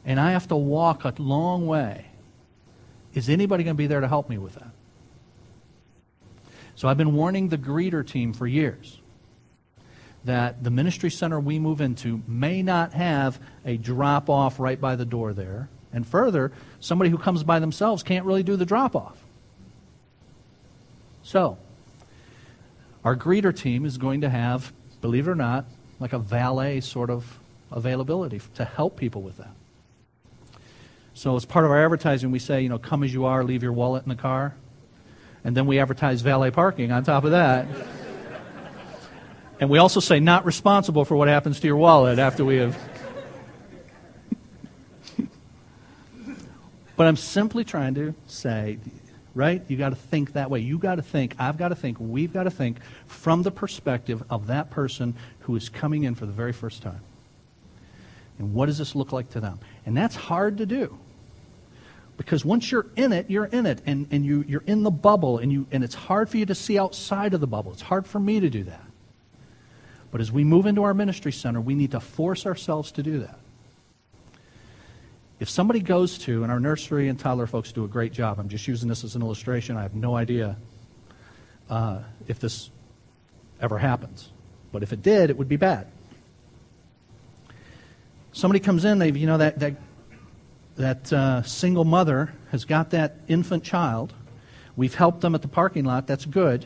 and 0.06 0.20
I 0.20 0.34
have 0.34 0.48
to 0.50 0.56
walk 0.56 1.04
a 1.04 1.16
long 1.18 1.66
way, 1.66 2.09
is 3.20 3.30
anybody 3.30 3.66
going 3.66 3.76
to 3.76 3.78
be 3.78 3.88
there 3.88 4.00
to 4.00 4.08
help 4.08 4.30
me 4.30 4.38
with 4.38 4.56
that? 4.56 4.72
So 6.76 6.88
I've 6.88 6.98
been 6.98 7.14
warning 7.14 7.50
the 7.50 7.58
greeter 7.58 8.08
team 8.08 8.32
for 8.32 8.48
years 8.48 9.00
that 10.24 10.64
the 10.64 10.70
ministry 10.70 11.10
center 11.10 11.38
we 11.38 11.60
move 11.60 11.82
into 11.82 12.22
may 12.28 12.64
not 12.64 12.94
have 12.94 13.38
a 13.66 13.76
drop 13.76 14.30
off 14.30 14.58
right 14.58 14.80
by 14.80 14.96
the 14.96 15.06
door 15.06 15.34
there. 15.34 15.68
And 15.92 16.08
further, 16.08 16.54
somebody 16.80 17.10
who 17.10 17.18
comes 17.18 17.44
by 17.44 17.60
themselves 17.60 18.04
can't 18.04 18.26
really 18.26 18.44
do 18.44 18.56
the 18.56 18.66
drop 18.66 18.96
off. 18.96 19.18
So, 21.22 21.58
our 23.04 23.18
greeter 23.18 23.56
team 23.56 23.86
is 23.86 23.98
going 23.98 24.22
to 24.22 24.30
have, 24.30 24.72
believe 25.02 25.28
it 25.28 25.32
or 25.32 25.36
not, 25.36 25.66
like 26.00 26.14
a 26.14 26.20
valet 26.20 26.80
sort 26.80 27.10
of 27.10 27.40
availability 27.70 28.40
to 28.56 28.64
help 28.64 28.96
people 28.96 29.22
with 29.22 29.38
that. 29.38 29.54
So, 31.20 31.36
as 31.36 31.44
part 31.44 31.66
of 31.66 31.72
our 31.72 31.84
advertising, 31.84 32.32
we 32.32 32.40
say, 32.40 32.62
you 32.62 32.70
know, 32.70 32.78
come 32.78 33.04
as 33.04 33.14
you 33.14 33.26
are, 33.26 33.44
leave 33.44 33.62
your 33.62 33.74
wallet 33.74 34.04
in 34.04 34.10
the 34.10 34.16
car. 34.16 34.56
And 35.44 35.54
then 35.54 35.66
we 35.66 35.78
advertise 35.78 36.22
valet 36.22 36.50
parking 36.50 36.94
on 36.94 37.04
top 37.04 37.26
of 37.26 37.32
that. 37.32 37.68
And 39.60 39.70
we 39.70 39.80
also 39.80 40.00
say 40.00 40.22
not 40.22 40.46
responsible 40.46 41.04
for 41.04 41.18
what 41.18 41.28
happens 41.28 41.60
to 41.60 41.68
your 41.68 41.76
wallet 41.76 42.20
after 42.20 42.46
we 42.46 42.56
have. 42.60 42.80
but 46.96 47.06
I'm 47.06 47.18
simply 47.18 47.66
trying 47.66 47.96
to 47.96 48.16
say, 48.28 48.80
right? 49.36 49.62
You 49.68 49.76
got 49.76 49.90
to 49.90 49.98
think 49.98 50.32
that 50.34 50.50
way. 50.50 50.62
You 50.62 50.78
got 50.78 50.96
to 50.96 51.02
think, 51.02 51.36
I've 51.38 51.58
got 51.58 51.68
to 51.68 51.76
think, 51.76 51.98
we've 52.00 52.32
got 52.32 52.44
to 52.44 52.50
think 52.50 52.78
from 53.08 53.44
the 53.44 53.52
perspective 53.52 54.24
of 54.30 54.48
that 54.48 54.70
person 54.70 55.16
who 55.40 55.58
is 55.58 55.68
coming 55.68 56.04
in 56.04 56.16
for 56.16 56.26
the 56.26 56.32
very 56.32 56.54
first 56.54 56.82
time. 56.82 57.02
And 58.38 58.54
what 58.54 58.68
does 58.68 58.78
this 58.78 58.96
look 58.96 59.12
like 59.12 59.32
to 59.32 59.42
them? 59.42 59.60
And 59.86 59.98
that's 59.98 60.16
hard 60.16 60.60
to 60.60 60.66
do. 60.66 60.98
Because 62.20 62.44
once 62.44 62.70
you're 62.70 62.86
in 62.98 63.14
it, 63.14 63.30
you're 63.30 63.46
in 63.46 63.66
it, 63.66 63.82
and, 63.86 64.06
and 64.12 64.26
you, 64.26 64.44
you're 64.46 64.64
in 64.68 64.84
the 64.84 64.92
bubble, 64.92 65.38
and, 65.38 65.54
you, 65.54 65.66
and 65.72 65.86
it's 65.86 65.96
hard 65.96 66.28
for 66.28 66.36
you 66.36 66.46
to 66.48 66.54
see 66.54 66.78
outside 66.78 67.34
of 67.34 67.40
the 67.40 67.48
bubble. 67.48 67.72
It's 67.72 67.82
hard 67.82 68.06
for 68.06 68.20
me 68.20 68.42
to 68.42 68.50
do 68.50 68.66
that. 68.66 68.84
But 70.12 70.20
as 70.20 70.30
we 70.30 70.44
move 70.44 70.66
into 70.66 70.84
our 70.84 70.94
ministry 70.94 71.32
center, 71.32 71.62
we 71.62 71.76
need 71.76 71.92
to 71.92 72.02
force 72.02 72.46
ourselves 72.46 72.92
to 72.92 73.04
do 73.04 73.20
that. 73.20 73.40
If 75.40 75.50
somebody 75.50 75.80
goes 75.80 76.18
to, 76.18 76.44
and 76.44 76.52
our 76.52 76.60
nursery 76.60 77.08
and 77.08 77.18
toddler 77.18 77.48
folks 77.48 77.72
do 77.72 77.86
a 77.86 77.88
great 77.88 78.12
job, 78.12 78.38
I'm 78.38 78.50
just 78.50 78.68
using 78.68 78.90
this 78.90 79.06
as 79.06 79.16
an 79.16 79.22
illustration. 79.22 79.78
I 79.78 79.84
have 79.84 79.96
no 79.96 80.18
idea 80.18 80.58
uh, 81.70 82.00
if 82.28 82.38
this 82.42 82.70
ever 83.62 83.78
happens. 83.78 84.28
But 84.74 84.84
if 84.84 84.92
it 84.92 85.02
did, 85.02 85.30
it 85.30 85.38
would 85.38 85.48
be 85.48 85.56
bad. 85.56 85.88
Somebody 88.34 88.60
comes 88.60 88.84
in, 88.84 89.00
they've, 89.00 89.16
you 89.16 89.26
know, 89.26 89.38
that, 89.38 89.60
that, 89.60 89.76
that 90.80 91.12
uh, 91.12 91.44
single 91.44 91.84
mother 91.84 92.34
has 92.52 92.64
got 92.64 92.92
that 92.92 93.18
infant 93.28 93.66
child. 93.66 94.14
We've 94.78 94.96
helped 94.96 95.20
them 95.20 95.36
at 95.36 95.42
the 95.42 95.50
parking 95.50 95.84
lot. 95.84 96.08
That's 96.08 96.24
good. 96.24 96.66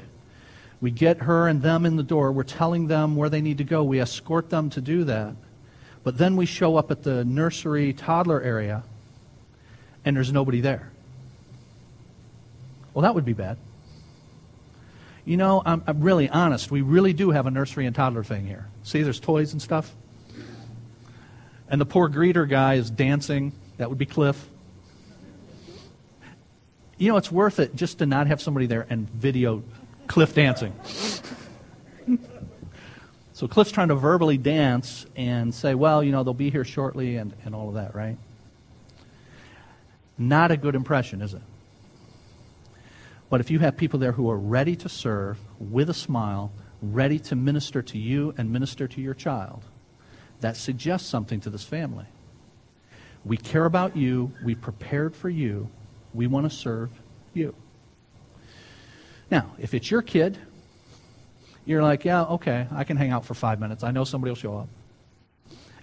We 0.80 0.92
get 0.92 1.24
her 1.24 1.48
and 1.48 1.64
them 1.64 1.84
in 1.84 1.96
the 1.96 2.04
door. 2.04 2.32
We're 2.32 2.44
telling 2.44 2.86
them 2.86 3.16
where 3.16 3.28
they 3.28 3.42
need 3.42 3.58
to 3.58 3.64
go. 3.64 3.84
We 3.84 4.00
escort 4.00 4.52
them 4.52 4.70
to 4.70 4.82
do 4.82 5.04
that. 5.06 5.34
But 6.04 6.20
then 6.20 6.36
we 6.36 6.46
show 6.46 6.78
up 6.78 6.92
at 6.92 7.02
the 7.02 7.26
nursery 7.26 7.92
toddler 7.92 8.40
area, 8.40 8.84
and 10.06 10.16
there's 10.16 10.32
nobody 10.32 10.62
there. 10.62 10.92
Well, 12.94 13.02
that 13.02 13.16
would 13.16 13.26
be 13.26 13.34
bad. 13.34 13.58
You 15.26 15.38
know, 15.38 15.64
I'm, 15.66 15.82
I'm 15.88 16.02
really 16.02 16.30
honest. 16.30 16.70
We 16.70 16.82
really 16.82 17.14
do 17.14 17.32
have 17.32 17.48
a 17.48 17.52
nursery 17.52 17.88
and 17.88 17.96
toddler 17.96 18.24
thing 18.24 18.46
here. 18.46 18.68
See, 18.84 19.02
there's 19.02 19.20
toys 19.20 19.54
and 19.54 19.62
stuff. 19.62 19.92
And 21.68 21.82
the 21.82 21.86
poor 21.86 22.10
greeter 22.10 22.48
guy 22.48 22.76
is 22.76 22.92
dancing. 22.92 23.54
That 23.78 23.90
would 23.90 23.98
be 23.98 24.06
Cliff. 24.06 24.50
You 26.98 27.10
know, 27.10 27.18
it's 27.18 27.32
worth 27.32 27.60
it 27.60 27.76
just 27.76 28.00
to 28.00 28.06
not 28.06 28.28
have 28.28 28.42
somebody 28.42 28.66
there 28.66 28.86
and 28.90 29.10
video 29.10 29.64
Cliff 30.08 30.36
dancing. 30.36 30.74
so 33.34 33.48
Cliff's 33.48 33.72
trying 33.72 33.88
to 33.88 33.96
verbally 33.96 34.38
dance 34.38 35.06
and 35.16 35.54
say, 35.54 35.76
well, 35.76 36.04
you 36.04 36.12
know, 36.12 36.24
they'll 36.24 36.34
be 36.34 36.50
here 36.50 36.64
shortly 36.64 37.18
and, 37.18 37.34
and 37.46 37.56
all 37.56 37.70
of 37.70 37.76
that, 37.76 37.96
right? 37.96 38.18
Not 40.18 40.52
a 40.52 40.58
good 40.58 40.76
impression, 40.76 41.22
is 41.22 41.34
it? 41.34 41.42
But 43.30 43.42
if 43.42 43.50
you 43.50 43.60
have 43.60 43.76
people 43.76 44.00
there 44.00 44.12
who 44.12 44.30
are 44.30 44.38
ready 44.38 44.76
to 44.76 44.90
serve 44.90 45.40
with 45.60 45.90
a 45.90 45.94
smile, 45.94 46.52
ready 46.84 47.18
to 47.18 47.36
minister 47.36 47.82
to 47.82 47.98
you 47.98 48.36
and 48.38 48.52
minister 48.52 48.88
to 48.88 49.02
your 49.02 49.16
child, 49.16 49.64
that 50.42 50.56
suggests 50.56 51.10
something 51.10 51.40
to 51.40 51.50
this 51.50 51.64
family. 51.64 52.06
We 53.26 53.38
care 53.38 53.66
about 53.66 53.96
you. 53.96 54.34
We 54.44 54.56
prepared 54.56 55.16
for 55.16 55.30
you. 55.30 55.70
We 56.14 56.28
want 56.28 56.50
to 56.50 56.56
serve 56.56 56.92
you. 57.34 57.56
Now, 59.32 59.56
if 59.58 59.74
it's 59.74 59.90
your 59.90 60.02
kid, 60.02 60.38
you're 61.66 61.82
like, 61.82 62.06
yeah, 62.06 62.24
okay, 62.24 62.68
I 62.72 62.84
can 62.84 62.98
hang 62.98 63.12
out 63.12 63.26
for 63.26 63.34
five 63.34 63.60
minutes. 63.60 63.84
I 63.84 63.92
know 63.92 64.04
somebody 64.04 64.32
will 64.32 64.36
show 64.36 64.58
up. 64.58 64.68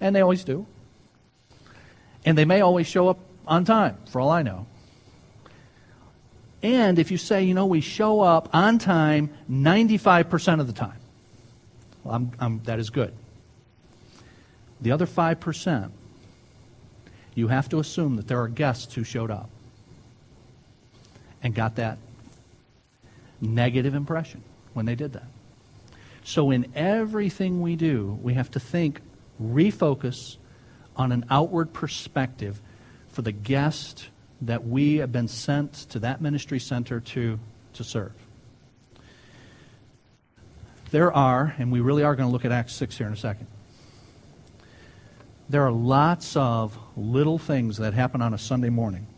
And 0.00 0.14
they 0.14 0.20
always 0.20 0.44
do. 0.44 0.66
And 2.24 2.36
they 2.36 2.44
may 2.44 2.60
always 2.60 2.86
show 2.86 3.08
up 3.08 3.18
on 3.46 3.64
time, 3.64 3.96
for 4.10 4.20
all 4.20 4.30
I 4.30 4.42
know. 4.42 4.66
And 6.62 6.98
if 6.98 7.10
you 7.10 7.16
say, 7.16 7.44
you 7.44 7.54
know, 7.54 7.66
we 7.66 7.80
show 7.80 8.20
up 8.20 8.50
on 8.54 8.78
time 8.78 9.30
95% 9.50 10.60
of 10.60 10.66
the 10.66 10.74
time, 10.74 10.98
well, 12.04 12.14
I'm, 12.14 12.32
I'm, 12.38 12.62
that 12.64 12.78
is 12.78 12.90
good. 12.90 13.14
The 14.80 14.92
other 14.92 15.06
5%, 15.06 15.90
you 17.40 17.48
have 17.48 17.70
to 17.70 17.78
assume 17.78 18.16
that 18.16 18.28
there 18.28 18.40
are 18.40 18.48
guests 18.48 18.94
who 18.94 19.02
showed 19.02 19.30
up 19.30 19.48
and 21.42 21.54
got 21.54 21.76
that 21.76 21.96
negative 23.40 23.94
impression 23.94 24.42
when 24.74 24.84
they 24.84 24.94
did 24.94 25.14
that. 25.14 25.24
So, 26.22 26.50
in 26.50 26.70
everything 26.74 27.62
we 27.62 27.76
do, 27.76 28.18
we 28.22 28.34
have 28.34 28.50
to 28.52 28.60
think, 28.60 29.00
refocus 29.42 30.36
on 30.94 31.12
an 31.12 31.24
outward 31.30 31.72
perspective 31.72 32.60
for 33.08 33.22
the 33.22 33.32
guest 33.32 34.08
that 34.42 34.66
we 34.66 34.96
have 34.96 35.10
been 35.10 35.28
sent 35.28 35.72
to 35.90 35.98
that 36.00 36.20
ministry 36.20 36.58
center 36.58 37.00
to, 37.00 37.38
to 37.72 37.84
serve. 37.84 38.12
There 40.90 41.10
are, 41.10 41.54
and 41.58 41.72
we 41.72 41.80
really 41.80 42.04
are 42.04 42.14
going 42.14 42.28
to 42.28 42.32
look 42.32 42.44
at 42.44 42.52
Acts 42.52 42.74
6 42.74 42.98
here 42.98 43.06
in 43.06 43.14
a 43.14 43.16
second. 43.16 43.46
There 45.50 45.66
are 45.66 45.72
lots 45.72 46.36
of 46.36 46.78
little 46.96 47.36
things 47.36 47.78
that 47.78 47.92
happen 47.92 48.22
on 48.22 48.32
a 48.32 48.38
Sunday 48.38 48.68
morning 48.68 49.08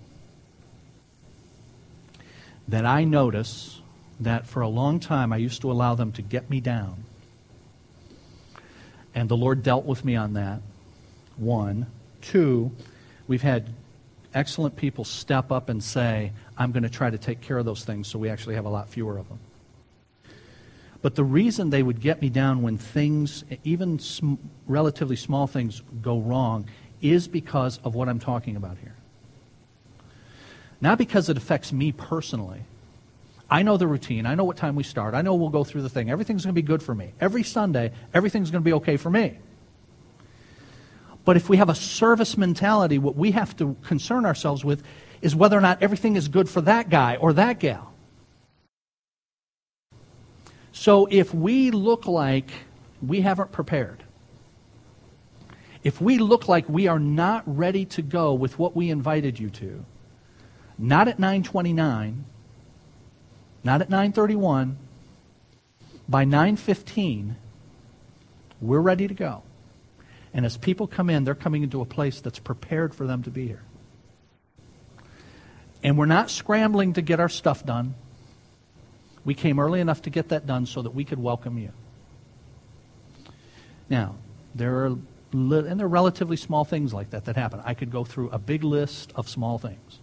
that 2.66 2.86
I 2.86 3.04
notice 3.04 3.82
that 4.18 4.46
for 4.46 4.62
a 4.62 4.68
long 4.68 4.98
time 4.98 5.30
I 5.34 5.36
used 5.36 5.60
to 5.60 5.70
allow 5.70 5.94
them 5.94 6.10
to 6.12 6.22
get 6.22 6.48
me 6.48 6.58
down. 6.58 7.04
And 9.14 9.28
the 9.28 9.36
Lord 9.36 9.62
dealt 9.62 9.84
with 9.84 10.06
me 10.06 10.16
on 10.16 10.32
that. 10.32 10.62
One. 11.36 11.86
Two, 12.22 12.70
we've 13.28 13.42
had 13.42 13.68
excellent 14.32 14.74
people 14.74 15.04
step 15.04 15.52
up 15.52 15.68
and 15.68 15.84
say, 15.84 16.32
I'm 16.56 16.72
going 16.72 16.84
to 16.84 16.88
try 16.88 17.10
to 17.10 17.18
take 17.18 17.42
care 17.42 17.58
of 17.58 17.66
those 17.66 17.84
things 17.84 18.08
so 18.08 18.18
we 18.18 18.30
actually 18.30 18.54
have 18.54 18.64
a 18.64 18.70
lot 18.70 18.88
fewer 18.88 19.18
of 19.18 19.28
them. 19.28 19.38
But 21.03 21.16
the 21.16 21.24
reason 21.24 21.70
they 21.70 21.82
would 21.82 22.00
get 22.00 22.22
me 22.22 22.30
down 22.30 22.62
when 22.62 22.78
things, 22.78 23.44
even 23.64 23.98
sm- 23.98 24.34
relatively 24.66 25.16
small 25.16 25.48
things, 25.48 25.82
go 26.00 26.20
wrong 26.20 26.68
is 27.00 27.26
because 27.26 27.80
of 27.82 27.96
what 27.96 28.09
I'm 28.09 28.20
talking 28.20 28.55
about 28.55 28.78
here. 28.78 28.94
Not 30.80 30.98
because 30.98 31.28
it 31.28 31.36
affects 31.36 31.72
me 31.72 31.90
personally. 31.90 32.62
I 33.50 33.62
know 33.62 33.76
the 33.76 33.86
routine. 33.86 34.26
I 34.26 34.34
know 34.34 34.44
what 34.44 34.57
time 34.57 34.76
we 34.76 34.84
start. 34.84 35.14
I 35.14 35.22
know 35.22 35.34
we'll 35.34 35.50
go 35.50 35.64
through 35.64 35.82
the 35.82 35.88
thing. 35.88 36.11
Everything's 36.11 36.44
going 36.44 36.55
to 36.55 36.61
be 36.61 36.66
good 36.66 36.82
for 36.82 36.94
me. 36.94 37.12
Every 37.20 37.42
Sunday, 37.42 37.92
everything's 38.14 38.50
going 38.50 38.62
to 38.62 38.64
be 38.64 38.72
okay 38.74 38.96
for 38.96 39.11
me. 39.11 39.38
But 41.24 41.36
if 41.36 41.48
we 41.48 41.57
have 41.59 41.68
a 41.68 41.74
service 41.74 42.36
mentality, 42.38 42.98
what 42.98 43.14
we 43.16 43.32
have 43.32 43.57
to 43.59 43.76
concern 43.82 44.24
ourselves 44.24 44.64
with 44.64 44.82
is 45.20 45.36
whether 45.36 45.57
or 45.57 45.61
not 45.61 45.82
everything 45.82 46.16
is 46.16 46.28
good 46.28 46.48
for 46.48 46.61
that 46.62 46.88
guy 46.88 47.16
or 47.16 47.32
that 47.34 47.59
gal. 47.59 47.91
So 50.82 51.06
if 51.08 51.32
we 51.32 51.70
look 51.70 52.08
like 52.08 52.50
we 53.00 53.20
haven't 53.20 53.52
prepared, 53.52 54.02
if 55.84 56.00
we 56.00 56.18
look 56.18 56.48
like 56.48 56.68
we 56.68 56.88
are 56.88 56.98
not 56.98 57.44
ready 57.46 57.84
to 57.84 58.02
go 58.02 58.34
with 58.34 58.58
what 58.58 58.74
we 58.74 58.90
invited 58.90 59.38
you 59.38 59.48
to, 59.50 59.84
not 60.76 61.06
at 61.06 61.20
929, 61.20 62.24
not 63.62 63.80
at 63.80 63.90
931, 63.90 64.76
by 66.08 66.24
915, 66.24 67.36
we're 68.60 68.80
ready 68.80 69.06
to 69.06 69.14
go. 69.14 69.44
And 70.34 70.44
as 70.44 70.56
people 70.56 70.88
come 70.88 71.08
in, 71.10 71.22
they're 71.22 71.36
coming 71.36 71.62
into 71.62 71.80
a 71.80 71.86
place 71.86 72.20
that's 72.20 72.40
prepared 72.40 72.92
for 72.92 73.06
them 73.06 73.22
to 73.22 73.30
be 73.30 73.46
here. 73.46 73.62
And 75.84 75.96
we're 75.96 76.06
not 76.06 76.28
scrambling 76.28 76.94
to 76.94 77.02
get 77.02 77.20
our 77.20 77.28
stuff 77.28 77.64
done. 77.64 77.94
We 79.24 79.34
came 79.34 79.58
early 79.58 79.80
enough 79.80 80.02
to 80.02 80.10
get 80.10 80.28
that 80.30 80.46
done 80.46 80.66
so 80.66 80.82
that 80.82 80.94
we 80.94 81.04
could 81.04 81.18
welcome 81.18 81.58
you. 81.58 81.70
Now, 83.88 84.16
there 84.54 84.84
are 84.84 84.96
and 85.32 85.80
there 85.80 85.86
are 85.86 85.88
relatively 85.88 86.36
small 86.36 86.64
things 86.64 86.92
like 86.92 87.10
that 87.10 87.24
that 87.24 87.36
happen. 87.36 87.60
I 87.64 87.72
could 87.72 87.90
go 87.90 88.04
through 88.04 88.28
a 88.30 88.38
big 88.38 88.64
list 88.64 89.12
of 89.14 89.28
small 89.30 89.58
things. 89.58 89.98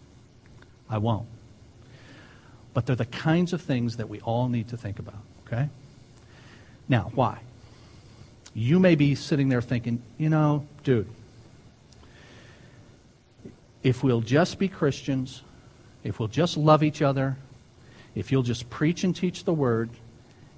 I 0.90 0.98
won't. 0.98 1.28
But 2.74 2.88
they're 2.88 2.96
the 2.96 3.06
kinds 3.06 3.54
of 3.54 3.62
things 3.62 3.98
that 3.98 4.10
we 4.10 4.20
all 4.22 4.48
need 4.50 4.70
to 4.70 4.78
think 4.78 4.98
about, 4.98 5.22
okay? 5.46 5.70
Now, 6.88 7.12
why? 7.14 7.42
You 8.56 8.80
may 8.80 8.96
be 8.96 9.14
sitting 9.14 9.50
there 9.50 9.62
thinking, 9.62 10.02
you 10.18 10.30
know, 10.30 10.66
dude, 10.84 11.08
if 13.84 14.04
we'll 14.04 14.22
just 14.22 14.58
be 14.58 14.68
Christians, 14.68 15.44
if 16.04 16.20
we'll 16.20 16.28
just 16.28 16.58
love 16.58 16.84
each 16.84 17.02
other, 17.04 17.38
if 18.20 18.32
you'll 18.32 18.44
just 18.44 18.70
preach 18.70 19.06
and 19.06 19.16
teach 19.16 19.46
the 19.46 19.54
word, 19.54 19.90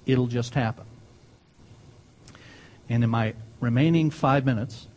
it'll 0.07 0.27
just 0.27 0.55
happen. 0.55 0.85
And 2.89 3.03
in 3.03 3.09
my 3.09 3.35
remaining 3.59 4.09
five 4.09 4.45
minutes, 4.45 4.87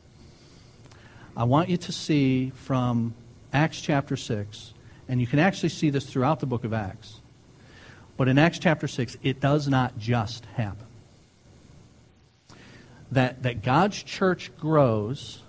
I 1.36 1.44
want 1.44 1.68
you 1.68 1.76
to 1.76 1.92
see 1.92 2.50
from 2.54 3.14
Acts 3.52 3.80
chapter 3.80 4.16
6, 4.16 4.72
and 5.08 5.20
you 5.20 5.26
can 5.26 5.38
actually 5.38 5.68
see 5.68 5.90
this 5.90 6.06
throughout 6.06 6.40
the 6.40 6.46
book 6.46 6.64
of 6.64 6.72
Acts. 6.72 7.20
But 8.16 8.28
in 8.28 8.38
Acts 8.38 8.58
chapter 8.58 8.88
6, 8.88 9.18
it 9.22 9.40
does 9.40 9.68
not 9.68 9.98
just 9.98 10.46
happen 10.56 10.86
that, 13.12 13.42
that 13.42 13.62
God's 13.62 14.02
church 14.02 14.50
grows 14.58 15.42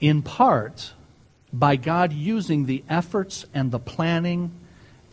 in 0.00 0.22
part 0.22 0.92
by 1.52 1.74
God 1.76 2.12
using 2.12 2.66
the 2.66 2.84
efforts 2.88 3.44
and 3.52 3.70
the 3.70 3.78
planning 3.78 4.52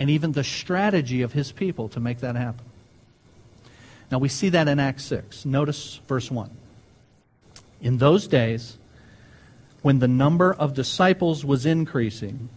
and 0.02 0.10
even 0.10 0.32
the 0.32 0.44
strategy 0.44 1.22
of 1.22 1.32
his 1.32 1.52
people 1.52 1.88
to 1.88 2.00
make 2.00 2.22
that 2.22 2.36
happen. 2.36 2.66
Now 4.10 4.18
we 4.18 4.30
see 4.30 4.50
that 4.50 4.68
in 4.68 4.80
Acts 4.80 5.04
6. 5.04 5.46
Notice 5.46 6.02
verse 6.08 6.32
1. 6.32 6.50
In 7.82 8.00
those 8.00 8.26
days, 8.26 8.80
when 9.84 10.00
the 10.00 10.08
number 10.08 10.56
of 10.56 10.74
disciples 10.74 11.46
was 11.46 11.68
increasing, 11.68 12.50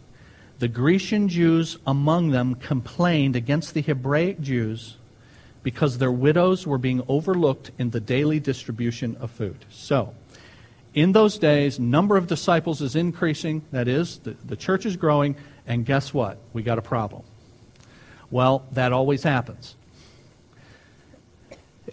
the 0.59 0.69
Grecian 0.69 1.29
Jews 1.29 1.77
among 1.87 2.31
them 2.31 2.55
complained 2.55 3.37
against 3.37 3.75
the 3.75 3.83
Hebraic 3.83 4.41
Jews 4.41 4.97
because 5.63 5.99
their 5.99 6.11
widows 6.11 6.67
were 6.67 6.79
being 6.79 7.03
overlooked 7.09 7.73
in 7.79 7.91
the 7.91 8.01
daily 8.01 8.41
distribution 8.41 9.19
of 9.21 9.31
food. 9.31 9.67
So, 9.69 10.15
in 10.95 11.13
those 11.13 11.37
days, 11.37 11.79
number 11.79 12.17
of 12.17 12.27
disciples 12.27 12.81
is 12.81 12.97
increasing. 12.97 13.67
That 13.71 13.87
is, 13.87 14.21
the, 14.21 14.35
the 14.47 14.57
church 14.57 14.87
is 14.87 14.97
growing. 14.97 15.37
And 15.67 15.85
guess 15.85 16.15
what? 16.15 16.39
We 16.55 16.63
got 16.63 16.79
a 16.79 16.83
problem. 16.83 17.23
Well, 18.31 18.67
that 18.73 18.93
always 18.93 19.23
happens. 19.23 19.77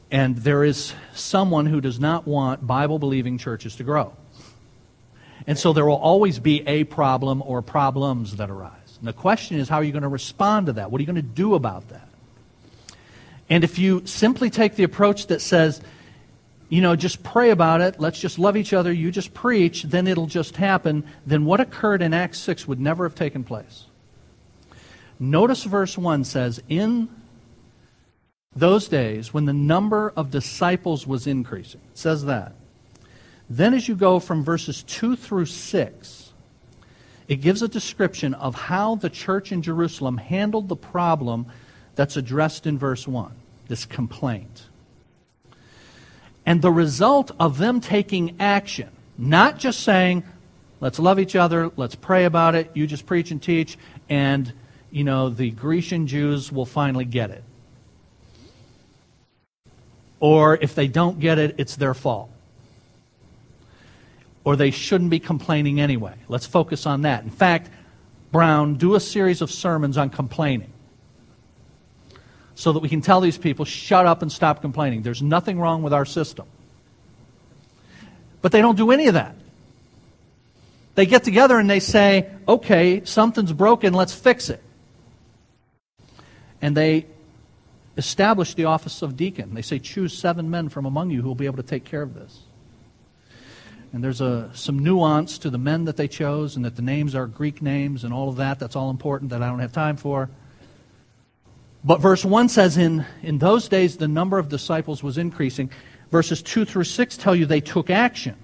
And 0.10 0.38
there 0.38 0.64
is 0.64 0.94
someone 1.14 1.66
who 1.66 1.82
does 1.82 2.00
not 2.00 2.28
want 2.28 2.66
Bible 2.66 3.00
believing 3.00 3.38
churches 3.38 3.76
to 3.78 3.84
grow. 3.84 4.14
And 5.48 5.58
so 5.58 5.74
there 5.74 5.86
will 5.86 5.96
always 5.96 6.40
be 6.40 6.68
a 6.68 6.84
problem 6.84 7.42
or 7.46 7.62
problems 7.62 8.36
that 8.36 8.50
arise. 8.50 8.98
And 9.00 9.08
the 9.08 9.14
question 9.14 9.58
is, 9.58 9.70
how 9.70 9.78
are 9.78 9.84
you 9.84 9.92
going 9.92 10.04
to 10.04 10.08
respond 10.08 10.68
to 10.68 10.74
that? 10.74 10.92
What 10.92 11.00
are 11.00 11.02
you 11.02 11.08
going 11.08 11.16
to 11.16 11.22
do 11.22 11.56
about 11.56 11.90
that? 11.90 12.08
And 13.50 13.64
if 13.64 13.80
you 13.80 14.04
simply 14.06 14.50
take 14.50 14.76
the 14.76 14.84
approach 14.84 15.28
that 15.28 15.42
says, 15.42 15.82
you 16.70 16.82
know, 16.82 16.96
just 16.96 17.22
pray 17.22 17.50
about 17.50 17.82
it, 17.82 18.00
let's 18.00 18.20
just 18.20 18.40
love 18.40 18.56
each 18.56 18.72
other, 18.72 18.94
you 18.94 19.12
just 19.12 19.34
preach, 19.34 19.84
then 19.84 20.08
it'll 20.08 20.28
just 20.28 20.56
happen, 20.56 21.04
then 21.26 21.44
what 21.44 21.60
occurred 21.60 22.02
in 22.02 22.14
Acts 22.14 22.40
6 22.40 22.68
would 22.68 22.80
never 22.80 23.04
have 23.04 23.16
taken 23.16 23.44
place. 23.44 23.88
Notice 25.22 25.66
verse 25.66 26.00
1 26.00 26.24
says, 26.24 26.64
In 26.68 27.08
those 28.56 28.88
days, 28.88 29.32
when 29.32 29.46
the 29.46 29.54
number 29.54 30.12
of 30.16 30.32
disciples 30.32 31.06
was 31.06 31.28
increasing, 31.28 31.80
it 31.92 31.98
says 31.98 32.26
that. 32.26 32.56
Then, 33.48 33.76
as 33.76 33.88
you 33.88 33.94
go 33.94 34.20
from 34.20 34.44
verses 34.44 34.82
2 34.82 35.16
through 35.16 35.46
6, 35.46 36.34
it 37.28 37.36
gives 37.36 37.62
a 37.62 37.68
description 37.68 38.34
of 38.34 38.56
how 38.56 38.96
the 38.96 39.12
church 39.12 39.52
in 39.52 39.62
Jerusalem 39.62 40.18
handled 40.18 40.70
the 40.70 40.76
problem 40.76 41.46
that's 41.94 42.18
addressed 42.18 42.66
in 42.66 42.80
verse 42.80 43.08
1 43.08 43.32
this 43.68 43.86
complaint. 43.86 44.64
And 46.48 46.64
the 46.64 46.72
result 46.72 47.30
of 47.40 47.60
them 47.60 47.80
taking 47.80 48.38
action, 48.40 48.90
not 49.20 49.60
just 49.60 49.82
saying, 49.82 50.24
let's 50.80 50.98
love 50.98 51.20
each 51.20 51.36
other, 51.36 51.72
let's 51.76 51.94
pray 51.94 52.26
about 52.26 52.56
it, 52.56 52.72
you 52.74 52.88
just 52.88 53.06
preach 53.06 53.30
and 53.30 53.42
teach, 53.42 53.78
and, 54.10 54.52
you 54.92 55.04
know, 55.04 55.30
the 55.30 55.52
Grecian 55.52 56.08
Jews 56.08 56.52
will 56.52 56.66
finally 56.66 57.06
get 57.06 57.32
it. 57.32 57.44
Or 60.20 60.58
if 60.62 60.76
they 60.76 60.88
don't 60.88 61.20
get 61.20 61.40
it, 61.40 61.56
it's 61.58 61.76
their 61.78 61.94
fault. 61.94 62.30
Or 64.44 64.56
they 64.56 64.72
shouldn't 64.72 65.10
be 65.10 65.20
complaining 65.20 65.80
anyway. 65.80 66.14
Let's 66.28 66.46
focus 66.46 66.86
on 66.86 67.04
that. 67.04 67.24
In 67.24 67.30
fact, 67.30 67.70
Brown, 68.32 68.76
do 68.76 68.96
a 68.96 69.00
series 69.00 69.42
of 69.42 69.52
sermons 69.52 69.98
on 69.98 70.10
complaining 70.10 70.72
so 72.56 72.74
that 72.74 72.80
we 72.80 72.90
can 72.90 73.02
tell 73.02 73.22
these 73.22 73.38
people, 73.38 73.66
shut 73.66 74.06
up 74.06 74.22
and 74.22 74.32
stop 74.32 74.62
complaining. 74.62 75.02
There's 75.02 75.22
nothing 75.22 75.60
wrong 75.60 75.82
with 75.82 75.94
our 75.94 76.06
system. 76.06 76.46
But 78.42 78.52
they 78.52 78.62
don't 78.62 78.78
do 78.78 78.92
any 78.92 79.08
of 79.08 79.16
that. 79.16 79.36
They 80.94 81.06
get 81.06 81.24
together 81.24 81.58
and 81.58 81.70
they 81.70 81.80
say, 81.80 82.30
okay, 82.48 83.04
something's 83.06 83.54
broken, 83.54 83.94
let's 83.94 84.14
fix 84.14 84.50
it. 84.50 84.62
And 86.62 86.78
they 86.78 87.08
establish 87.98 88.54
the 88.54 88.66
office 88.66 89.02
of 89.02 89.18
deacon. 89.18 89.54
They 89.54 89.62
say, 89.62 89.80
choose 89.80 90.18
seven 90.18 90.50
men 90.50 90.70
from 90.70 90.86
among 90.86 91.10
you 91.10 91.22
who 91.22 91.28
will 91.28 91.36
be 91.36 91.46
able 91.46 91.58
to 91.58 91.64
take 91.64 91.84
care 91.84 92.02
of 92.02 92.14
this. 92.14 92.42
And 93.94 94.04
there's 94.04 94.22
a, 94.22 94.50
some 94.54 94.80
nuance 94.80 95.38
to 95.40 95.50
the 95.50 95.58
men 95.58 95.86
that 95.86 95.98
they 95.98 96.08
chose, 96.08 96.56
and 96.56 96.64
that 96.64 96.78
the 96.78 96.82
names 96.82 97.14
are 97.14 97.28
Greek 97.28 97.62
names 97.62 98.04
and 98.06 98.14
all 98.14 98.30
of 98.30 98.38
that. 98.38 98.58
That's 98.58 98.76
all 98.76 98.90
important 98.90 99.32
that 99.32 99.44
I 99.44 99.48
don't 99.48 99.60
have 99.60 99.74
time 99.74 99.98
for. 99.98 100.30
But 101.84 102.00
verse 102.00 102.24
1 102.24 102.50
says, 102.50 102.78
in, 102.78 103.06
in 103.22 103.40
those 103.40 103.68
days 103.68 103.98
the 103.98 104.08
number 104.08 104.38
of 104.38 104.50
disciples 104.50 105.04
was 105.04 105.18
increasing. 105.18 105.72
Verses 106.10 106.42
2 106.42 106.66
through 106.66 106.84
6 106.84 107.18
tell 107.18 107.36
you 107.36 107.46
they 107.46 107.62
took 107.62 107.90
action. 107.90 108.36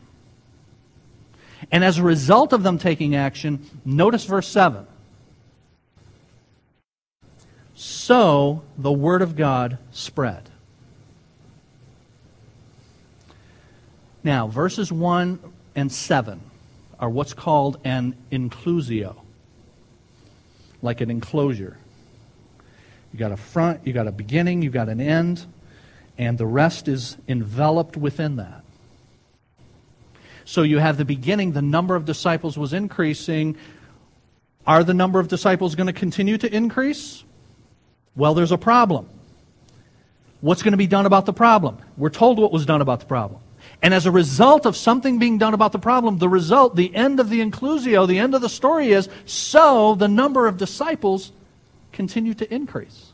And 1.72 1.84
as 1.84 1.98
a 1.98 2.04
result 2.04 2.52
of 2.52 2.64
them 2.64 2.78
taking 2.78 3.16
action, 3.16 3.66
notice 3.86 4.26
verse 4.26 4.48
7. 4.48 4.88
So 7.80 8.64
the 8.76 8.92
word 8.92 9.22
of 9.22 9.36
God 9.36 9.78
spread. 9.92 10.50
Now, 14.24 14.48
verses 14.48 14.92
1 14.92 15.40
and 15.76 15.92
7 15.92 16.42
are 17.00 17.08
what's 17.08 17.36
called 17.36 17.78
an 17.84 18.16
inclusio, 18.32 19.18
like 20.82 21.02
an 21.02 21.12
enclosure. 21.12 21.78
You 23.14 23.20
got 23.20 23.32
a 23.32 23.38
front, 23.38 23.86
you 23.86 23.94
got 23.94 24.08
a 24.08 24.12
beginning, 24.12 24.64
you 24.64 24.72
got 24.72 24.90
an 24.90 25.00
end, 25.00 25.46
and 26.18 26.36
the 26.40 26.48
rest 26.48 26.88
is 26.88 27.16
enveloped 27.28 27.96
within 27.96 28.38
that. 28.38 28.64
So 30.46 30.64
you 30.64 30.80
have 30.80 30.98
the 30.98 31.06
beginning, 31.06 31.52
the 31.52 31.62
number 31.62 31.96
of 31.96 32.06
disciples 32.06 32.58
was 32.58 32.74
increasing. 32.74 33.56
Are 34.66 34.84
the 34.84 34.96
number 34.96 35.20
of 35.20 35.28
disciples 35.28 35.76
going 35.76 35.88
to 35.88 35.94
continue 35.94 36.40
to 36.40 36.52
increase? 36.52 37.24
Well, 38.18 38.34
there's 38.34 38.52
a 38.52 38.58
problem. 38.58 39.08
What's 40.42 40.64
going 40.64 40.72
to 40.74 40.78
be 40.78 40.88
done 40.88 41.06
about 41.06 41.26
the 41.26 41.34
problem? 41.34 41.78
We're 41.96 42.10
told 42.10 42.40
what 42.40 42.52
was 42.52 42.66
done 42.66 42.82
about 42.82 43.00
the 43.00 43.06
problem. 43.06 43.42
And 43.82 43.94
as 43.94 44.06
a 44.06 44.12
result 44.12 44.66
of 44.66 44.76
something 44.76 45.20
being 45.20 45.38
done 45.38 45.54
about 45.54 45.72
the 45.72 45.80
problem, 45.80 46.18
the 46.18 46.30
result, 46.30 46.76
the 46.76 46.94
end 46.96 47.20
of 47.20 47.30
the 47.30 47.42
inclusio, 47.42 48.08
the 48.08 48.18
end 48.18 48.34
of 48.34 48.42
the 48.42 48.50
story 48.50 48.90
is 48.90 49.08
so 49.26 49.96
the 49.96 50.08
number 50.08 50.48
of 50.48 50.58
disciples 50.58 51.32
continue 51.92 52.34
to 52.34 52.54
increase. 52.54 53.14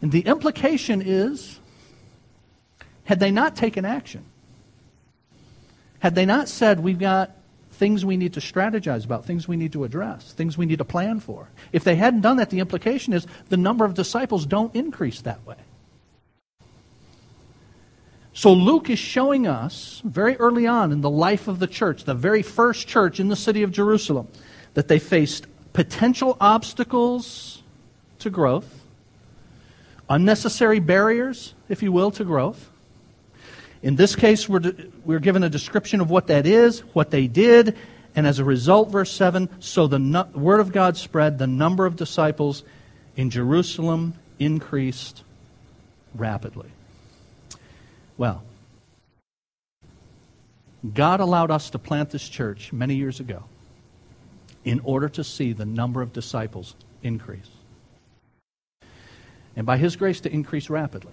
And 0.00 0.10
the 0.10 0.20
implication 0.20 1.00
is 1.00 1.60
had 3.04 3.20
they 3.20 3.30
not 3.30 3.54
taken 3.54 3.84
action, 3.84 4.24
had 6.00 6.14
they 6.16 6.26
not 6.26 6.48
said, 6.48 6.80
we've 6.80 6.98
got 6.98 7.30
things 7.82 8.04
we 8.04 8.16
need 8.16 8.34
to 8.34 8.38
strategize 8.38 9.04
about, 9.04 9.24
things 9.24 9.48
we 9.48 9.56
need 9.56 9.72
to 9.72 9.82
address, 9.82 10.32
things 10.34 10.56
we 10.56 10.66
need 10.66 10.78
to 10.78 10.84
plan 10.84 11.18
for, 11.18 11.48
if 11.72 11.82
they 11.82 11.96
hadn't 11.96 12.20
done 12.20 12.36
that, 12.36 12.48
the 12.48 12.60
implication 12.60 13.12
is 13.12 13.26
the 13.48 13.56
number 13.56 13.84
of 13.84 13.92
disciples 13.94 14.46
don't 14.46 14.72
increase 14.76 15.22
that 15.22 15.44
way. 15.44 15.56
So 18.34 18.52
Luke 18.52 18.88
is 18.88 19.00
showing 19.00 19.48
us 19.48 20.00
very 20.04 20.36
early 20.36 20.64
on 20.64 20.92
in 20.92 21.00
the 21.00 21.10
life 21.10 21.48
of 21.48 21.58
the 21.58 21.66
church, 21.66 22.04
the 22.04 22.14
very 22.14 22.42
first 22.42 22.86
church 22.86 23.18
in 23.18 23.26
the 23.26 23.34
city 23.34 23.64
of 23.64 23.72
Jerusalem, 23.72 24.28
that 24.74 24.86
they 24.86 25.00
faced 25.00 25.48
potential 25.72 26.36
obstacles 26.40 27.64
to 28.20 28.30
growth, 28.30 28.84
unnecessary 30.08 30.78
barriers, 30.78 31.54
if 31.68 31.82
you 31.82 31.90
will, 31.90 32.12
to 32.12 32.22
growth. 32.22 32.70
In 33.82 33.96
this 33.96 34.14
case, 34.14 34.48
we're, 34.48 34.74
we're 35.04 35.18
given 35.18 35.42
a 35.42 35.48
description 35.48 36.00
of 36.00 36.10
what 36.10 36.28
that 36.28 36.46
is, 36.46 36.80
what 36.94 37.10
they 37.10 37.26
did, 37.26 37.76
and 38.14 38.26
as 38.26 38.38
a 38.38 38.44
result, 38.44 38.90
verse 38.90 39.10
7 39.10 39.48
so 39.60 39.86
the 39.86 39.98
no, 39.98 40.28
word 40.34 40.60
of 40.60 40.72
God 40.72 40.96
spread, 40.96 41.38
the 41.38 41.46
number 41.46 41.86
of 41.86 41.96
disciples 41.96 42.62
in 43.16 43.30
Jerusalem 43.30 44.14
increased 44.38 45.24
rapidly. 46.14 46.68
Well, 48.16 48.42
God 50.94 51.20
allowed 51.20 51.50
us 51.50 51.70
to 51.70 51.78
plant 51.78 52.10
this 52.10 52.28
church 52.28 52.72
many 52.72 52.94
years 52.94 53.20
ago 53.20 53.44
in 54.64 54.80
order 54.80 55.08
to 55.08 55.24
see 55.24 55.52
the 55.52 55.64
number 55.64 56.02
of 56.02 56.12
disciples 56.12 56.74
increase 57.02 57.48
and 59.56 59.66
by 59.66 59.76
His 59.76 59.96
grace 59.96 60.20
to 60.20 60.32
increase 60.32 60.70
rapidly. 60.70 61.12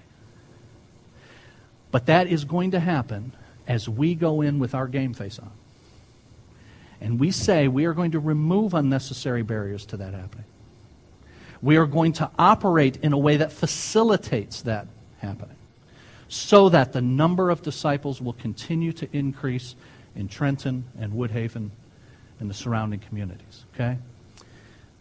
But 1.92 2.06
that 2.08 2.28
is 2.28 2.46
going 2.46 2.72
to 2.72 2.80
happen 2.80 3.34
as 3.68 3.88
we 3.90 4.16
go 4.16 4.42
in 4.42 4.60
with 4.60 4.76
our 4.76 4.88
game 4.88 5.14
face 5.14 5.40
on. 5.40 5.52
And 7.02 7.20
we 7.20 7.32
say 7.32 7.68
we 7.68 7.86
are 7.86 7.94
going 7.94 8.12
to 8.12 8.20
remove 8.20 8.74
unnecessary 8.74 9.42
barriers 9.42 9.86
to 9.88 9.98
that 9.98 10.14
happening. 10.14 10.46
We 11.62 11.78
are 11.78 11.86
going 11.86 12.14
to 12.14 12.30
operate 12.38 12.98
in 12.98 13.14
a 13.14 13.18
way 13.18 13.38
that 13.38 13.52
facilitates 13.52 14.62
that 14.64 14.88
happening 15.20 15.56
so 16.30 16.70
that 16.70 16.94
the 16.94 17.02
number 17.02 17.50
of 17.50 17.62
disciples 17.62 18.22
will 18.22 18.34
continue 18.34 18.94
to 18.94 19.10
increase 19.12 19.76
in 20.16 20.28
Trenton 20.28 20.86
and 21.00 21.14
Woodhaven 21.14 21.72
and 22.40 22.50
the 22.50 22.54
surrounding 22.54 23.00
communities. 23.00 23.66
Okay? 23.74 23.98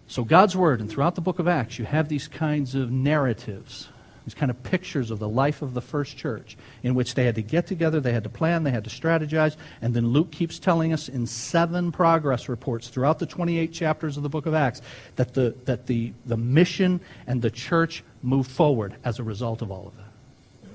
So, 0.08 0.24
God's 0.24 0.56
Word, 0.56 0.80
and 0.80 0.90
throughout 0.90 1.14
the 1.14 1.20
book 1.20 1.38
of 1.38 1.46
Acts, 1.46 1.78
you 1.78 1.84
have 1.84 2.08
these 2.08 2.28
kinds 2.28 2.74
of 2.74 2.90
narratives, 2.90 3.88
these 4.28 4.34
kind 4.34 4.50
of 4.50 4.62
pictures 4.62 5.10
of 5.10 5.18
the 5.18 5.28
life 5.28 5.62
of 5.62 5.72
the 5.72 5.80
first 5.80 6.18
church, 6.18 6.58
in 6.82 6.94
which 6.94 7.14
they 7.14 7.24
had 7.24 7.34
to 7.36 7.42
get 7.42 7.66
together, 7.66 7.98
they 7.98 8.12
had 8.12 8.24
to 8.24 8.28
plan, 8.28 8.62
they 8.62 8.70
had 8.70 8.84
to 8.84 8.90
strategize. 8.90 9.56
And 9.80 9.94
then 9.94 10.08
Luke 10.08 10.30
keeps 10.30 10.58
telling 10.58 10.92
us 10.92 11.08
in 11.08 11.26
seven 11.26 11.90
progress 11.90 12.46
reports 12.46 12.88
throughout 12.88 13.18
the 13.20 13.24
28 13.24 13.72
chapters 13.72 14.18
of 14.18 14.22
the 14.22 14.28
book 14.28 14.44
of 14.44 14.52
Acts 14.52 14.82
that 15.16 15.32
the, 15.32 15.54
that 15.64 15.86
the, 15.86 16.12
the 16.26 16.36
mission 16.36 17.00
and 17.26 17.40
the 17.40 17.50
church 17.50 18.04
moved 18.22 18.50
forward 18.50 18.96
as 19.02 19.18
a 19.18 19.22
result 19.22 19.62
of 19.62 19.70
all 19.70 19.86
of 19.86 19.96
that. 19.96 20.70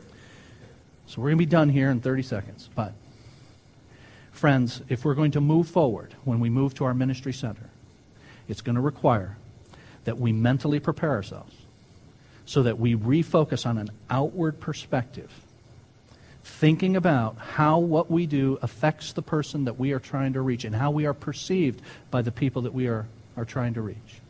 So, 1.06 1.22
we're 1.22 1.28
going 1.28 1.38
to 1.38 1.46
be 1.46 1.52
done 1.52 1.70
here 1.70 1.92
in 1.92 2.02
30 2.02 2.24
seconds. 2.24 2.70
But, 2.74 2.94
friends, 4.32 4.82
if 4.90 5.06
we're 5.06 5.14
going 5.14 5.32
to 5.32 5.42
move 5.42 5.68
forward 5.68 6.16
when 6.24 6.40
we 6.40 6.50
move 6.50 6.74
to 6.76 6.86
our 6.86 6.96
ministry 6.96 7.34
center, 7.34 7.70
it's 8.48 8.62
going 8.62 8.78
to 8.78 8.82
require 8.82 9.38
that 10.06 10.18
we 10.18 10.32
mentally 10.32 10.80
prepare 10.80 11.12
ourselves 11.12 11.54
so 12.46 12.64
that 12.64 12.80
we 12.80 12.96
refocus 12.96 13.66
on 13.66 13.78
an 13.78 13.90
outward 14.10 14.60
perspective, 14.60 15.32
thinking 16.44 16.96
about 16.96 17.38
how 17.38 17.80
what 17.80 18.12
we 18.12 18.26
do 18.26 18.60
affects 18.62 19.14
the 19.14 19.22
person 19.22 19.66
that 19.66 19.80
we 19.80 19.92
are 19.94 20.00
trying 20.00 20.34
to 20.34 20.42
reach 20.42 20.66
and 20.66 20.76
how 20.76 20.92
we 20.92 21.06
are 21.06 21.14
perceived 21.14 21.82
by 22.12 22.22
the 22.22 22.32
people 22.32 22.64
that 22.64 22.74
we 22.74 22.88
are, 22.88 23.06
are 23.38 23.46
trying 23.46 23.74
to 23.74 23.82
reach. 23.82 24.22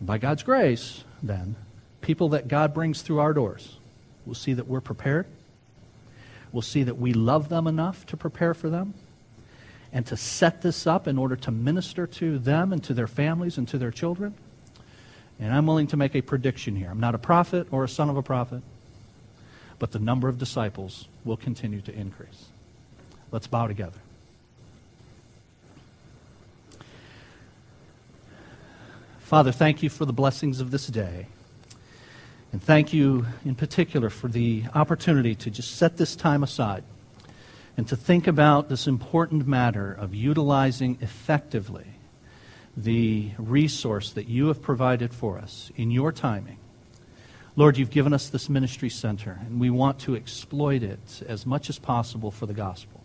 By 0.00 0.18
God's 0.18 0.42
grace, 0.42 1.04
then, 1.22 1.56
people 2.00 2.30
that 2.30 2.48
God 2.48 2.72
brings 2.72 3.02
through 3.02 3.18
our 3.18 3.34
doors 3.34 3.76
will 4.24 4.34
see 4.34 4.52
that 4.54 4.66
we're 4.66 4.80
prepared. 4.80 5.26
We'll 6.52 6.62
see 6.62 6.84
that 6.84 6.98
we 6.98 7.12
love 7.12 7.48
them 7.48 7.66
enough 7.66 8.06
to 8.06 8.16
prepare 8.16 8.54
for 8.54 8.70
them 8.70 8.94
and 9.92 10.06
to 10.06 10.16
set 10.16 10.62
this 10.62 10.86
up 10.86 11.06
in 11.06 11.18
order 11.18 11.36
to 11.36 11.50
minister 11.50 12.06
to 12.06 12.38
them 12.38 12.72
and 12.72 12.82
to 12.84 12.94
their 12.94 13.06
families 13.06 13.58
and 13.58 13.66
to 13.68 13.78
their 13.78 13.90
children. 13.90 14.34
And 15.40 15.52
I'm 15.52 15.66
willing 15.66 15.86
to 15.88 15.96
make 15.96 16.14
a 16.14 16.20
prediction 16.20 16.74
here. 16.74 16.90
I'm 16.90 17.00
not 17.00 17.14
a 17.14 17.18
prophet 17.18 17.68
or 17.70 17.84
a 17.84 17.88
son 17.88 18.10
of 18.10 18.16
a 18.16 18.22
prophet, 18.22 18.62
but 19.78 19.92
the 19.92 19.98
number 19.98 20.28
of 20.28 20.38
disciples 20.38 21.06
will 21.24 21.36
continue 21.36 21.80
to 21.82 21.94
increase. 21.94 22.46
Let's 23.30 23.46
bow 23.46 23.66
together. 23.66 23.98
Father, 29.20 29.52
thank 29.52 29.82
you 29.82 29.90
for 29.90 30.06
the 30.06 30.12
blessings 30.12 30.58
of 30.60 30.70
this 30.70 30.86
day. 30.86 31.26
And 32.50 32.62
thank 32.62 32.94
you 32.94 33.26
in 33.44 33.54
particular 33.54 34.08
for 34.08 34.28
the 34.28 34.64
opportunity 34.74 35.34
to 35.34 35.50
just 35.50 35.76
set 35.76 35.98
this 35.98 36.16
time 36.16 36.42
aside 36.42 36.82
and 37.76 37.86
to 37.88 37.94
think 37.94 38.26
about 38.26 38.70
this 38.70 38.86
important 38.86 39.46
matter 39.46 39.92
of 39.92 40.14
utilizing 40.14 40.96
effectively 41.02 41.97
the 42.82 43.30
resource 43.38 44.12
that 44.12 44.28
you 44.28 44.46
have 44.46 44.62
provided 44.62 45.12
for 45.12 45.36
us 45.36 45.72
in 45.76 45.90
your 45.90 46.12
timing. 46.12 46.58
Lord, 47.56 47.76
you've 47.76 47.90
given 47.90 48.12
us 48.12 48.28
this 48.28 48.48
ministry 48.48 48.88
center, 48.88 49.40
and 49.44 49.58
we 49.58 49.68
want 49.68 49.98
to 50.00 50.14
exploit 50.14 50.84
it 50.84 51.22
as 51.26 51.44
much 51.44 51.68
as 51.68 51.78
possible 51.78 52.30
for 52.30 52.46
the 52.46 52.54
gospel. 52.54 53.02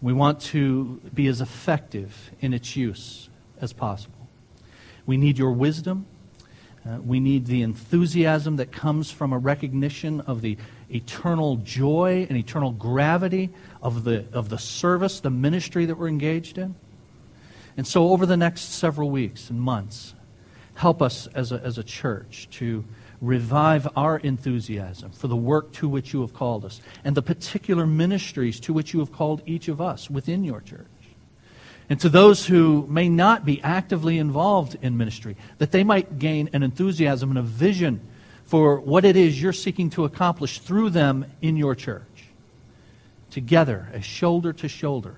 We 0.00 0.14
want 0.14 0.40
to 0.42 0.98
be 1.12 1.26
as 1.26 1.42
effective 1.42 2.30
in 2.40 2.54
its 2.54 2.74
use 2.74 3.28
as 3.60 3.74
possible. 3.74 4.28
We 5.04 5.18
need 5.18 5.36
your 5.36 5.52
wisdom. 5.52 6.06
Uh, 6.88 7.00
we 7.04 7.20
need 7.20 7.44
the 7.44 7.60
enthusiasm 7.60 8.56
that 8.56 8.72
comes 8.72 9.10
from 9.10 9.34
a 9.34 9.38
recognition 9.38 10.22
of 10.22 10.40
the 10.40 10.56
eternal 10.88 11.56
joy 11.56 12.26
and 12.30 12.38
eternal 12.38 12.70
gravity 12.70 13.50
of 13.82 14.04
the, 14.04 14.24
of 14.32 14.48
the 14.48 14.58
service, 14.58 15.20
the 15.20 15.30
ministry 15.30 15.84
that 15.84 15.98
we're 15.98 16.08
engaged 16.08 16.56
in. 16.56 16.74
And 17.76 17.86
so, 17.86 18.10
over 18.10 18.26
the 18.26 18.36
next 18.36 18.74
several 18.74 19.10
weeks 19.10 19.50
and 19.50 19.60
months, 19.60 20.14
help 20.74 21.02
us 21.02 21.26
as 21.28 21.52
a, 21.52 21.60
as 21.60 21.78
a 21.78 21.84
church 21.84 22.48
to 22.52 22.84
revive 23.20 23.88
our 23.96 24.18
enthusiasm 24.18 25.10
for 25.10 25.28
the 25.28 25.36
work 25.36 25.72
to 25.72 25.88
which 25.88 26.12
you 26.12 26.20
have 26.20 26.34
called 26.34 26.64
us 26.64 26.80
and 27.04 27.16
the 27.16 27.22
particular 27.22 27.86
ministries 27.86 28.60
to 28.60 28.72
which 28.72 28.92
you 28.92 29.00
have 29.00 29.12
called 29.12 29.42
each 29.46 29.68
of 29.68 29.80
us 29.80 30.10
within 30.10 30.44
your 30.44 30.60
church. 30.60 30.86
And 31.88 32.00
to 32.00 32.08
those 32.08 32.46
who 32.46 32.86
may 32.88 33.08
not 33.08 33.44
be 33.44 33.62
actively 33.62 34.18
involved 34.18 34.76
in 34.80 34.96
ministry, 34.96 35.36
that 35.58 35.70
they 35.70 35.84
might 35.84 36.18
gain 36.18 36.48
an 36.52 36.62
enthusiasm 36.62 37.30
and 37.30 37.38
a 37.38 37.42
vision 37.42 38.00
for 38.44 38.80
what 38.80 39.04
it 39.04 39.16
is 39.16 39.40
you're 39.40 39.52
seeking 39.52 39.90
to 39.90 40.04
accomplish 40.04 40.60
through 40.60 40.90
them 40.90 41.26
in 41.42 41.56
your 41.56 41.74
church. 41.74 42.02
Together, 43.30 43.88
as 43.92 44.04
shoulder 44.04 44.52
to 44.52 44.68
shoulder, 44.68 45.16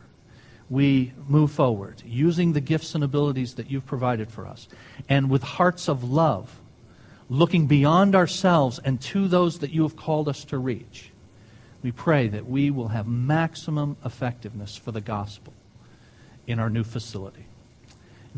we 0.68 1.12
move 1.28 1.52
forward 1.52 2.02
using 2.04 2.52
the 2.52 2.60
gifts 2.60 2.94
and 2.94 3.04
abilities 3.04 3.54
that 3.54 3.70
you've 3.70 3.86
provided 3.86 4.30
for 4.30 4.46
us 4.46 4.68
and 5.08 5.30
with 5.30 5.42
hearts 5.42 5.88
of 5.88 6.02
love, 6.02 6.60
looking 7.28 7.66
beyond 7.66 8.14
ourselves 8.14 8.80
and 8.84 9.00
to 9.00 9.28
those 9.28 9.60
that 9.60 9.70
you 9.70 9.82
have 9.82 9.96
called 9.96 10.28
us 10.28 10.44
to 10.44 10.58
reach. 10.58 11.10
We 11.82 11.92
pray 11.92 12.28
that 12.28 12.46
we 12.46 12.70
will 12.70 12.88
have 12.88 13.06
maximum 13.06 13.96
effectiveness 14.04 14.76
for 14.76 14.90
the 14.90 15.00
gospel 15.00 15.52
in 16.46 16.58
our 16.58 16.70
new 16.70 16.84
facility. 16.84 17.46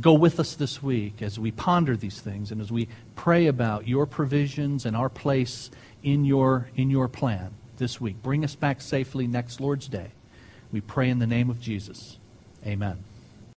Go 0.01 0.12
with 0.12 0.39
us 0.39 0.55
this 0.55 0.83
week 0.83 1.22
as 1.22 1.39
we 1.39 1.51
ponder 1.51 1.97
these 1.97 2.20
things 2.20 2.53
and 2.53 2.61
as 2.61 2.70
we 2.70 2.89
pray 3.16 3.47
about 3.47 3.89
your 3.89 4.07
provisions 4.07 4.87
and 4.87 4.97
our 4.97 5.09
place 5.09 5.70
in 6.03 6.24
your, 6.24 6.68
in 6.76 6.91
your 6.91 7.09
plan 7.09 7.53
this 7.79 8.01
week. 8.01 8.22
Bring 8.22 8.45
us 8.45 8.55
back 8.55 8.81
safely 8.81 9.26
next 9.26 9.61
Lord's 9.61 9.89
Day. 9.89 10.12
We 10.73 10.81
pray 10.81 11.09
in 11.09 11.19
the 11.19 11.27
name 11.27 11.51
of 11.51 11.61
Jesus. 11.61 12.19
Amen. 12.66 13.05